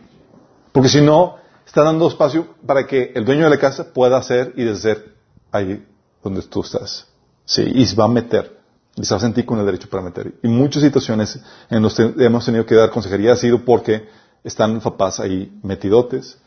[0.72, 4.52] Porque si no, está dando espacio para que el dueño de la casa pueda hacer
[4.56, 5.14] y deshacer
[5.52, 5.86] ahí
[6.22, 7.06] donde tú estás.
[7.44, 8.58] Sí, y se va a meter.
[8.96, 10.34] Y se va a sentir con el derecho para meter.
[10.42, 11.38] Y muchas situaciones
[11.70, 14.08] en las que hemos tenido que dar consejería ha sido porque
[14.44, 16.38] están papás ahí metidotes,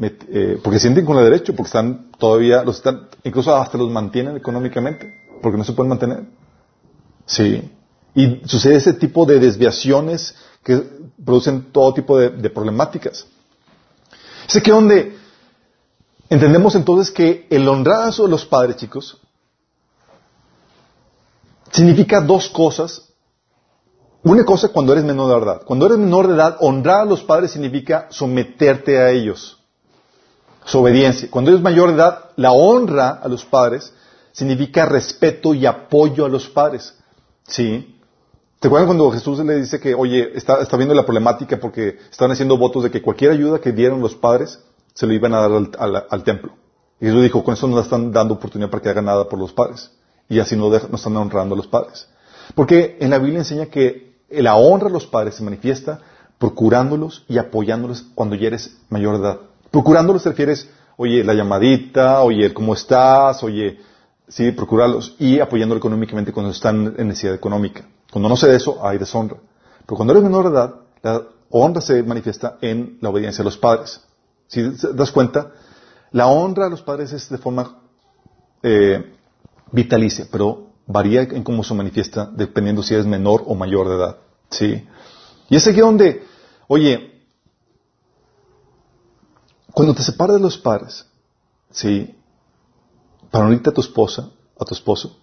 [0.00, 4.36] eh, porque sienten con el derecho, porque están todavía, los están, incluso hasta los mantienen
[4.36, 6.24] económicamente, porque no se pueden mantener.
[7.26, 7.70] Sí.
[8.14, 10.82] Y sucede ese tipo de desviaciones que
[11.24, 13.26] producen todo tipo de problemáticas.
[14.48, 15.16] Es que donde
[16.28, 19.18] entendemos entonces que el honrar a los padres, chicos,
[21.70, 23.13] significa dos cosas
[24.24, 25.62] una cosa cuando eres menor de edad.
[25.64, 29.58] Cuando eres menor de edad, honrar a los padres significa someterte a ellos.
[30.64, 31.28] Su obediencia.
[31.30, 33.92] Cuando eres mayor de edad, la honra a los padres
[34.32, 36.94] significa respeto y apoyo a los padres.
[37.46, 38.00] ¿Sí?
[38.60, 42.30] ¿Te acuerdas cuando Jesús le dice que, oye, está, está viendo la problemática porque están
[42.30, 44.58] haciendo votos de que cualquier ayuda que dieron los padres
[44.94, 46.54] se lo iban a dar al, templo?
[46.98, 49.52] Y Jesús dijo, con eso no están dando oportunidad para que haga nada por los
[49.52, 49.90] padres.
[50.30, 52.08] Y así no, no están honrando a los padres.
[52.54, 56.00] Porque en la Biblia enseña que la honra a los padres se manifiesta
[56.38, 59.40] procurándolos y apoyándolos cuando ya eres mayor de edad.
[59.70, 63.42] Procurándolos te refieres, oye, la llamadita, oye, ¿cómo estás?
[63.42, 63.80] Oye,
[64.28, 67.86] sí, procurarlos y apoyándolos económicamente cuando están en necesidad económica.
[68.10, 69.36] Cuando no se de eso, hay deshonra.
[69.86, 73.56] Pero cuando eres menor de edad, la honra se manifiesta en la obediencia a los
[73.56, 74.00] padres.
[74.46, 75.52] Si te das cuenta,
[76.12, 77.78] la honra a los padres es de forma
[78.62, 79.12] eh,
[79.72, 84.16] vitalicia, pero varía en cómo se manifiesta dependiendo si eres menor o mayor de edad.
[84.50, 84.86] ¿Sí?
[85.48, 86.24] Y es aquí donde,
[86.68, 87.22] oye,
[89.72, 91.06] cuando te separas de los padres,
[91.70, 92.14] ¿sí?
[93.30, 95.16] Para unirte a tu esposa, a tu esposo,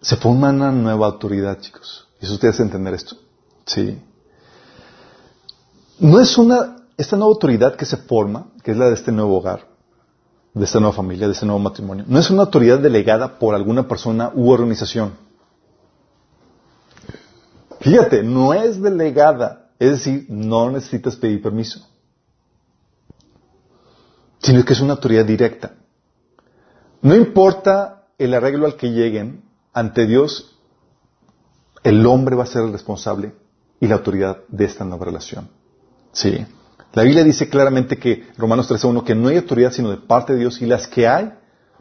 [0.00, 2.06] se forma una nueva autoridad, chicos.
[2.20, 3.16] Y eso ustedes entender esto.
[3.66, 4.00] ¿Sí?
[5.98, 9.36] No es una, esta nueva autoridad que se forma, que es la de este nuevo
[9.36, 9.67] hogar,
[10.54, 13.86] de esta nueva familia, de este nuevo matrimonio, no es una autoridad delegada por alguna
[13.86, 15.12] persona u organización.
[17.80, 21.86] Fíjate, no es delegada, es decir, no necesitas pedir permiso,
[24.38, 25.74] sino que es una autoridad directa.
[27.02, 30.58] No importa el arreglo al que lleguen, ante Dios,
[31.84, 33.32] el hombre va a ser el responsable
[33.80, 35.48] y la autoridad de esta nueva relación.
[36.12, 36.44] Sí.
[36.92, 40.40] La Biblia dice claramente que, Romanos 13.1, que no hay autoridad sino de parte de
[40.40, 41.32] Dios y las que hay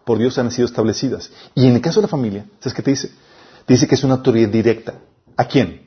[0.04, 1.32] por Dios han sido establecidas.
[1.56, 3.12] Y en el caso de la familia, ¿sabes qué te dice?
[3.68, 4.96] dice que es una autoridad directa.
[5.36, 5.86] ¿A quién?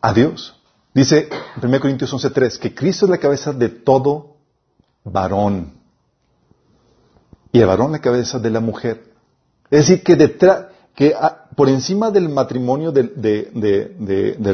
[0.00, 0.60] A Dios.
[0.94, 1.28] Dice
[1.60, 4.36] 1 Corintios 11.3 que Cristo es la cabeza de todo
[5.02, 5.74] varón.
[7.50, 9.12] Y el varón la cabeza de la mujer.
[9.70, 11.14] Es decir, que detrás, que
[11.56, 13.10] por encima del matrimonio, de,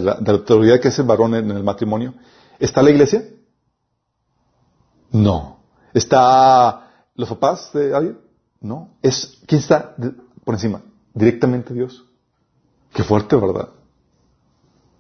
[0.01, 2.15] la, autoridad que es el varón en el matrimonio,
[2.61, 3.25] ¿está la iglesia?
[5.11, 5.59] No.
[5.93, 8.19] ¿Está los papás de alguien?
[8.61, 8.91] No.
[9.03, 9.97] Es, ¿quién está
[10.45, 10.83] por encima?
[11.13, 12.05] Directamente Dios.
[12.93, 13.71] Qué fuerte, ¿verdad?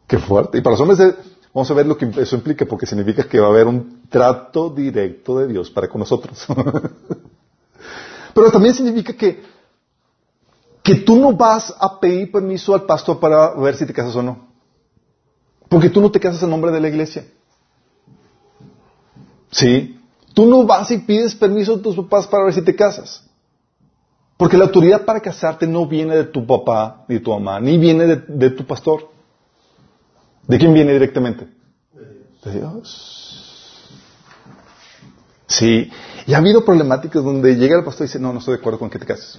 [0.08, 0.58] Qué fuerte.
[0.58, 1.14] Y para los hombres,
[1.54, 4.70] vamos a ver lo que eso implica, porque significa que va a haber un trato
[4.70, 6.44] directo de Dios para con nosotros.
[8.34, 9.61] Pero también significa que
[10.82, 14.22] que tú no vas a pedir permiso al pastor para ver si te casas o
[14.22, 14.48] no.
[15.68, 17.26] Porque tú no te casas en nombre de la iglesia.
[19.51, 20.01] ¿Sí?
[20.34, 23.24] Tú no vas y pides permiso a tus papás para ver si te casas.
[24.36, 27.76] Porque la autoridad para casarte no viene de tu papá ni de tu mamá, ni
[27.76, 29.11] viene de, tu pastor.
[30.46, 31.46] ¿De quién viene directamente?
[32.42, 33.86] De Dios.
[35.46, 35.90] Sí.
[36.26, 38.78] Y ha habido problemáticas donde llega el pastor y dice, no, no estoy de acuerdo
[38.78, 39.38] con que te cases.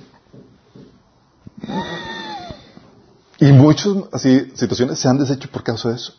[3.39, 6.14] Y muchas así situaciones se han deshecho por causa de eso.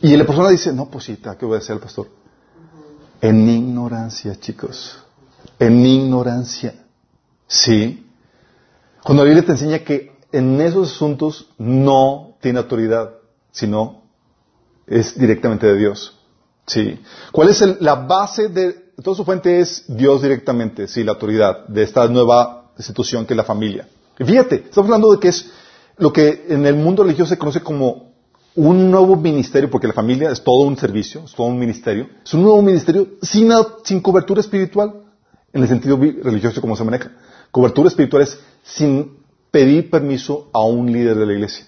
[0.00, 2.21] Y la persona dice, no, pues sí, ¿qué voy a decir al pastor?
[3.22, 4.98] En ignorancia, chicos.
[5.60, 6.74] En ignorancia.
[7.46, 8.04] Sí.
[9.02, 13.14] Cuando la Biblia te enseña que en esos asuntos no tiene autoridad,
[13.52, 14.02] sino
[14.88, 16.18] es directamente de Dios.
[16.66, 17.00] Sí.
[17.30, 21.84] ¿Cuál es la base de, toda su fuente es Dios directamente, sí, la autoridad de
[21.84, 23.88] esta nueva institución que es la familia.
[24.18, 25.50] Y fíjate, estamos hablando de que es
[25.96, 28.11] lo que en el mundo religioso se conoce como
[28.54, 32.34] un nuevo ministerio, porque la familia es todo un servicio, es todo un ministerio, es
[32.34, 33.50] un nuevo ministerio sin,
[33.84, 35.02] sin cobertura espiritual,
[35.52, 37.10] en el sentido religioso como se maneja.
[37.50, 39.18] Cobertura espiritual es sin
[39.50, 41.66] pedir permiso a un líder de la iglesia.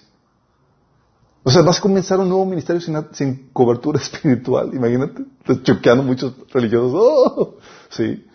[1.43, 5.23] O sea, vas a comenzar un nuevo ministerio sin, cobertura espiritual, imagínate.
[5.41, 6.91] Estás choqueando muchos religiosos.
[6.95, 7.57] ¡Oh!
[7.89, 8.25] Sí.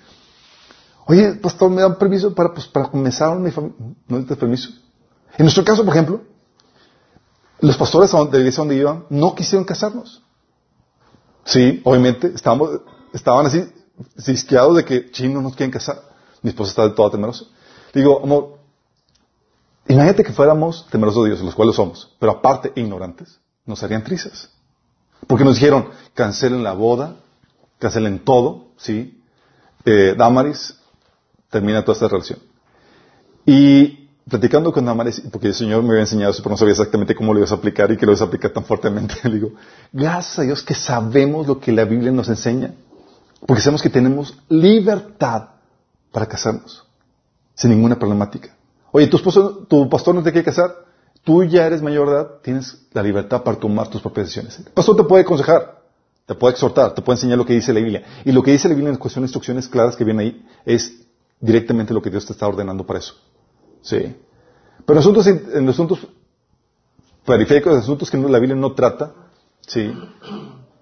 [1.06, 3.76] Oye, pastor, ¿me dan permiso para, pues, para comenzar mi familia?
[3.80, 4.70] No necesitas permiso.
[5.36, 6.22] En nuestro caso, por ejemplo,
[7.60, 10.22] los pastores de la iglesia donde iban no quisieron casarnos.
[11.44, 12.80] Sí, obviamente, estábamos,
[13.12, 13.64] estaban así
[14.18, 16.00] cisqueados de que, chino, no nos quieren casar.
[16.42, 17.44] Mi esposa está toda temerosa.
[17.92, 18.58] Digo, amor,
[19.88, 24.50] imagínate que fuéramos temerosos de Dios, los cuales somos, pero aparte ignorantes, nos harían trizas.
[25.26, 27.16] Porque nos dijeron, cancelen la boda,
[27.78, 29.22] cancelen todo, ¿sí?
[29.84, 30.76] Eh, Damaris,
[31.50, 32.38] termina toda esta relación.
[33.44, 37.14] Y platicando con Damaris, porque el Señor me había enseñado eso, pero no sabía exactamente
[37.14, 39.52] cómo lo ibas a aplicar y que lo ibas a aplicar tan fuertemente, le digo,
[39.92, 42.74] gracias a Dios que sabemos lo que la Biblia nos enseña,
[43.46, 45.48] porque sabemos que tenemos libertad
[46.12, 46.84] para casarnos,
[47.54, 48.54] sin ninguna problemática.
[48.92, 50.74] Oye, tu esposo, tu pastor no te quiere casar,
[51.22, 54.58] tú ya eres mayor de edad, tienes la libertad para tomar tus propias decisiones.
[54.58, 55.80] El pastor te puede aconsejar,
[56.26, 58.04] te puede exhortar, te puede enseñar lo que dice la Biblia.
[58.24, 61.00] Y lo que dice la Biblia en cuestión de instrucciones claras que vienen ahí es
[61.40, 63.14] directamente lo que Dios te está ordenando para eso.
[63.82, 64.16] Sí.
[64.86, 66.06] Pero en asuntos, en asuntos
[67.24, 69.12] periféricos, asuntos que la Biblia no trata,
[69.66, 69.92] sí.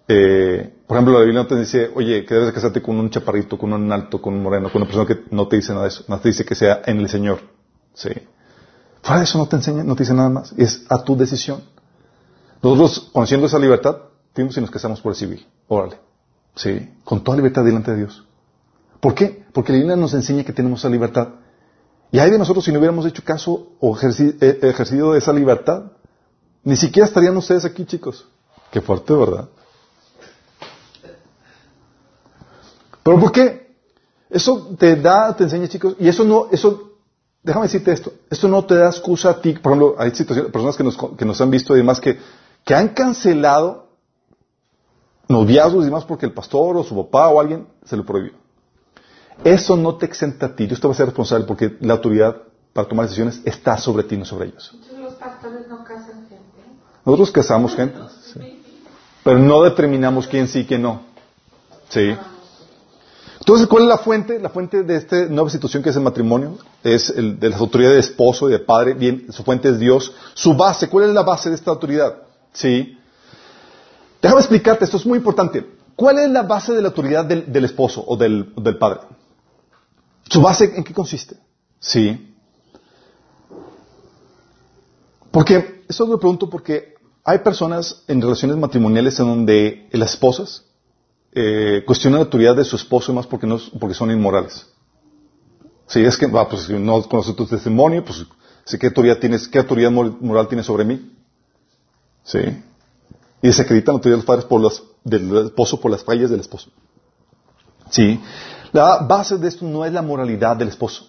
[0.08, 3.58] Eh, por ejemplo, la Biblia no te dice, oye, que debes casarte con un chaparrito,
[3.58, 5.88] con un alto, con un moreno, con una persona que no te dice nada de
[5.88, 6.04] eso.
[6.08, 7.40] No te dice que sea en el Señor.
[7.92, 8.10] Sí.
[9.02, 10.54] Fuera de eso no te enseña, no te dice nada más.
[10.56, 11.62] Es a tu decisión.
[12.62, 13.98] Nosotros, conociendo esa libertad,
[14.34, 15.46] fuimos y nos casamos por el civil.
[15.68, 15.98] Órale.
[16.54, 16.90] Sí.
[17.04, 18.24] Con toda libertad delante de Dios.
[19.00, 19.44] ¿Por qué?
[19.52, 21.28] Porque la Biblia nos enseña que tenemos esa libertad.
[22.10, 25.92] Y hay de nosotros si no hubiéramos hecho caso o eh, ejercido esa libertad.
[26.64, 28.26] Ni siquiera estarían ustedes aquí, chicos.
[28.70, 29.48] Qué fuerte, ¿verdad?
[33.02, 33.68] ¿Pero por qué?
[34.30, 36.92] Eso te da, te enseña, chicos, y eso no, eso,
[37.42, 40.76] déjame decirte esto, esto no te da excusa a ti, por ejemplo, hay situaciones, personas
[40.76, 42.18] que nos, que nos han visto y demás que,
[42.64, 43.88] que han cancelado
[45.28, 48.32] noviazgos y demás porque el pastor o su papá o alguien se lo prohibió.
[49.44, 52.36] Eso no te exenta a ti, Dios te va a ser responsable porque la autoridad
[52.72, 54.70] para tomar decisiones está sobre ti, no sobre ellos.
[54.72, 56.62] Entonces los pastores no casan gente.
[57.04, 57.98] Nosotros casamos gente,
[58.32, 58.62] sí.
[59.24, 61.02] pero no determinamos quién sí y quién no.
[61.88, 62.14] Sí.
[63.40, 64.38] Entonces, ¿cuál es la fuente?
[64.38, 67.92] La fuente de esta nueva situación que es el matrimonio, es el de la autoridad
[67.92, 70.12] de esposo y de padre, bien, su fuente es Dios.
[70.34, 72.14] Su base, ¿cuál es la base de esta autoridad?
[72.52, 72.98] Sí.
[74.20, 75.64] Déjame explicarte, esto es muy importante.
[75.96, 79.00] ¿Cuál es la base de la autoridad del, esposo o del, del padre?
[80.28, 81.36] ¿Su base en qué consiste?
[81.80, 82.34] Sí.
[85.30, 90.64] Porque, eso lo pregunto porque hay personas en relaciones matrimoniales en donde las esposas
[91.32, 94.66] eh, cuestionan la autoridad de su esposo más porque, no, porque son inmorales.
[95.86, 98.26] Si es que, va, pues si no conoces tu testimonio, pues
[98.78, 101.12] ¿qué autoridad tienes, qué autoridad moral tienes sobre mí?
[102.24, 102.40] Sí.
[103.40, 106.28] Y se acreditan la autoridad de los padres por los, del esposo por las fallas
[106.30, 106.70] del esposo.
[107.90, 108.20] Sí.
[108.72, 111.08] La base de esto no es la moralidad del esposo.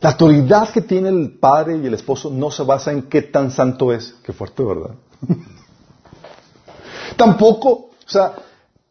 [0.00, 3.50] La autoridad que tiene el padre y el esposo no se basa en qué tan
[3.50, 4.14] santo es.
[4.24, 4.94] Qué fuerte, ¿verdad?
[7.16, 8.34] Tampoco, o sea,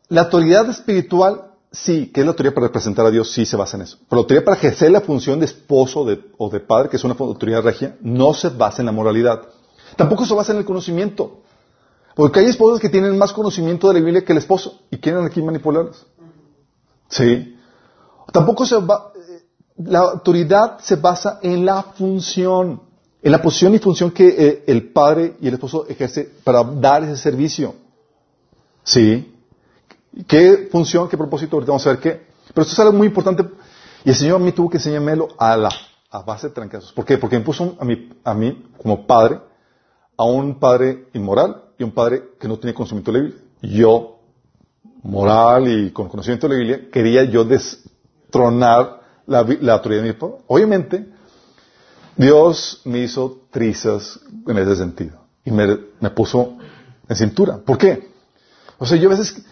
[0.08, 3.76] la autoridad espiritual, sí, que es la autoridad para representar a Dios, sí se basa
[3.76, 3.98] en eso.
[4.08, 6.06] Pero la autoridad para ejercer la función de esposo
[6.38, 9.42] o de padre, que es una autoridad regia, no se basa en la moralidad.
[9.98, 11.42] Tampoco se basa en el conocimiento.
[12.16, 15.26] Porque hay esposas que tienen más conocimiento de la Biblia que el esposo y quieren
[15.26, 16.06] aquí manipularlos.
[17.10, 17.51] Sí.
[18.32, 19.44] Tampoco se va, eh,
[19.78, 22.82] la autoridad se basa en la función,
[23.22, 27.04] en la posición y función que eh, el padre y el esposo ejerce para dar
[27.04, 27.76] ese servicio.
[28.84, 29.34] Sí.
[30.28, 31.56] ¿Qué función, qué propósito?
[31.56, 32.26] Ahorita vamos a ver qué.
[32.54, 33.46] Pero esto es algo muy importante
[34.04, 35.70] y el Señor a mí tuvo que enseñármelo a la
[36.10, 36.92] a base de trancazos.
[36.92, 37.18] ¿Por qué?
[37.18, 39.40] Porque me puso a mí, a mí como padre
[40.18, 43.44] a un padre inmoral y un padre que no tenía conocimiento de la Biblia.
[43.62, 44.20] Yo,
[45.02, 47.44] moral y con conocimiento de la Biblia, quería yo
[48.32, 50.38] destronar la, la autoridad de mi papá.
[50.48, 51.06] Obviamente,
[52.16, 55.78] Dios me hizo trizas en ese sentido y me,
[56.16, 56.58] puso
[57.08, 57.58] en cintura.
[57.58, 58.10] ¿Por qué?
[58.78, 59.44] O sea, yo a veces,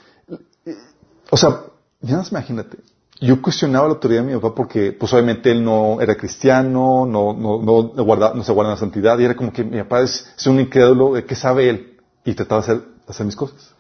[1.30, 1.64] o sea,
[2.00, 2.78] ya imagínate,
[3.20, 7.34] yo cuestionaba la autoridad de mi papá porque, pues obviamente él no era cristiano, no,
[7.34, 10.26] no, no, guarda, no se guarda la santidad, y era como que mi papá es,
[10.48, 11.98] un incrédulo, ¿qué sabe él?
[12.24, 13.74] Y trataba de hacer mis cosas.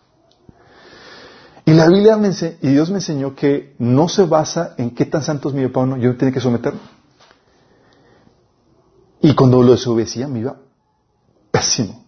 [1.69, 5.21] Y la Biblia me y Dios me enseñó que no se basa en qué tan
[5.21, 6.79] santo es mi papá o no, yo tenía que someterme.
[9.21, 10.57] Y cuando lo desobedecía me iba
[11.51, 12.03] pésimo.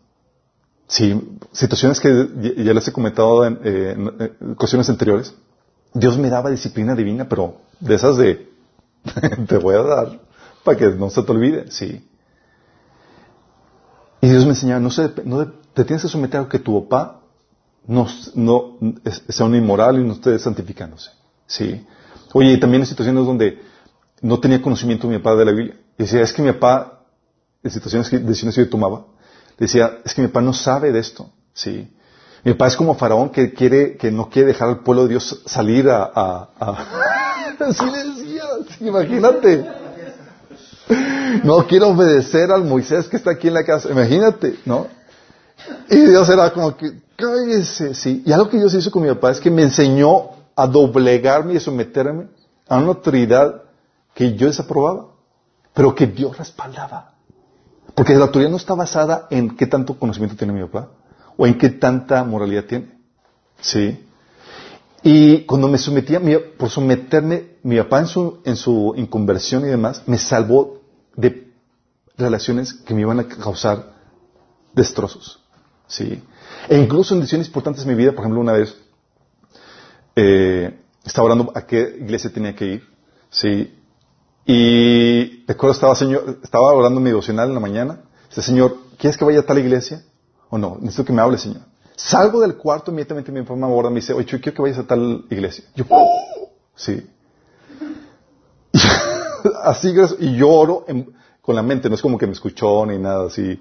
[0.87, 2.09] Sí, situaciones que
[2.57, 5.35] ya les he comentado en, cuestiones anteriores.
[5.93, 8.49] Dios me daba disciplina divina, pero de esas de,
[9.47, 10.21] te voy a dar
[10.63, 12.09] para que no se te olvide, sí.
[14.21, 14.89] Y Dios me enseñaba, no,
[15.25, 17.20] no te tienes que someter a que tu papá
[17.87, 18.77] no, no
[19.29, 21.11] sea un inmoral y no esté santificándose,
[21.47, 21.85] sí.
[22.33, 23.61] Oye, y también en situaciones donde
[24.21, 25.75] no tenía conocimiento mi papá de la Biblia.
[25.97, 27.03] Y decía, es que mi papá,
[27.63, 29.05] en situaciones que decisiones que yo tomaba,
[29.57, 31.91] decía, es que mi papá no sabe de esto, sí.
[32.43, 35.43] Mi papá es como Faraón que quiere, que no quiere dejar al pueblo de Dios
[35.45, 36.87] salir a, a,
[37.59, 38.43] así le decía,
[38.79, 39.81] imagínate.
[41.43, 44.87] No quiero obedecer al Moisés que está aquí en la casa, imagínate, ¿no?
[45.89, 48.23] Y Dios era como que, cállese, sí.
[48.25, 51.57] Y algo que Dios hizo con mi papá es que me enseñó a doblegarme y
[51.57, 52.27] a someterme
[52.67, 53.63] a una autoridad
[54.13, 55.07] que yo desaprobaba,
[55.73, 57.13] pero que Dios respaldaba.
[57.95, 60.89] Porque la autoridad no está basada en qué tanto conocimiento tiene mi papá,
[61.37, 62.97] o en qué tanta moralidad tiene.
[63.59, 64.05] ¿Sí?
[65.03, 66.21] Y cuando me sometía,
[66.57, 70.81] por someterme, mi papá en su, en su inconversión y demás, me salvó
[71.15, 71.51] de
[72.17, 73.93] relaciones que me iban a causar
[74.73, 75.40] destrozos.
[75.91, 76.23] ¿Sí?
[76.69, 78.77] E incluso en decisiones importantes en mi vida, por ejemplo, una vez
[80.15, 82.83] eh, estaba hablando a qué iglesia tenía que ir.
[83.29, 83.77] ¿Sí?
[84.45, 88.01] Y recuerdo estaba, señor, estaba orando mi devocional en la mañana.
[88.29, 90.01] Dice, Señor, ¿quieres que vaya a tal iglesia?
[90.49, 90.77] ¿O no?
[90.79, 91.61] Necesito que me hable, Señor.
[91.97, 95.25] Salgo del cuarto, inmediatamente mi mamá me dice, oye, yo quiero que vayas a tal
[95.29, 95.65] iglesia.
[95.75, 95.85] Yo,
[96.73, 97.05] sí.
[99.63, 100.85] así, y yo oro
[101.41, 103.59] con la mente, no es como que me escuchó ni nada así.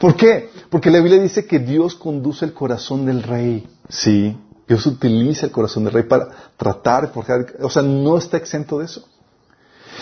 [0.00, 0.50] ¿Por qué?
[0.70, 3.68] Porque la Biblia dice que Dios conduce el corazón del rey.
[3.88, 4.36] Sí.
[4.66, 8.86] Dios utiliza el corazón del rey para tratar, forjar, o sea, no está exento de
[8.86, 9.06] eso.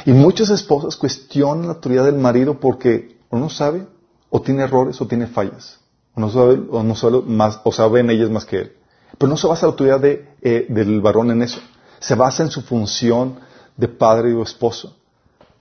[0.06, 3.86] Y muchas esposas cuestionan la autoridad del marido porque o no sabe,
[4.30, 5.78] o tiene errores, o tiene fallas.
[6.14, 8.72] O no sabe, o no sabe más, o saben ellas más que él.
[9.18, 11.60] Pero no se basa la autoridad de, eh, del varón en eso.
[11.98, 13.40] Se basa en su función
[13.76, 14.96] de padre o esposo.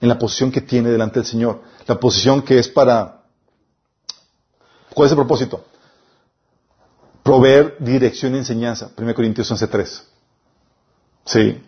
[0.00, 1.60] En la posición que tiene delante del Señor.
[1.86, 3.17] La posición que es para...
[4.94, 5.64] ¿Cuál es el propósito?
[7.28, 8.90] proveer dirección y enseñanza.
[8.96, 10.02] 1 Corintios 11.3.
[11.26, 11.60] Sí.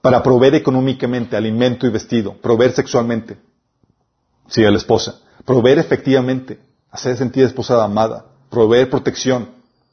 [0.00, 2.34] Para proveer económicamente alimento y vestido.
[2.40, 3.38] Proveer sexualmente.
[4.46, 5.18] Sí, a la esposa.
[5.44, 6.60] Proveer efectivamente.
[6.92, 8.24] Hacer sentir esposa amada.
[8.50, 9.48] Proveer protección.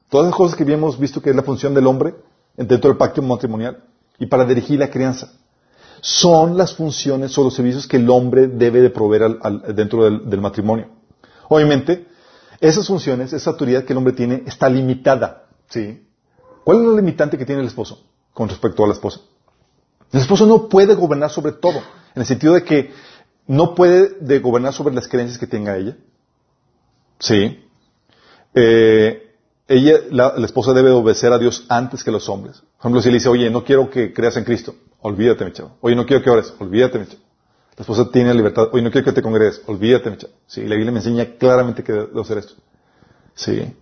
[0.08, 2.14] Todas las cosas que hemos visto que es la función del hombre
[2.56, 3.84] dentro del pacto matrimonial.
[4.20, 5.32] Y para dirigir la crianza.
[6.00, 9.40] Son las funciones o los servicios que el hombre debe de proveer
[9.74, 10.90] dentro del matrimonio.
[11.48, 12.06] Obviamente,
[12.62, 15.48] esas funciones, esa autoridad que el hombre tiene está limitada.
[15.70, 16.06] ¿sí?
[16.64, 18.04] ¿Cuál es la limitante que tiene el esposo
[18.34, 19.22] con respecto a la esposa?
[20.12, 21.78] El esposo no puede gobernar sobre todo,
[22.16, 22.92] en el sentido de que
[23.48, 25.98] no puede gobernar sobre las creencias que tenga ella.
[27.20, 27.64] Sí.
[28.54, 29.36] Eh,
[29.68, 32.58] ella, la, esposa debe obedecer a Dios antes que los hombres.
[32.60, 35.78] Por ejemplo, si le dice, oye, no quiero que creas en Cristo, olvídate, mi chavo.
[35.82, 37.22] Oye, no quiero que ores, olvídate, mi chavo.
[37.80, 38.68] La esposa tiene libertad.
[38.74, 39.62] Oye, no quiero que te congregues.
[39.66, 42.56] Olvídate, Sí, la Biblia me enseña claramente que debo hacer esto.
[43.36, 43.74] Sí.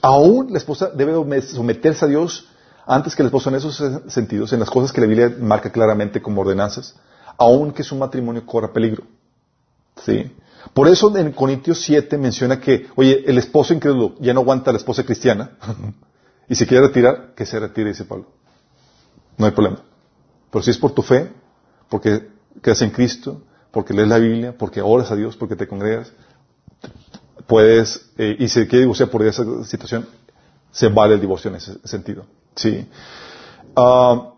[0.00, 2.48] Aún la esposa debe someterse a Dios
[2.86, 3.76] antes que el esposo en esos
[4.10, 6.96] sentidos, en las cosas que la Biblia marca claramente como ordenanzas,
[7.36, 9.04] aun que su matrimonio corra peligro.
[10.02, 10.34] Sí.
[10.72, 14.72] Por eso en Corintios 7 menciona que, oye, el esposo incrédulo ya no aguanta a
[14.72, 15.58] la esposa cristiana
[16.48, 18.28] y si quiere retirar, que se retire, dice Pablo.
[19.36, 19.82] No hay problema.
[20.50, 21.30] Pero si es por tu fe,
[21.90, 26.12] porque crees en Cristo, porque lees la Biblia, porque oras a Dios, porque te congregas,
[27.46, 30.06] puedes, eh, y si quiere divorciar por esa situación,
[30.70, 32.24] se vale el divorcio en ese sentido.
[32.54, 32.86] Sí.
[33.76, 34.32] Ah,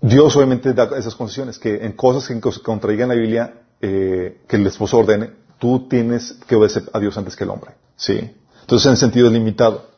[0.00, 4.66] Dios obviamente da esas condiciones, que en cosas que contraigan la Biblia, eh, que el
[4.66, 7.72] esposo ordene, tú tienes que obedecer a Dios antes que el hombre.
[7.96, 8.18] Sí.
[8.60, 9.95] Entonces en sentido limitado.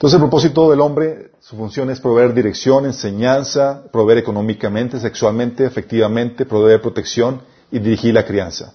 [0.00, 6.46] Entonces el propósito del hombre, su función es proveer dirección, enseñanza, proveer económicamente, sexualmente, efectivamente,
[6.46, 8.72] proveer protección y dirigir la crianza.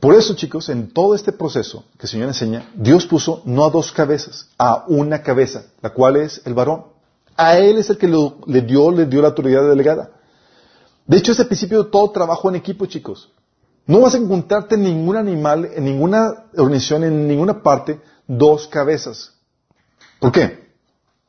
[0.00, 3.70] Por eso, chicos, en todo este proceso que el Señor enseña, Dios puso no a
[3.70, 6.84] dos cabezas, a una cabeza, la cual es el varón.
[7.36, 10.12] A él es el que le dio, le dio la autoridad delegada.
[11.06, 13.30] De hecho, es el principio de todo trabajo en equipo, chicos.
[13.86, 19.31] No vas a encontrarte en ningún animal, en ninguna organización, en ninguna parte, dos cabezas.
[20.22, 20.70] ¿Por qué?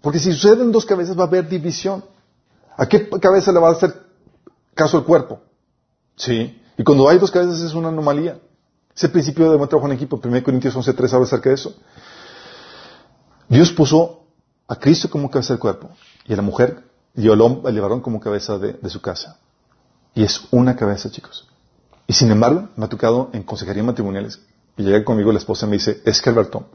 [0.03, 2.05] Porque si suceden dos cabezas va a haber división.
[2.77, 3.91] ¿A qué cabeza le va a hacer
[4.75, 5.41] caso el cuerpo?
[6.15, 6.61] Sí.
[6.77, 8.37] Y cuando hay dos cabezas es una anomalía.
[8.95, 10.21] Ese principio de buen trabajo en equipo.
[10.23, 11.75] 1 Corintios 11.3 habla acerca de eso.
[13.49, 14.27] Dios puso
[14.67, 15.89] a Cristo como cabeza del cuerpo
[16.27, 16.83] y a la mujer
[17.15, 19.39] y al, hombre, varón como cabeza de, de, su casa.
[20.13, 21.47] Y es una cabeza, chicos.
[22.05, 24.39] Y sin embargo, me ha tocado en consejería matrimoniales
[24.77, 26.67] y llega conmigo la esposa y me dice, es que Alberto,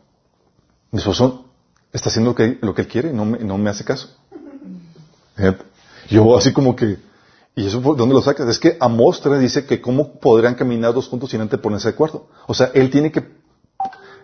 [0.91, 1.47] mi esposo
[1.93, 4.09] está haciendo lo que, lo que él quiere no me, no me hace caso.
[6.09, 6.99] Yo así como que,
[7.55, 8.49] ¿y eso dónde lo sacas?
[8.49, 12.26] Es que Amós dice que cómo podrán caminar dos juntos sin antes ponerse de acuerdo.
[12.47, 13.24] O sea, él tiene que,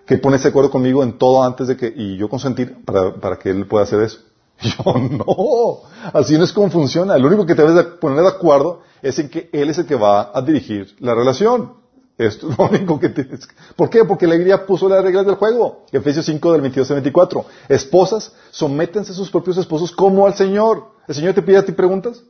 [0.07, 3.39] que ponerse de acuerdo conmigo en todo antes de que, y yo consentir para, para
[3.39, 4.21] que él pueda hacer eso.
[4.61, 5.81] Yo no,
[6.13, 7.19] así no es como funciona.
[7.19, 9.97] Lo único que te debes poner de acuerdo es en que él es el que
[9.97, 11.73] va a dirigir la relación.
[12.17, 13.49] Esto es lo único que tienes.
[13.77, 14.05] ¿Por qué?
[14.05, 15.85] Porque la Biblia puso las reglas del juego.
[15.91, 17.45] Efesios 5 del 22 al 24.
[17.69, 20.93] Esposas, sométense a sus propios esposos como al Señor.
[21.09, 22.23] ¿El Señor te pide a ti preguntas?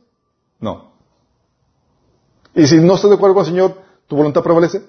[0.59, 0.91] No.
[2.55, 3.77] ¿Y si no estás de acuerdo con el Señor,
[4.07, 4.81] tu voluntad prevalece?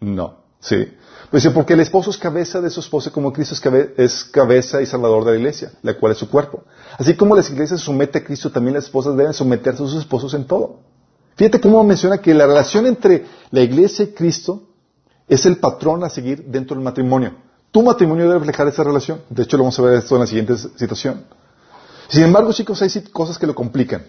[0.00, 0.46] No.
[0.60, 0.92] Sí.
[1.30, 3.56] Pues dice, porque el esposo es cabeza de su esposa como Cristo
[3.96, 6.64] es, cabeza y salvador de la iglesia, la cual es su cuerpo.
[6.98, 10.34] Así como las iglesias someten a Cristo, también las esposas deben someterse a sus esposos
[10.34, 10.80] en todo.
[11.36, 14.62] Fíjate cómo menciona que la relación entre la iglesia y Cristo
[15.28, 17.34] es el patrón a seguir dentro del matrimonio.
[17.70, 19.20] Tu matrimonio debe reflejar esa relación.
[19.28, 21.26] De hecho, lo vamos a ver esto en la siguiente situación.
[22.08, 24.06] Sin embargo, chicos, hay cosas que lo complican.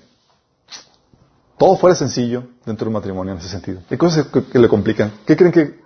[1.57, 3.82] todo fuera sencillo dentro del matrimonio en ese sentido.
[3.89, 5.11] Hay cosas que, le complican.
[5.25, 5.82] ¿Qué creen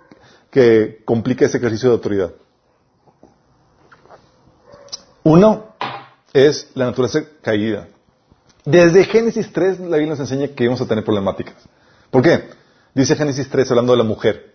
[0.50, 2.32] que complica ese ejercicio de autoridad?
[5.24, 5.74] Uno
[6.32, 7.88] es la naturaleza caída.
[8.64, 11.56] Desde Génesis 3 la Biblia nos enseña que vamos a tener problemáticas.
[12.10, 12.48] ¿Por qué?
[12.94, 14.52] Dice Génesis 3 hablando de la mujer.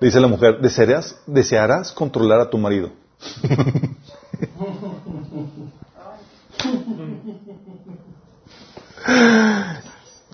[0.00, 2.90] Dice la mujer, desearás, desearás controlar a tu marido.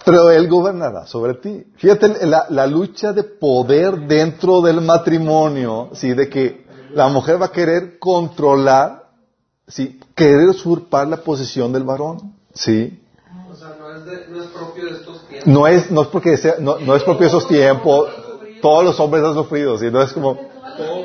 [0.04, 1.64] Pero él gobernará sobre ti.
[1.76, 6.14] Fíjate la, la, lucha de poder dentro del matrimonio, ¿sí?
[6.14, 9.10] De que la mujer va a querer controlar,
[9.66, 9.98] ¿sí?
[10.14, 13.02] Querer usurpar la posición del varón, ¿sí?
[13.50, 15.46] O sea, no es, de, no es propio de estos tiempos.
[15.46, 18.08] No es, no es porque sea, no, no es propio de esos tiempos.
[18.60, 19.90] Todos los hombres han sufrido, ¿sí?
[19.90, 20.38] No es como,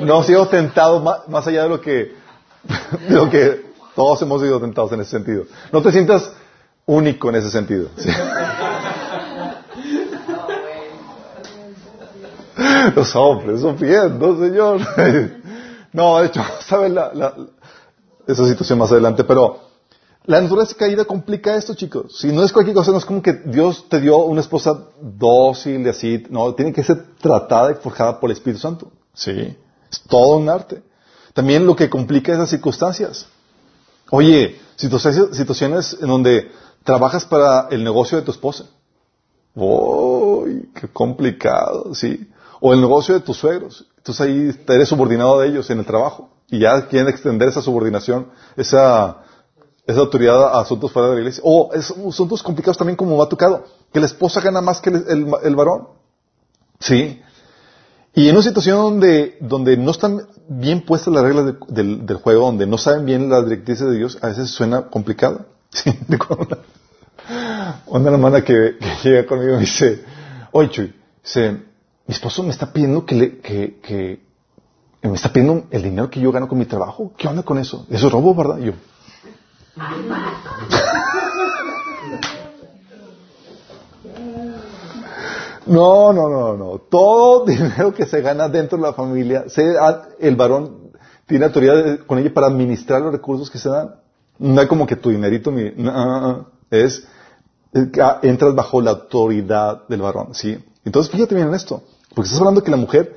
[0.00, 2.14] hemos sido tentados más, más allá de lo que,
[3.08, 5.44] de lo que todos hemos sido tentados en ese sentido.
[5.70, 6.32] No te sientas
[6.86, 7.88] único en ese sentido.
[7.96, 8.08] ¿sí?
[12.96, 14.80] Los hombres sufriendo, Señor.
[15.94, 17.34] No, de hecho, vamos a ver la, la,
[18.26, 19.60] esa situación más adelante, pero
[20.24, 22.18] la naturaleza caída complica esto, chicos.
[22.18, 25.84] Si no es cualquier cosa, no es como que Dios te dio una esposa dócil
[25.84, 26.24] y así.
[26.30, 28.92] No, tiene que ser tratada y forjada por el Espíritu Santo.
[29.14, 29.56] Sí.
[29.90, 30.82] Es todo un arte.
[31.34, 33.26] También lo que complica esas circunstancias.
[34.10, 36.50] Oye, situaciones en donde
[36.84, 38.66] trabajas para el negocio de tu esposa.
[39.54, 40.70] ¡Uy!
[40.74, 41.94] ¡Qué complicado!
[41.94, 42.30] Sí.
[42.60, 43.86] O el negocio de tus suegros.
[43.96, 46.30] Entonces ahí eres subordinado de ellos en el trabajo.
[46.48, 49.22] Y ya quieren extender esa subordinación, esa,
[49.86, 51.42] esa autoridad a asuntos fuera de la iglesia.
[51.44, 53.64] O asuntos complicados también como me ha tocado.
[53.92, 55.88] Que la esposa gana más que el, el, varón.
[56.78, 57.20] Sí.
[58.14, 62.16] Y en una situación donde, donde no están bien puestas las reglas de, del, del,
[62.18, 65.46] juego, donde no saben bien las directrices de Dios, a veces suena complicado.
[65.70, 65.90] ¿Sí?
[67.86, 70.04] Una, hermana que, que, llega conmigo y dice,
[70.50, 71.52] oye Chuy, dice,
[72.06, 74.20] mi esposo me está pidiendo que, le, que, que,
[75.02, 77.12] me está pidiendo el dinero que yo gano con mi trabajo.
[77.16, 77.86] ¿Qué onda con eso?
[77.88, 78.58] Eso es robo, ¿verdad?
[78.58, 78.72] Yo.
[85.66, 86.78] No, no, no, no.
[86.90, 89.44] Todo dinero que se gana dentro de la familia,
[90.18, 90.92] el varón
[91.26, 93.94] tiene autoridad con ella para administrar los recursos que se dan.
[94.38, 97.06] No es como que tu dinerito, mi, no, es,
[97.72, 100.58] entras bajo la autoridad del varón, ¿sí?
[100.84, 101.82] Entonces, fíjate bien en esto,
[102.14, 103.16] porque estás hablando que la mujer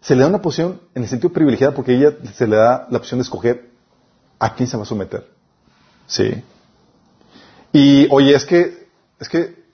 [0.00, 2.98] se le da una posición en el sentido privilegiada porque ella se le da la
[2.98, 3.70] opción de escoger
[4.38, 5.26] a quién se va a someter,
[6.06, 6.42] ¿sí?
[7.72, 8.88] Y, oye, es que,
[9.18, 9.64] es que,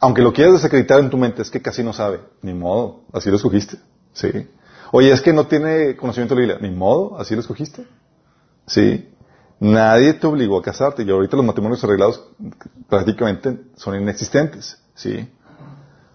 [0.00, 3.30] aunque lo quieras desacreditar en tu mente, es que casi no sabe, ni modo, así
[3.30, 3.78] lo escogiste,
[4.12, 4.48] ¿sí?
[4.92, 7.86] Oye, es que no tiene conocimiento de la Biblia, ni modo, así lo escogiste,
[8.66, 9.08] ¿sí?
[9.58, 12.22] Nadie te obligó a casarte y ahorita los matrimonios arreglados
[12.88, 15.28] prácticamente son inexistentes, ¿sí?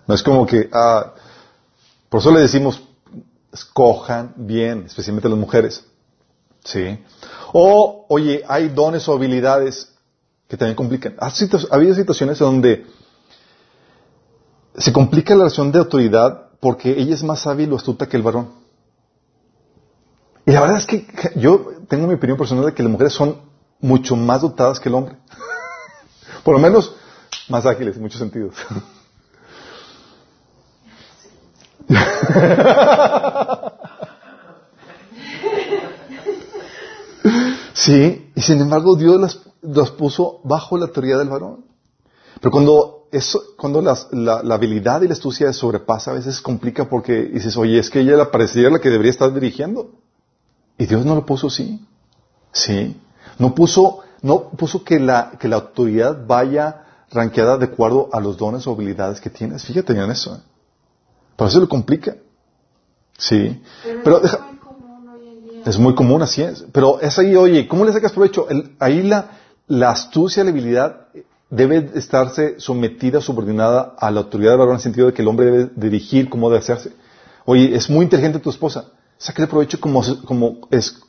[0.08, 1.14] No es como que, ah,
[2.10, 2.82] por eso le decimos,
[3.52, 5.86] escojan bien, especialmente las mujeres,
[6.64, 7.00] ¿sí?
[7.52, 9.92] O, oye, hay dones o habilidades
[10.48, 11.16] que también complican.
[11.20, 11.32] Ha
[11.72, 12.86] habido situaciones donde
[14.76, 18.24] se complica la relación de autoridad porque ella es más hábil o astuta que el
[18.24, 18.50] varón.
[20.46, 23.38] Y la verdad es que yo tengo mi opinión personal de que las mujeres son
[23.80, 25.16] mucho más dotadas que el hombre.
[26.44, 26.96] Por lo menos
[27.48, 28.56] más ágiles en muchos sentidos.
[37.80, 41.66] sí, y sin embargo Dios las, las, puso bajo la autoridad del varón.
[42.40, 46.90] Pero cuando eso, cuando las, la, la, habilidad y la astucia sobrepasa, a veces complica
[46.90, 49.92] porque dices, oye, es que ella la pareciera la que debería estar dirigiendo.
[50.78, 51.86] Y Dios no lo puso así.
[52.52, 52.96] Sí.
[53.38, 58.38] No puso, no puso que la, que la autoridad vaya ranqueada de acuerdo a los
[58.38, 59.66] dones o habilidades que tienes.
[59.66, 60.36] Fíjate en eso.
[60.36, 60.40] ¿eh?
[61.36, 62.16] Por eso lo complica.
[63.18, 63.62] Sí.
[64.04, 65.49] Pero, deja, muy común hoy en día.
[65.66, 66.66] Es muy común, así es.
[66.72, 68.48] Pero es ahí, oye, ¿cómo le sacas provecho?
[68.50, 69.32] El- ahí la,
[69.68, 71.08] la astucia, la habilidad
[71.50, 75.28] debe estarse sometida, subordinada a la autoridad del varón en el sentido de que el
[75.28, 76.92] hombre debe dirigir cómo debe hacerse.
[77.46, 78.86] Oye, es muy inteligente tu esposa.
[79.18, 81.00] Sácale provecho como, como, es,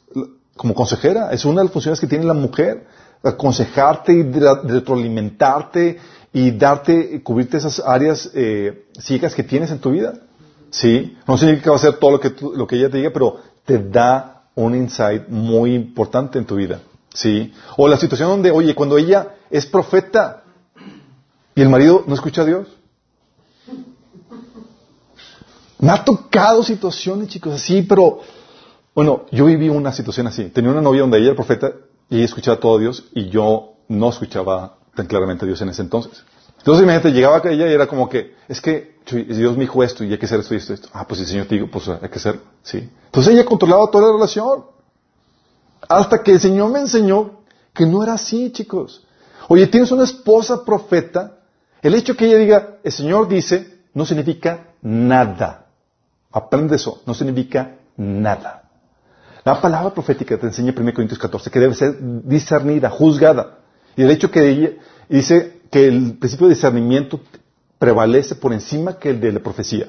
[0.56, 1.31] como consejera.
[1.32, 2.86] Es una de las funciones que tiene la mujer.
[3.22, 5.98] Aconsejarte y retroalimentarte
[6.32, 10.14] y darte, cubrirte esas áreas eh, ciegas que tienes en tu vida.
[10.70, 11.16] ¿Sí?
[11.27, 13.10] No significa que va a hacer todo lo que, tú- lo que ella te diga,
[13.12, 16.81] pero te da un insight muy importante en tu vida.
[17.12, 17.52] ¿Sí?
[17.77, 20.44] O la situación donde, oye, cuando ella es profeta
[21.55, 22.68] y el marido no escucha a Dios.
[25.78, 28.20] Me ha tocado situaciones, chicos, así, pero,
[28.94, 30.44] bueno, yo viví una situación así.
[30.51, 31.72] Tenía una novia donde ella era profeta
[32.09, 35.70] y ella escuchaba todo a Dios y yo no escuchaba tan claramente a Dios en
[35.70, 36.22] ese entonces.
[36.61, 40.12] Entonces, imagínate, llegaba ella y era como que, es que Dios me dijo esto y
[40.12, 40.89] hay que hacer esto y esto, esto.
[40.93, 42.89] Ah, pues el Señor te dijo, pues hay que hacerlo, ¿sí?
[43.07, 44.65] Entonces ella controlaba toda la relación.
[45.89, 47.41] Hasta que el Señor me enseñó
[47.73, 49.07] que no era así, chicos.
[49.49, 51.39] Oye, tienes una esposa profeta,
[51.81, 55.66] el hecho que ella diga, el Señor dice, no significa nada.
[56.31, 58.69] Aprende eso, no significa nada.
[59.45, 63.61] La palabra profética te enseña en 1 Corintios 14 que debe ser discernida, juzgada.
[63.97, 64.73] Y el hecho que ella
[65.09, 67.20] dice que el principio de discernimiento
[67.78, 69.88] prevalece por encima que el de la profecía.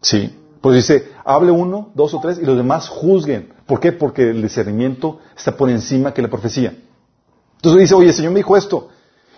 [0.00, 0.38] Sí.
[0.60, 3.52] Pues dice, hable uno, dos o tres y los demás juzguen.
[3.66, 3.90] ¿Por qué?
[3.92, 6.76] Porque el discernimiento está por encima que la profecía.
[7.56, 8.88] Entonces dice, oye, el Señor me dijo esto.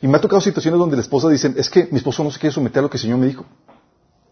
[0.02, 2.38] Y me ha tocado situaciones donde la esposa dice, es que mi esposo no se
[2.38, 3.44] quiere someter a lo que el Señor me dijo.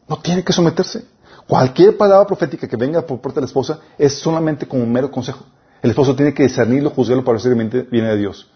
[0.06, 1.04] No tiene que someterse.
[1.46, 5.10] Cualquier palabra profética que venga por parte de la esposa es solamente como un mero
[5.10, 5.44] consejo.
[5.82, 8.50] El esposo tiene que discernirlo, juzgarlo para ver si realmente viene de Dios.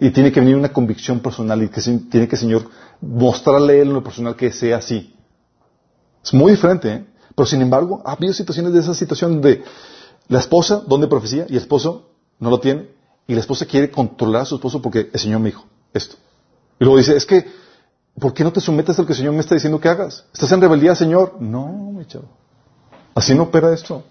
[0.00, 2.68] Y tiene que venir una convicción personal y que tiene que Señor
[3.00, 5.14] mostrarle en lo personal que sea así.
[6.24, 7.06] Es muy diferente, ¿eh?
[7.36, 9.62] Pero sin embargo, ha habido situaciones de esa situación de
[10.28, 12.88] la esposa donde profecía y el esposo no lo tiene
[13.26, 15.64] y la esposa quiere controlar a su esposo porque el Señor me dijo
[15.94, 16.16] esto.
[16.80, 17.46] Y luego dice, es que
[18.18, 20.24] ¿Por qué no te sometes a lo que el Señor me está diciendo que hagas?
[20.32, 21.36] ¿Estás en rebeldía, Señor?
[21.40, 22.28] No, mi chavo.
[23.14, 24.02] Así no opera esto.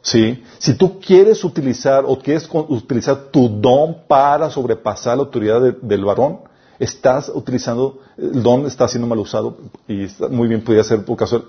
[0.00, 0.42] Sí.
[0.58, 6.40] Si tú quieres utilizar o quieres utilizar tu don para sobrepasar la autoridad del varón,
[6.78, 9.58] estás utilizando, el don está siendo mal usado
[9.88, 11.46] y muy bien podría ser por caso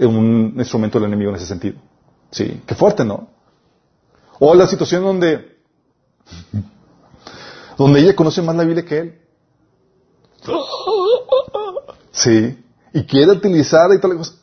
[0.00, 1.76] un instrumento del enemigo en ese sentido.
[2.30, 2.60] Sí.
[2.66, 3.28] Qué fuerte, ¿no?
[4.40, 5.56] O la situación donde,
[7.78, 9.20] donde ella conoce más la Biblia que él.
[12.10, 12.58] Sí.
[12.92, 14.34] Y quiere utilizar y tal cosa.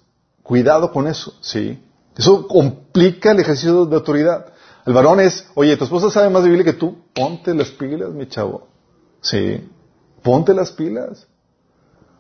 [0.44, 1.80] Cuidado con eso, sí.
[2.18, 4.48] Eso complica el ejercicio de autoridad.
[4.86, 8.10] El varón es, oye, tu esposa sabe más de Biblia que tú, ponte las pilas,
[8.12, 8.68] mi chavo.
[9.22, 9.70] Sí.
[10.24, 11.28] Ponte las pilas.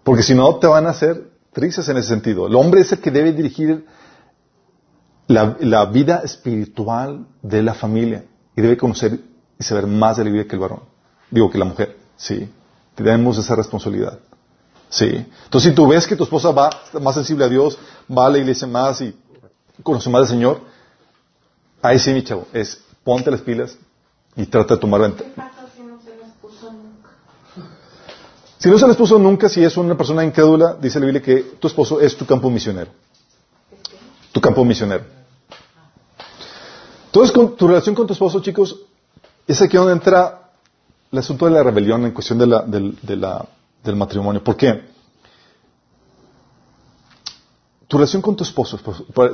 [0.03, 2.47] Porque si no, te van a hacer tristes en ese sentido.
[2.47, 3.85] El hombre es el que debe dirigir
[5.27, 9.19] la, la vida espiritual de la familia y debe conocer
[9.59, 10.81] y saber más de la Biblia que el varón.
[11.29, 11.97] Digo, que la mujer.
[12.15, 12.49] Sí.
[12.95, 14.19] Tenemos esa responsabilidad.
[14.89, 15.25] Sí.
[15.45, 16.69] Entonces, si tú ves que tu esposa va
[17.01, 17.77] más sensible a Dios,
[18.09, 19.15] va a la iglesia más y
[19.83, 20.61] conoce más al Señor,
[21.81, 23.77] ahí sí, mi chavo, es ponte las pilas
[24.35, 25.29] y trata de tomar ventaja.
[25.29, 27.09] ¿Qué pasa si no se les puso nunca?
[28.57, 31.41] Si no se les puso nunca, si es una persona incrédula, dice la Biblia que
[31.59, 32.91] tu esposo es tu campo misionero.
[34.31, 35.03] Tu campo misionero.
[37.07, 38.77] Entonces, con tu relación con tu esposo, chicos,
[39.47, 40.51] es aquí donde entra
[41.11, 43.45] el asunto de la rebelión en cuestión de la, del- de la-
[43.83, 44.41] del matrimonio.
[44.43, 44.90] ¿Por qué?
[47.91, 48.79] Tu relación con tu esposo,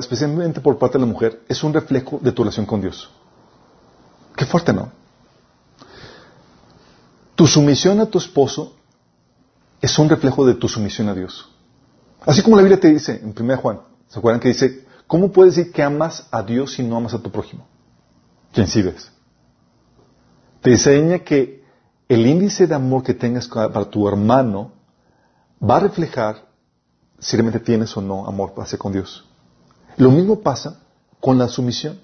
[0.00, 3.08] especialmente por parte de la mujer, es un reflejo de tu relación con Dios.
[4.34, 4.90] Qué fuerte, ¿no?
[7.36, 8.74] Tu sumisión a tu esposo
[9.80, 11.48] es un reflejo de tu sumisión a Dios.
[12.26, 15.54] Así como la Biblia te dice en 1 Juan, ¿se acuerdan que dice, ¿cómo puedes
[15.54, 17.64] decir que amas a Dios si no amas a tu prójimo?
[18.52, 19.12] ¿Quién sí ves?
[20.62, 21.62] Te enseña que
[22.08, 24.72] el índice de amor que tengas para tu hermano
[25.62, 26.47] va a reflejar
[27.18, 29.24] si realmente tienes o no amor hacia con Dios.
[29.96, 30.80] Lo mismo pasa
[31.20, 31.98] con la sumisión.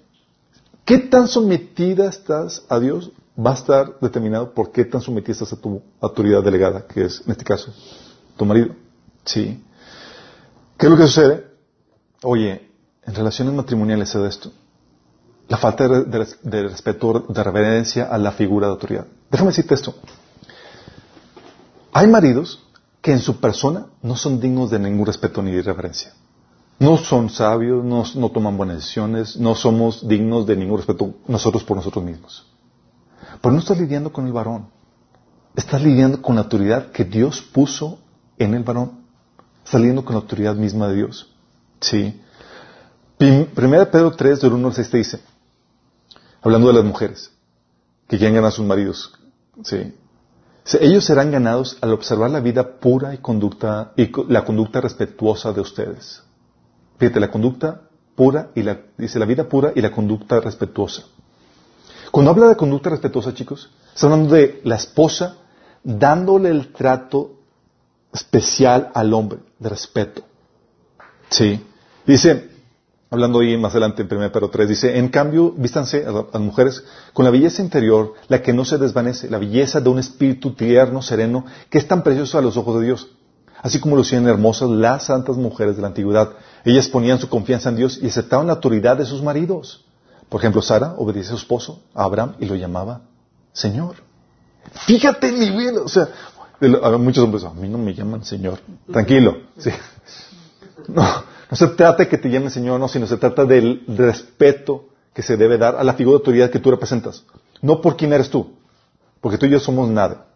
[0.85, 3.11] ¿Qué tan sometida estás a Dios?
[3.39, 7.23] Va a estar determinado por qué tan sometida estás a tu autoridad delegada, que es,
[7.25, 7.73] en este caso,
[8.37, 8.75] tu marido.
[9.25, 9.63] Sí.
[10.77, 11.47] ¿Qué es lo que sucede?
[12.23, 12.69] Oye,
[13.05, 14.53] en relaciones matrimoniales se da esto.
[15.49, 19.07] La falta de, de- de respeto, de reverencia a la figura de autoridad.
[19.31, 19.95] Déjame decirte esto.
[21.93, 22.64] Hay maridos
[23.05, 26.15] que en su persona no son dignos de ningún respeto ni de reverencia.
[26.79, 31.77] No son sabios, no, toman buenas decisiones, no somos dignos de ningún respeto nosotros por
[31.77, 32.47] nosotros mismos.
[33.43, 34.69] Pero no estás lidiando con el varón.
[35.55, 37.99] Estás lidiando con la autoridad que Dios puso
[38.39, 39.05] en el varón.
[39.63, 41.31] Estás lidiando con la autoridad misma de Dios.
[41.83, 42.23] Sí.
[43.19, 45.21] Prim- Primera Pedro 3, del 1 al 6 te dice,
[46.41, 47.31] hablando de las mujeres,
[48.09, 49.13] que quieren ganar a sus maridos.
[49.63, 49.95] Sí.
[50.81, 55.61] Ellos serán ganados al observar la vida pura y conducta y la conducta respetuosa de
[55.61, 56.23] ustedes.
[56.99, 57.83] Fíjate, la conducta
[58.15, 61.05] pura y la, dice la vida pura y la conducta respetuosa.
[62.11, 65.37] Cuando habla de conducta respetuosa, chicos, está hablando de la esposa
[65.83, 67.33] dándole el trato
[68.13, 70.23] especial al hombre, de respeto.
[71.29, 71.61] Sí.
[72.07, 72.54] Dice,
[73.15, 76.27] hablando ahí más adelante en 1 Pedro 3, dice, en cambio, vístanse a la- a
[76.35, 79.99] las mujeres con la belleza interior, la que no se desvanece, la belleza de un
[79.99, 83.09] espíritu tierno, sereno, que es tan precioso a los ojos de Dios.
[83.63, 86.31] Así como lucían hermosas las santas mujeres de la antigüedad.
[86.67, 89.85] Ellas ponían su confianza en Dios y aceptaban la autoridad de sus maridos.
[90.29, 93.01] Por ejemplo, Sara obedecía a su esposo, a Abraham, y lo llamaba
[93.55, 93.95] Señor.
[94.87, 96.09] Fíjate el nivel, o sea,
[96.99, 98.59] muchos hombres, a mí no me llaman Señor.
[98.93, 99.37] Tranquilo.
[99.59, 99.71] Sí.
[100.89, 101.03] No,
[101.51, 105.23] no se trata de que te llamen Señor, no, sino se trata del respeto que
[105.23, 107.25] se debe dar a la figura de autoridad que tú representas.
[107.63, 108.55] No por quién eres tú,
[109.21, 110.27] porque tú y yo somos nada,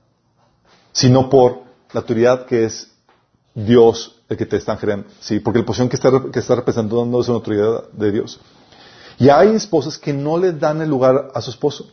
[0.93, 1.63] sino por
[1.93, 2.91] la autoridad que es
[3.55, 5.09] Dios el que te está generando.
[5.21, 8.41] Sí, porque la posición que está, que está representando es una autoridad de Dios.
[9.19, 11.91] Y hay esposas que no le dan el lugar a su esposo,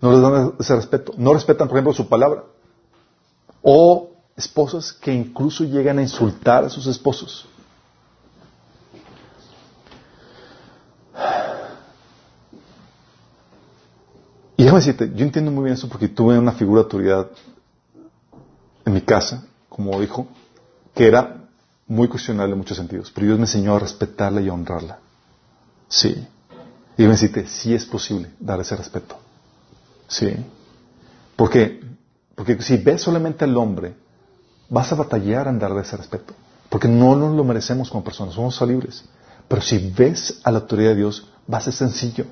[0.00, 2.44] no les dan ese respeto, no respetan, por ejemplo, su palabra.
[3.62, 7.46] O esposas que incluso llegan a insultar a sus esposos.
[14.56, 17.30] Y déjame decirte, yo entiendo muy bien eso porque tuve una figura de autoridad
[18.84, 20.28] en mi casa, como hijo,
[20.94, 21.48] que era
[21.86, 24.98] muy cuestionable en muchos sentidos, pero Dios me enseñó a respetarla y a honrarla.
[25.88, 26.08] Sí.
[26.96, 29.16] Y déjame decirte, sí es posible dar ese respeto.
[30.06, 30.34] Sí.
[31.36, 31.80] Porque,
[32.34, 33.94] porque si ves solamente al hombre,
[34.68, 36.34] vas a batallar en darle ese respeto.
[36.68, 39.04] Porque no nos lo merecemos como personas, somos libres.
[39.48, 42.26] Pero si ves a la autoridad de Dios, va a ser sencillo.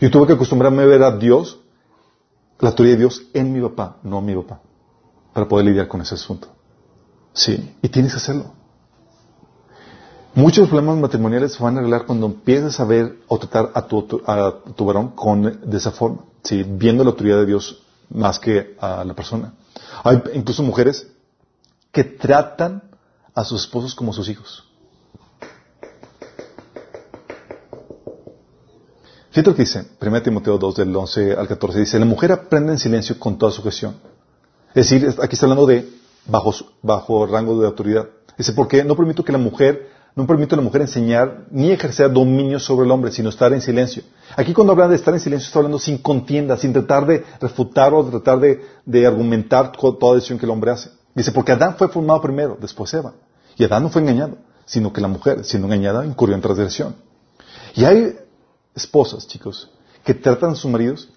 [0.00, 1.58] Yo tuve que acostumbrarme a ver a Dios,
[2.60, 4.60] la autoridad de Dios, en mi papá, no en mi papá,
[5.32, 6.48] para poder lidiar con ese asunto.
[7.32, 8.52] Sí, y tienes que hacerlo.
[10.34, 14.22] Muchos problemas matrimoniales se van a arreglar cuando empiezas a ver o tratar a tu,
[14.24, 16.62] a tu varón con, de esa forma, ¿sí?
[16.62, 19.54] viendo la autoridad de Dios más que a la persona.
[20.04, 21.08] Hay incluso mujeres
[21.90, 22.82] que tratan
[23.34, 24.67] a sus esposos como sus hijos.
[29.38, 32.72] Fíjate lo que dice, 1 Timoteo 2, del 11 al 14, dice, la mujer aprende
[32.72, 33.94] en silencio con toda sujeción.
[34.74, 35.88] Es decir, aquí está hablando de
[36.26, 36.52] bajo,
[36.82, 38.08] bajo rango de autoridad.
[38.36, 42.12] Dice, porque no permito que la mujer, no permito a la mujer enseñar ni ejercer
[42.12, 44.02] dominio sobre el hombre, sino estar en silencio.
[44.34, 47.94] Aquí cuando habla de estar en silencio está hablando sin contienda, sin tratar de refutar
[47.94, 50.90] o tratar de, de argumentar toda decisión que el hombre hace.
[51.14, 53.12] Dice, porque Adán fue formado primero, después Eva.
[53.56, 54.36] Y Adán no fue engañado,
[54.66, 56.96] sino que la mujer, siendo engañada, incurrió en transgresión.
[57.76, 58.16] Y hay
[58.78, 59.70] esposas, chicos,
[60.04, 61.10] que tratan a sus maridos,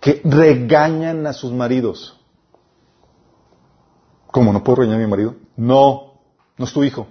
[0.00, 2.16] que regañan a sus maridos.
[4.26, 4.52] ¿Cómo?
[4.52, 5.36] ¿No puedo regañar a mi marido?
[5.56, 6.14] No,
[6.56, 7.06] no es tu hijo.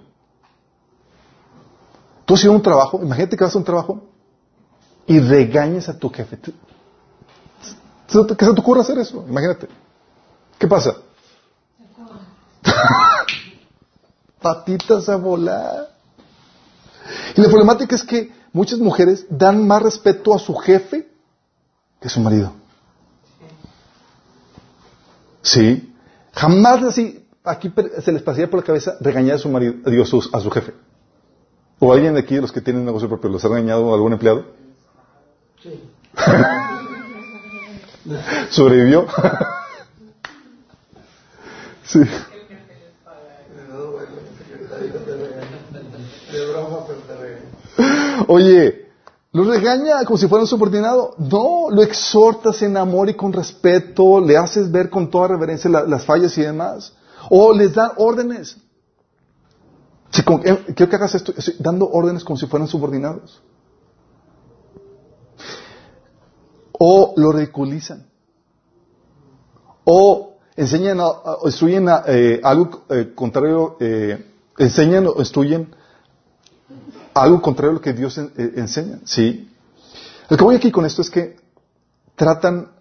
[2.26, 4.04] Tú has ido un trabajo, imagínate que vas a un trabajo
[5.08, 6.38] y regañas a tu jefe.
[6.40, 6.52] ¿Qué
[8.12, 8.24] se
[8.54, 9.26] te ocurre hacer eso?
[9.28, 9.68] Imagínate.
[10.58, 10.96] ¿Qué pasa?
[14.42, 15.90] Patitas a volar.
[17.36, 21.10] Y la problemática es que muchas mujeres dan más respeto a su jefe
[22.00, 22.54] que a su marido.
[25.42, 25.94] Sí.
[26.34, 30.40] Jamás así, aquí se les pasaría por la cabeza regañar a su marido, digo, a
[30.40, 30.74] su jefe.
[31.80, 34.46] ¿O alguien de aquí, de los que tienen negocio propio, los ha regañado algún empleado?
[35.64, 35.82] Sí.
[38.50, 39.08] ¿Sobrevivió?
[41.84, 42.00] sí.
[46.32, 48.09] De broma, pero te regaño.
[48.28, 48.90] Oye,
[49.32, 51.16] ¿lo regaña como si fuera un subordinado?
[51.18, 55.84] No, lo exhortas en amor y con respeto, le haces ver con toda reverencia la-
[55.84, 56.94] las fallas y demás.
[57.30, 58.58] O les da órdenes.
[60.12, 63.42] Si eh, quiero que hagas esto, estoy dando órdenes como si fueran subordinados.
[66.72, 68.06] O lo ridiculizan.
[69.84, 71.14] O enseñan, a-
[71.46, 73.78] instruyen eh, algo eh, contrario,
[74.58, 75.74] enseñan o instruyen
[77.24, 79.00] algo contrario a lo que Dios en- eh, enseña.
[79.06, 79.50] ¿sí?
[80.30, 81.40] Lo que voy aquí con esto es que
[82.16, 82.72] tratan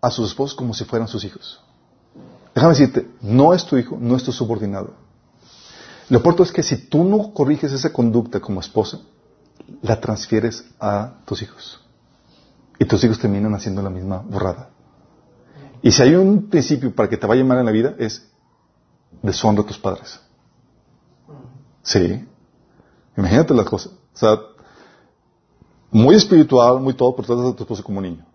[0.00, 1.60] a sus esposos como si fueran sus hijos.
[2.54, 4.94] Déjame decirte, no es tu hijo, no es tu subordinado.
[6.08, 9.00] Lo importante es que si tú no corriges esa conducta como esposa,
[9.82, 11.80] la transfieres a tus hijos.
[12.78, 14.70] Y tus hijos terminan haciendo la misma borrada.
[15.82, 18.26] Y si hay un principio para que te vaya mal en la vida, es
[19.22, 20.20] deshonra a tus padres.
[21.82, 22.24] Sí.
[23.18, 23.92] Imagínate las cosas.
[24.14, 24.38] O sea,
[25.90, 28.26] muy espiritual, muy todo, pero tratas a tu esposo como un niño.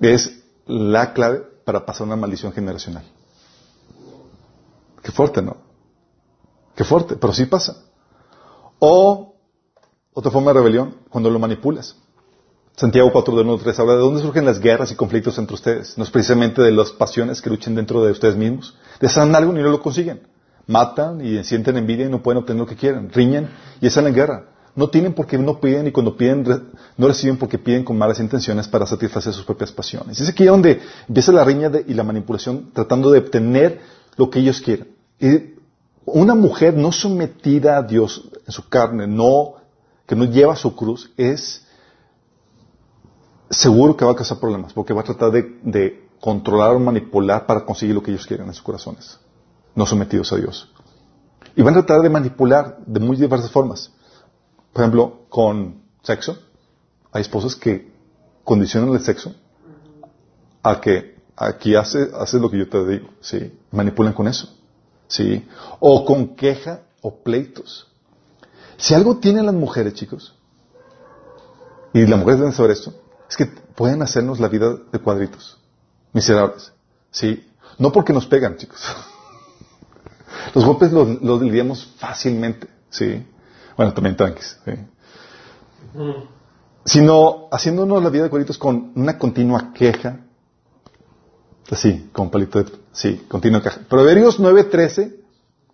[0.00, 3.04] Es la clave para pasar una maldición generacional.
[5.02, 5.58] Qué fuerte, ¿no?
[6.74, 7.84] Qué fuerte, pero sí pasa.
[8.78, 9.34] O
[10.14, 11.94] otra forma de rebelión, cuando lo manipulas.
[12.74, 15.54] Santiago 4 de 1 al 3 habla de dónde surgen las guerras y conflictos entre
[15.54, 15.98] ustedes.
[15.98, 18.76] No es precisamente de las pasiones que luchen dentro de ustedes mismos.
[18.98, 20.26] Desean algo y no lo consiguen.
[20.68, 23.10] Matan y sienten envidia y no pueden obtener lo que quieren.
[23.10, 23.48] Riñen
[23.80, 24.44] y están en guerra.
[24.76, 26.44] No tienen porque no piden y cuando piden
[26.96, 30.20] no reciben porque piden con malas intenciones para satisfacer sus propias pasiones.
[30.20, 33.80] Es aquí donde empieza la riña de- y la manipulación tratando de obtener
[34.16, 34.88] lo que ellos quieren.
[35.18, 35.54] Y
[36.04, 39.54] una mujer no sometida a Dios en su carne, no,
[40.06, 41.64] que no lleva su cruz, es
[43.50, 47.46] seguro que va a causar problemas, porque va a tratar de, de controlar o manipular
[47.46, 49.18] para conseguir lo que ellos quieren en sus corazones,
[49.78, 50.68] no sometidos a Dios.
[51.54, 53.92] Y van a tratar de manipular de muy diversas formas.
[54.72, 56.36] Por ejemplo, con sexo.
[57.12, 57.92] Hay esposas que
[58.42, 59.34] condicionan el sexo
[60.64, 63.56] a que aquí hace, hace lo que yo te digo, ¿sí?
[63.70, 64.52] Manipulan con eso,
[65.06, 65.46] ¿sí?
[65.78, 67.86] O con queja o pleitos.
[68.78, 70.34] Si algo tienen las mujeres, chicos,
[71.92, 72.92] y las mujeres deben saber esto,
[73.30, 75.56] es que pueden hacernos la vida de cuadritos,
[76.12, 76.72] miserables,
[77.12, 77.48] ¿sí?
[77.78, 78.80] No porque nos pegan, chicos.
[80.54, 83.26] Los golpes los, los lidiamos fácilmente, ¿sí?
[83.76, 84.72] Bueno, también tranquis, ¿sí?
[86.84, 90.20] Sino haciéndonos la vida de cuadritos con una continua queja,
[91.70, 93.80] así, con palito de, sí, continua queja.
[93.88, 95.14] Proverbios 9.13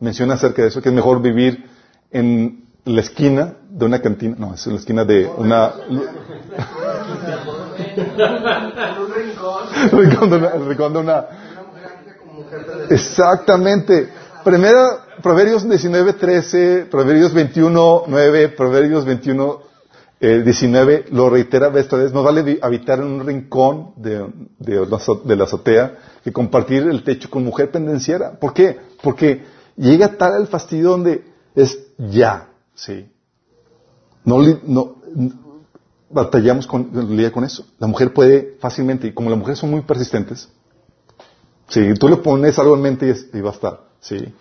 [0.00, 1.68] menciona acerca de eso, que es mejor vivir
[2.10, 5.72] en la esquina de una cantina, no, es en la esquina de una...
[9.92, 10.92] un rincón.
[10.92, 11.26] de una,
[12.90, 14.12] Exactamente.
[14.44, 19.58] Primera, Proverbios 19, 13, Proverbios 21, 9, Proverbios 21,
[20.20, 22.12] eh, 19, lo reitera esta vez.
[22.12, 24.28] Nos vale habitar en un rincón de,
[25.36, 28.38] la azotea que compartir el techo con mujer pendenciera.
[28.38, 28.78] ¿Por qué?
[29.02, 29.44] Porque
[29.76, 33.10] llega tal el fastidio donde es ya, ¿sí?
[34.24, 34.96] No, no,
[36.10, 37.66] batallamos con, con eso.
[37.78, 40.48] La mujer puede fácilmente, y como las mujeres son muy persistentes,
[41.68, 44.34] Sí, tú le pones algo en mente y va a estar, sí.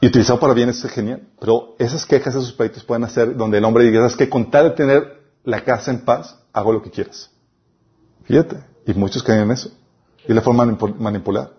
[0.00, 1.22] Y utilizado para bien es genial.
[1.40, 4.70] Pero esas quejas, esos pleitos pueden hacer donde el hombre diga, es que con tal
[4.70, 7.30] de tener la casa en paz, hago lo que quieras.
[8.24, 8.62] Fíjate.
[8.86, 9.70] Y muchos caen en eso.
[10.26, 11.50] Y la forma de manipu- manipular.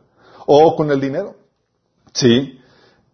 [0.46, 1.36] O con el dinero.
[2.14, 2.60] Sí.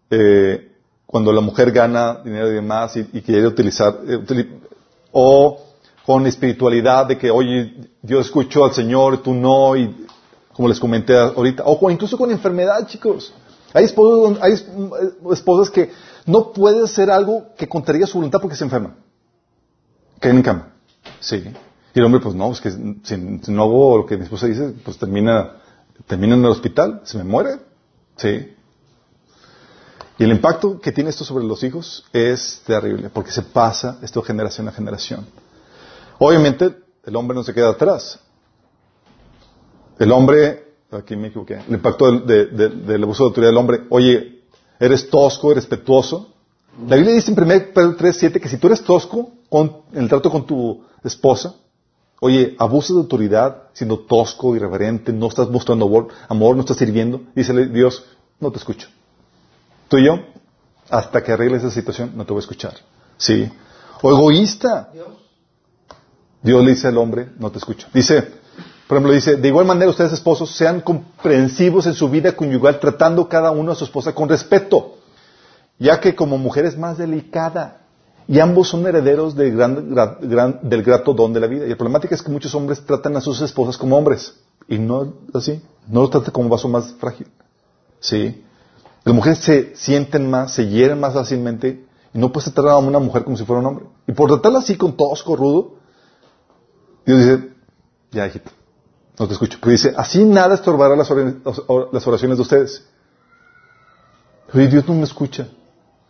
[0.10, 0.72] Eh,
[1.06, 4.60] cuando la mujer gana dinero y demás y, quiere utilizar, eh,
[5.12, 5.62] o
[6.06, 10.06] con espiritualidad de que, oye, yo escucho al Señor, tú no, y
[10.54, 13.34] como les comenté ahorita, o incluso con enfermedad, chicos.
[13.76, 14.66] Hay esposos, hay es-
[15.32, 15.92] esposas que
[16.26, 18.96] no pueden hacer algo que contraría su voluntad porque se enferman.
[20.20, 20.74] Caen en cama.
[21.20, 21.44] Sí.
[21.94, 24.48] Y el hombre, pues no, es que si, si no hago lo que mi esposa
[24.48, 25.58] dice, pues termina,
[26.08, 27.60] termina en el hospital, se me muere.
[28.16, 28.54] Sí.
[30.18, 34.22] Y el impacto que tiene esto sobre los hijos es terrible, porque se pasa esto
[34.22, 35.26] de generación a generación.
[36.18, 38.20] Obviamente, el hombre no se queda atrás.
[40.00, 40.65] El hombre,
[40.98, 44.42] aquí me equivoqué, el impacto del, de- de- del abuso de autoridad del hombre, oye,
[44.80, 46.32] eres tosco, irrespetuoso.
[46.88, 50.04] La Biblia dice en 1 Pedro 3, 7 que si tú eres tosco con, en
[50.04, 51.56] el trato con tu esposa,
[52.20, 57.22] oye, abusas de autoridad siendo tosco, irreverente, no estás mostrando amor, amor no estás sirviendo,
[57.36, 58.04] dícele Dios,
[58.40, 58.88] no te escucho.
[59.88, 60.20] Tú y yo,
[60.90, 62.74] hasta que arregles esa situación, no te voy a escuchar.
[63.18, 63.50] Sí.
[64.02, 64.90] O egoísta.
[66.42, 67.88] Dios le dice al hombre, no te escucho.
[67.94, 68.34] Dice,
[68.88, 73.28] por ejemplo, dice, de igual manera ustedes esposos sean comprensivos en su vida conyugal, tratando
[73.28, 74.98] cada uno a su esposa con respeto,
[75.80, 77.82] ya que como mujer es más delicada
[78.28, 81.66] y ambos son herederos del, gran- gra- gran- del grato don de la vida.
[81.66, 84.36] Y la problemática es que muchos hombres tratan a sus esposas como hombres
[84.68, 87.28] y no así, no lo tratan como vaso más frágil.
[88.00, 88.44] Sí.
[89.04, 93.00] Las mujeres se sienten más, se hieren más fácilmente y no puedes tratar a una
[93.00, 93.86] mujer como si fuera un hombre.
[94.08, 95.76] Y por tratarla así con tosco, rudo,
[97.06, 97.50] Dios dice,
[98.12, 98.50] ya hijito,
[99.18, 99.58] no te escucho.
[99.62, 101.36] Pero dice, así nada estorbará las, ora-
[101.92, 102.86] las oraciones de ustedes.
[104.54, 105.48] Oye, Dios no me escucha.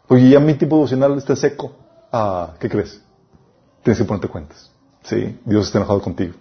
[0.07, 1.73] Oye, ya mi tipo devocional está seco.
[2.11, 3.01] Ah, ¿qué crees?
[3.83, 4.71] Tienes que ponerte cuentas.
[5.03, 6.33] Sí, Dios está enojado contigo.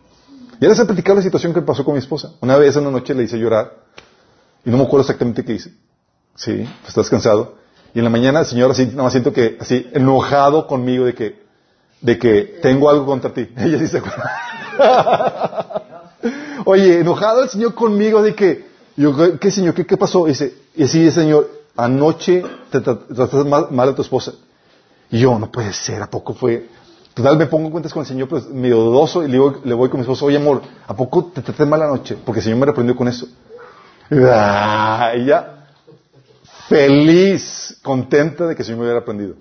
[0.60, 2.32] Y ahora se platicaba la situación que pasó con mi esposa.
[2.40, 3.72] Una vez en la noche le hice llorar
[4.64, 5.70] y no me acuerdo exactamente qué hice.
[6.34, 7.56] Sí, pues estás cansado.
[7.92, 11.14] Y en la mañana el Señor así, nada más siento que, así, enojado conmigo de
[11.14, 11.44] que,
[12.00, 13.48] de que tengo algo contra ti.
[13.56, 15.80] Ella sí se acuerda.
[16.64, 19.74] Oye, enojado el Señor conmigo de que, yo, ¿qué Señor?
[19.74, 20.26] ¿Qué, pasó?
[20.26, 24.32] Y dice, y sí, Señor, anoche te tra- trataste mal, mal a tu esposa.
[25.10, 26.68] Y yo, no puede ser, ¿a poco fue?
[27.14, 29.74] Total, me pongo en cuentas con el Señor, pues medio dudoso, y le, digo- le
[29.74, 32.16] voy con mi esposo, oye amor, ¿a poco te traté mal anoche?
[32.24, 33.26] Porque el Señor me reprendió con eso.
[34.10, 35.66] Ah, y ya,
[36.68, 39.34] feliz, contenta de que el Señor me hubiera aprendido.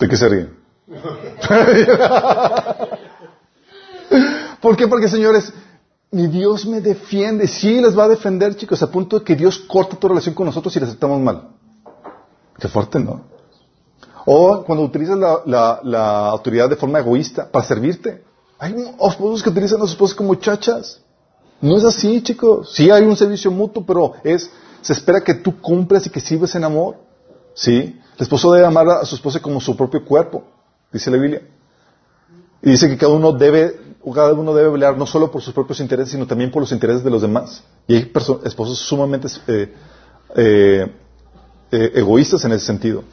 [0.00, 0.56] ¿De qué se ríen?
[4.60, 4.88] ¿Por qué?
[4.88, 5.52] Porque, señores,
[6.10, 7.46] mi Dios me defiende.
[7.46, 10.46] Sí, les va a defender, chicos, a punto de que Dios corta tu relación con
[10.46, 11.50] nosotros si les aceptamos mal.
[12.58, 13.22] Qué fuerte, ¿no?
[14.26, 18.24] O cuando utilizas la, autoridad de forma egoísta para servirte.
[18.58, 21.00] Hay esposos que utilizan a sus esposas como muchachas.
[21.60, 22.72] No es así, chicos.
[22.72, 26.54] Sí hay un servicio mutuo, pero es, se espera que tú cumplas y que sirves
[26.54, 26.96] en amor.
[27.54, 27.98] ¿Sí?
[28.16, 30.44] El esposo debe amar a su esposa como su propio cuerpo,
[30.92, 31.42] dice la Biblia.
[32.62, 33.78] Y dice que cada uno debe,
[34.14, 37.04] cada uno debe velar no solo por sus propios intereses, sino también por los intereses
[37.04, 37.62] de los demás.
[37.86, 38.12] Y hay
[38.44, 39.74] esposos sumamente eh,
[40.34, 40.92] eh,
[41.70, 43.04] eh, egoístas en ese sentido.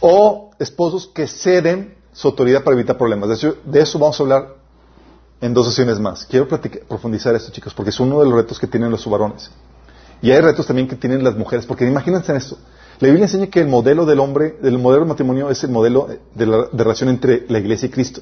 [0.00, 3.28] O esposos que ceden su autoridad para evitar problemas.
[3.28, 4.54] De eso, de eso vamos a hablar
[5.40, 6.26] en dos sesiones más.
[6.26, 9.50] Quiero platicar- profundizar esto, chicos, porque es uno de los retos que tienen los varones.
[10.22, 12.58] Y hay retos también que tienen las mujeres, porque imagínense en esto.
[12.98, 16.08] La Biblia enseña que el modelo del hombre, del modelo del matrimonio es el modelo
[16.34, 18.20] de, la, de relación entre la iglesia y Cristo.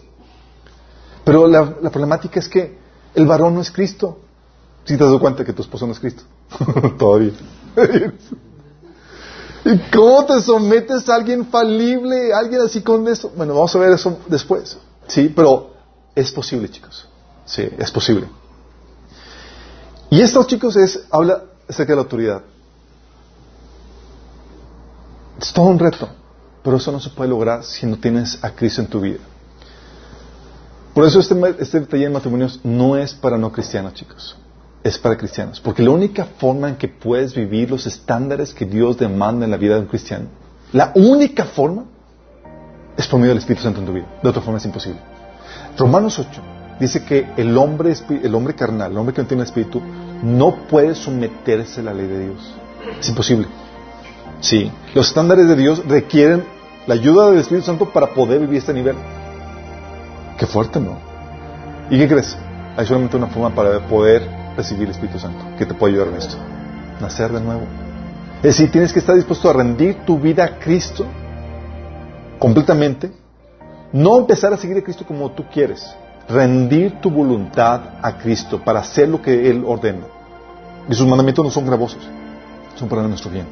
[1.28, 2.78] Pero la, problemática es que
[3.14, 4.18] el varón no es Cristo.
[4.84, 6.22] Si te dado cuenta que tu esposo no es Cristo.
[6.98, 7.32] Todavía.
[9.62, 13.30] ¿Y cómo te sometes a alguien falible, a alguien así con eso?
[13.36, 14.78] Bueno, vamos a ver eso después.
[15.06, 15.74] Sí, pero
[16.14, 17.06] es posible, chicos.
[17.44, 18.26] Sí, es posible.
[20.08, 22.42] Y esto, chicos, es, habla acerca de la autoridad.
[25.38, 26.08] Es todo un reto,
[26.64, 29.20] pero eso no se puede lograr si no tienes a Cristo en tu vida.
[30.98, 34.36] Por eso este, este taller de matrimonios no es para no cristianos, chicos.
[34.82, 35.60] Es para cristianos.
[35.60, 39.58] Porque la única forma en que puedes vivir los estándares que Dios demanda en la
[39.58, 40.24] vida de un cristiano,
[40.72, 41.84] la única forma
[42.96, 44.06] es por medio del Espíritu Santo en tu vida.
[44.20, 44.98] De otra forma es imposible.
[45.76, 46.42] Romanos 8
[46.80, 49.80] dice que el hombre, el hombre carnal, el hombre que no tiene espíritu,
[50.24, 52.54] no puede someterse a la ley de Dios.
[52.98, 53.46] Es imposible.
[54.40, 54.68] Sí.
[54.96, 56.42] Los estándares de Dios requieren
[56.88, 58.96] la ayuda del Espíritu Santo para poder vivir este nivel.
[60.38, 60.96] Qué fuerte, ¿no?
[61.90, 62.36] ¿Y qué crees?
[62.76, 64.22] Hay solamente una forma para poder
[64.56, 66.36] recibir el Espíritu Santo que te puede ayudar en esto.
[67.00, 67.62] Nacer de nuevo.
[68.36, 71.04] Es decir, tienes que estar dispuesto a rendir tu vida a Cristo
[72.38, 73.10] completamente.
[73.92, 75.84] No empezar a seguir a Cristo como tú quieres.
[76.28, 80.06] Rendir tu voluntad a Cristo para hacer lo que Él ordena.
[80.88, 82.08] Y sus mandamientos no son gravosos,
[82.76, 83.46] son para nuestro bien.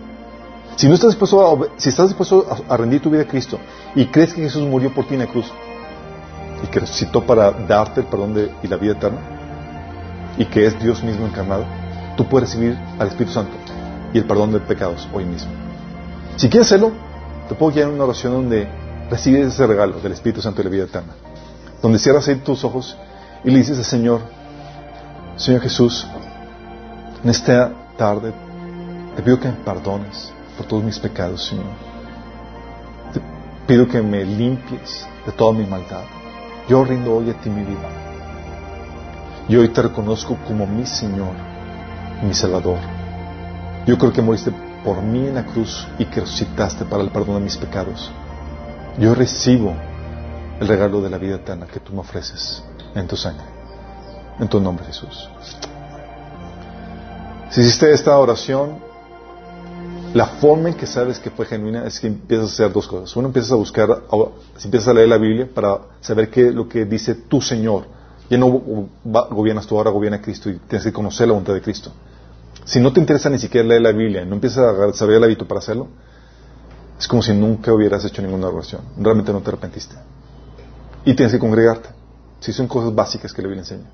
[0.76, 3.58] Si no estás dispuesto a, si estás dispuesto a rendir tu vida a Cristo
[3.94, 5.50] y crees que Jesús murió por ti en la cruz
[6.62, 9.18] y que resucitó para darte el perdón de- y la vida eterna
[10.38, 11.64] y que es Dios mismo encarnado,
[12.16, 13.52] tú puedes recibir al Espíritu Santo
[14.12, 15.50] y el perdón de pecados hoy mismo.
[16.36, 16.92] Si quieres hacerlo,
[17.48, 18.68] te puedo guiar en una oración donde
[19.10, 21.12] recibes ese regalo del Espíritu Santo y la vida eterna.
[21.82, 22.96] Donde cierras ahí tus ojos
[23.44, 24.20] y le dices al Señor,
[25.36, 26.06] Señor Jesús,
[27.22, 28.32] en esta tarde
[29.14, 31.64] te pido que me perdones por todos mis pecados, Señor.
[33.12, 33.20] Te
[33.66, 36.04] pido que me limpies de toda mi maldad.
[36.68, 37.88] Yo rindo hoy a ti mi vida.
[39.48, 41.47] Y hoy te reconozco como mi Señor
[42.22, 42.78] mi Salvador.
[43.86, 44.52] Yo creo que moriste
[44.84, 48.10] por mí en la cruz y que resucitaste para el perdón de mis pecados.
[48.98, 49.74] Yo recibo
[50.60, 52.62] el regalo de la vida eterna que tú me ofreces
[52.94, 53.44] en tu sangre.
[54.38, 55.28] En tu nombre, Jesús.
[57.51, 58.78] Si hiciste esta oración,
[60.14, 63.14] la forma en que sabes que fue genuina es que empiezas a hacer dos cosas.
[63.16, 64.02] Uno, empiezas a buscar,
[64.56, 67.84] si empiezas a leer la Biblia para saber qué es lo que dice tu Señor.
[68.28, 71.92] Ya no gobiernas tú, ahora gobierna Cristo y tienes que conocer la voluntad de Cristo.
[72.64, 75.46] Si no te interesa ni siquiera leer la Biblia, no empiezas a desarrollar el hábito
[75.46, 75.88] para hacerlo,
[76.98, 78.80] es como si nunca hubieras hecho ninguna oración.
[78.98, 79.94] Realmente no te arrepentiste.
[81.04, 81.90] Y tienes que congregarte.
[82.40, 83.88] Si son cosas básicas que la Biblia enseña.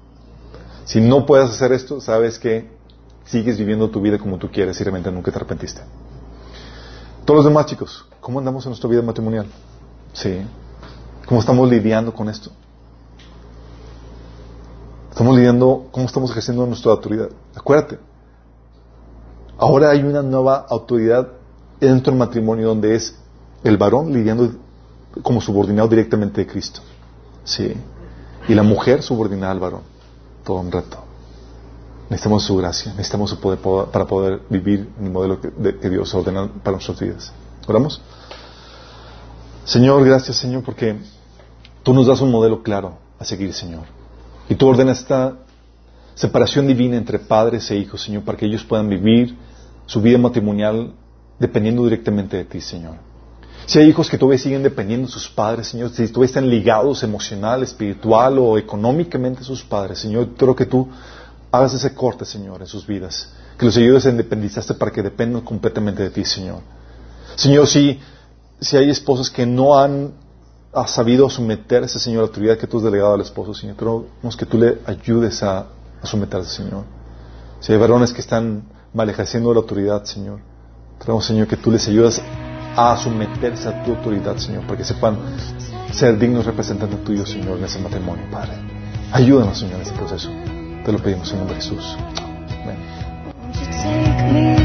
[0.85, 2.71] Si no puedes hacer esto, sabes que
[3.25, 5.83] sigues viviendo tu vida como tú quieres y realmente nunca te arrepentiste.
[7.25, 9.47] Todos los demás chicos, ¿cómo andamos en nuestra vida matrimonial?
[10.13, 10.41] Sí.
[11.27, 12.51] ¿Cómo estamos lidiando con esto?
[15.11, 17.29] Estamos lidiando, ¿cómo estamos ejerciendo nuestra autoridad?
[17.55, 17.99] Acuérdate,
[19.57, 21.29] ahora hay una nueva autoridad
[21.79, 23.15] dentro del matrimonio donde es
[23.63, 24.51] el varón lidiando
[25.23, 26.81] como subordinado directamente de Cristo.
[27.45, 27.73] Sí.
[28.49, 29.83] Y la mujer subordinada al varón.
[30.45, 30.99] Todo un reto.
[32.13, 33.59] Necesitamos su gracia, necesitamos su poder
[33.91, 37.33] para poder vivir el modelo que, de- que Dios ordena para nuestras vidas.
[37.67, 38.03] ¿Oramos?
[39.65, 40.95] Señor, gracias Señor porque
[41.83, 43.85] tú nos das un modelo claro a seguir, Señor.
[44.51, 45.37] Y tú ordenas esta
[46.15, 49.35] separación divina entre padres e hijos, Señor, para que ellos puedan vivir
[49.87, 50.93] su vida matrimonial
[51.39, 52.97] dependiendo directamente de ti, Señor.
[53.65, 57.03] Si hay hijos que todavía siguen dependiendo de sus padres, Señor, si todavía están ligados
[57.05, 60.89] emocional, espiritual o económicamente a sus padres, Señor, creo que tú
[61.53, 63.29] hagas ese corte, Señor, en sus vidas.
[63.59, 66.61] Que los ayudes a independizarse para que dependan completamente de ti, Señor.
[67.37, 68.01] Señor, si,
[68.61, 70.15] si hay esposos que no han
[70.73, 74.37] ha sabido someterse, Señor, a la autoridad que tú has delegado al esposo, Señor, queremos
[74.37, 75.67] que tú le ayudes a,
[76.03, 76.85] someterse, Señor.
[77.61, 80.41] Si hay varones que están mal ejerciendo la autoridad, Señor,
[80.99, 82.21] queremos, Señor, que tú les ayudes
[82.75, 85.19] a someterse a tu autoridad, Señor, para que sepan
[85.93, 88.55] ser dignos representantes tuyos, Señor, en ese matrimonio, Padre.
[89.13, 90.31] Ayúdanos, Señor, en ese proceso.
[90.85, 91.97] Te lo pedimos en nombre de Jesús.
[92.65, 94.62] Amén.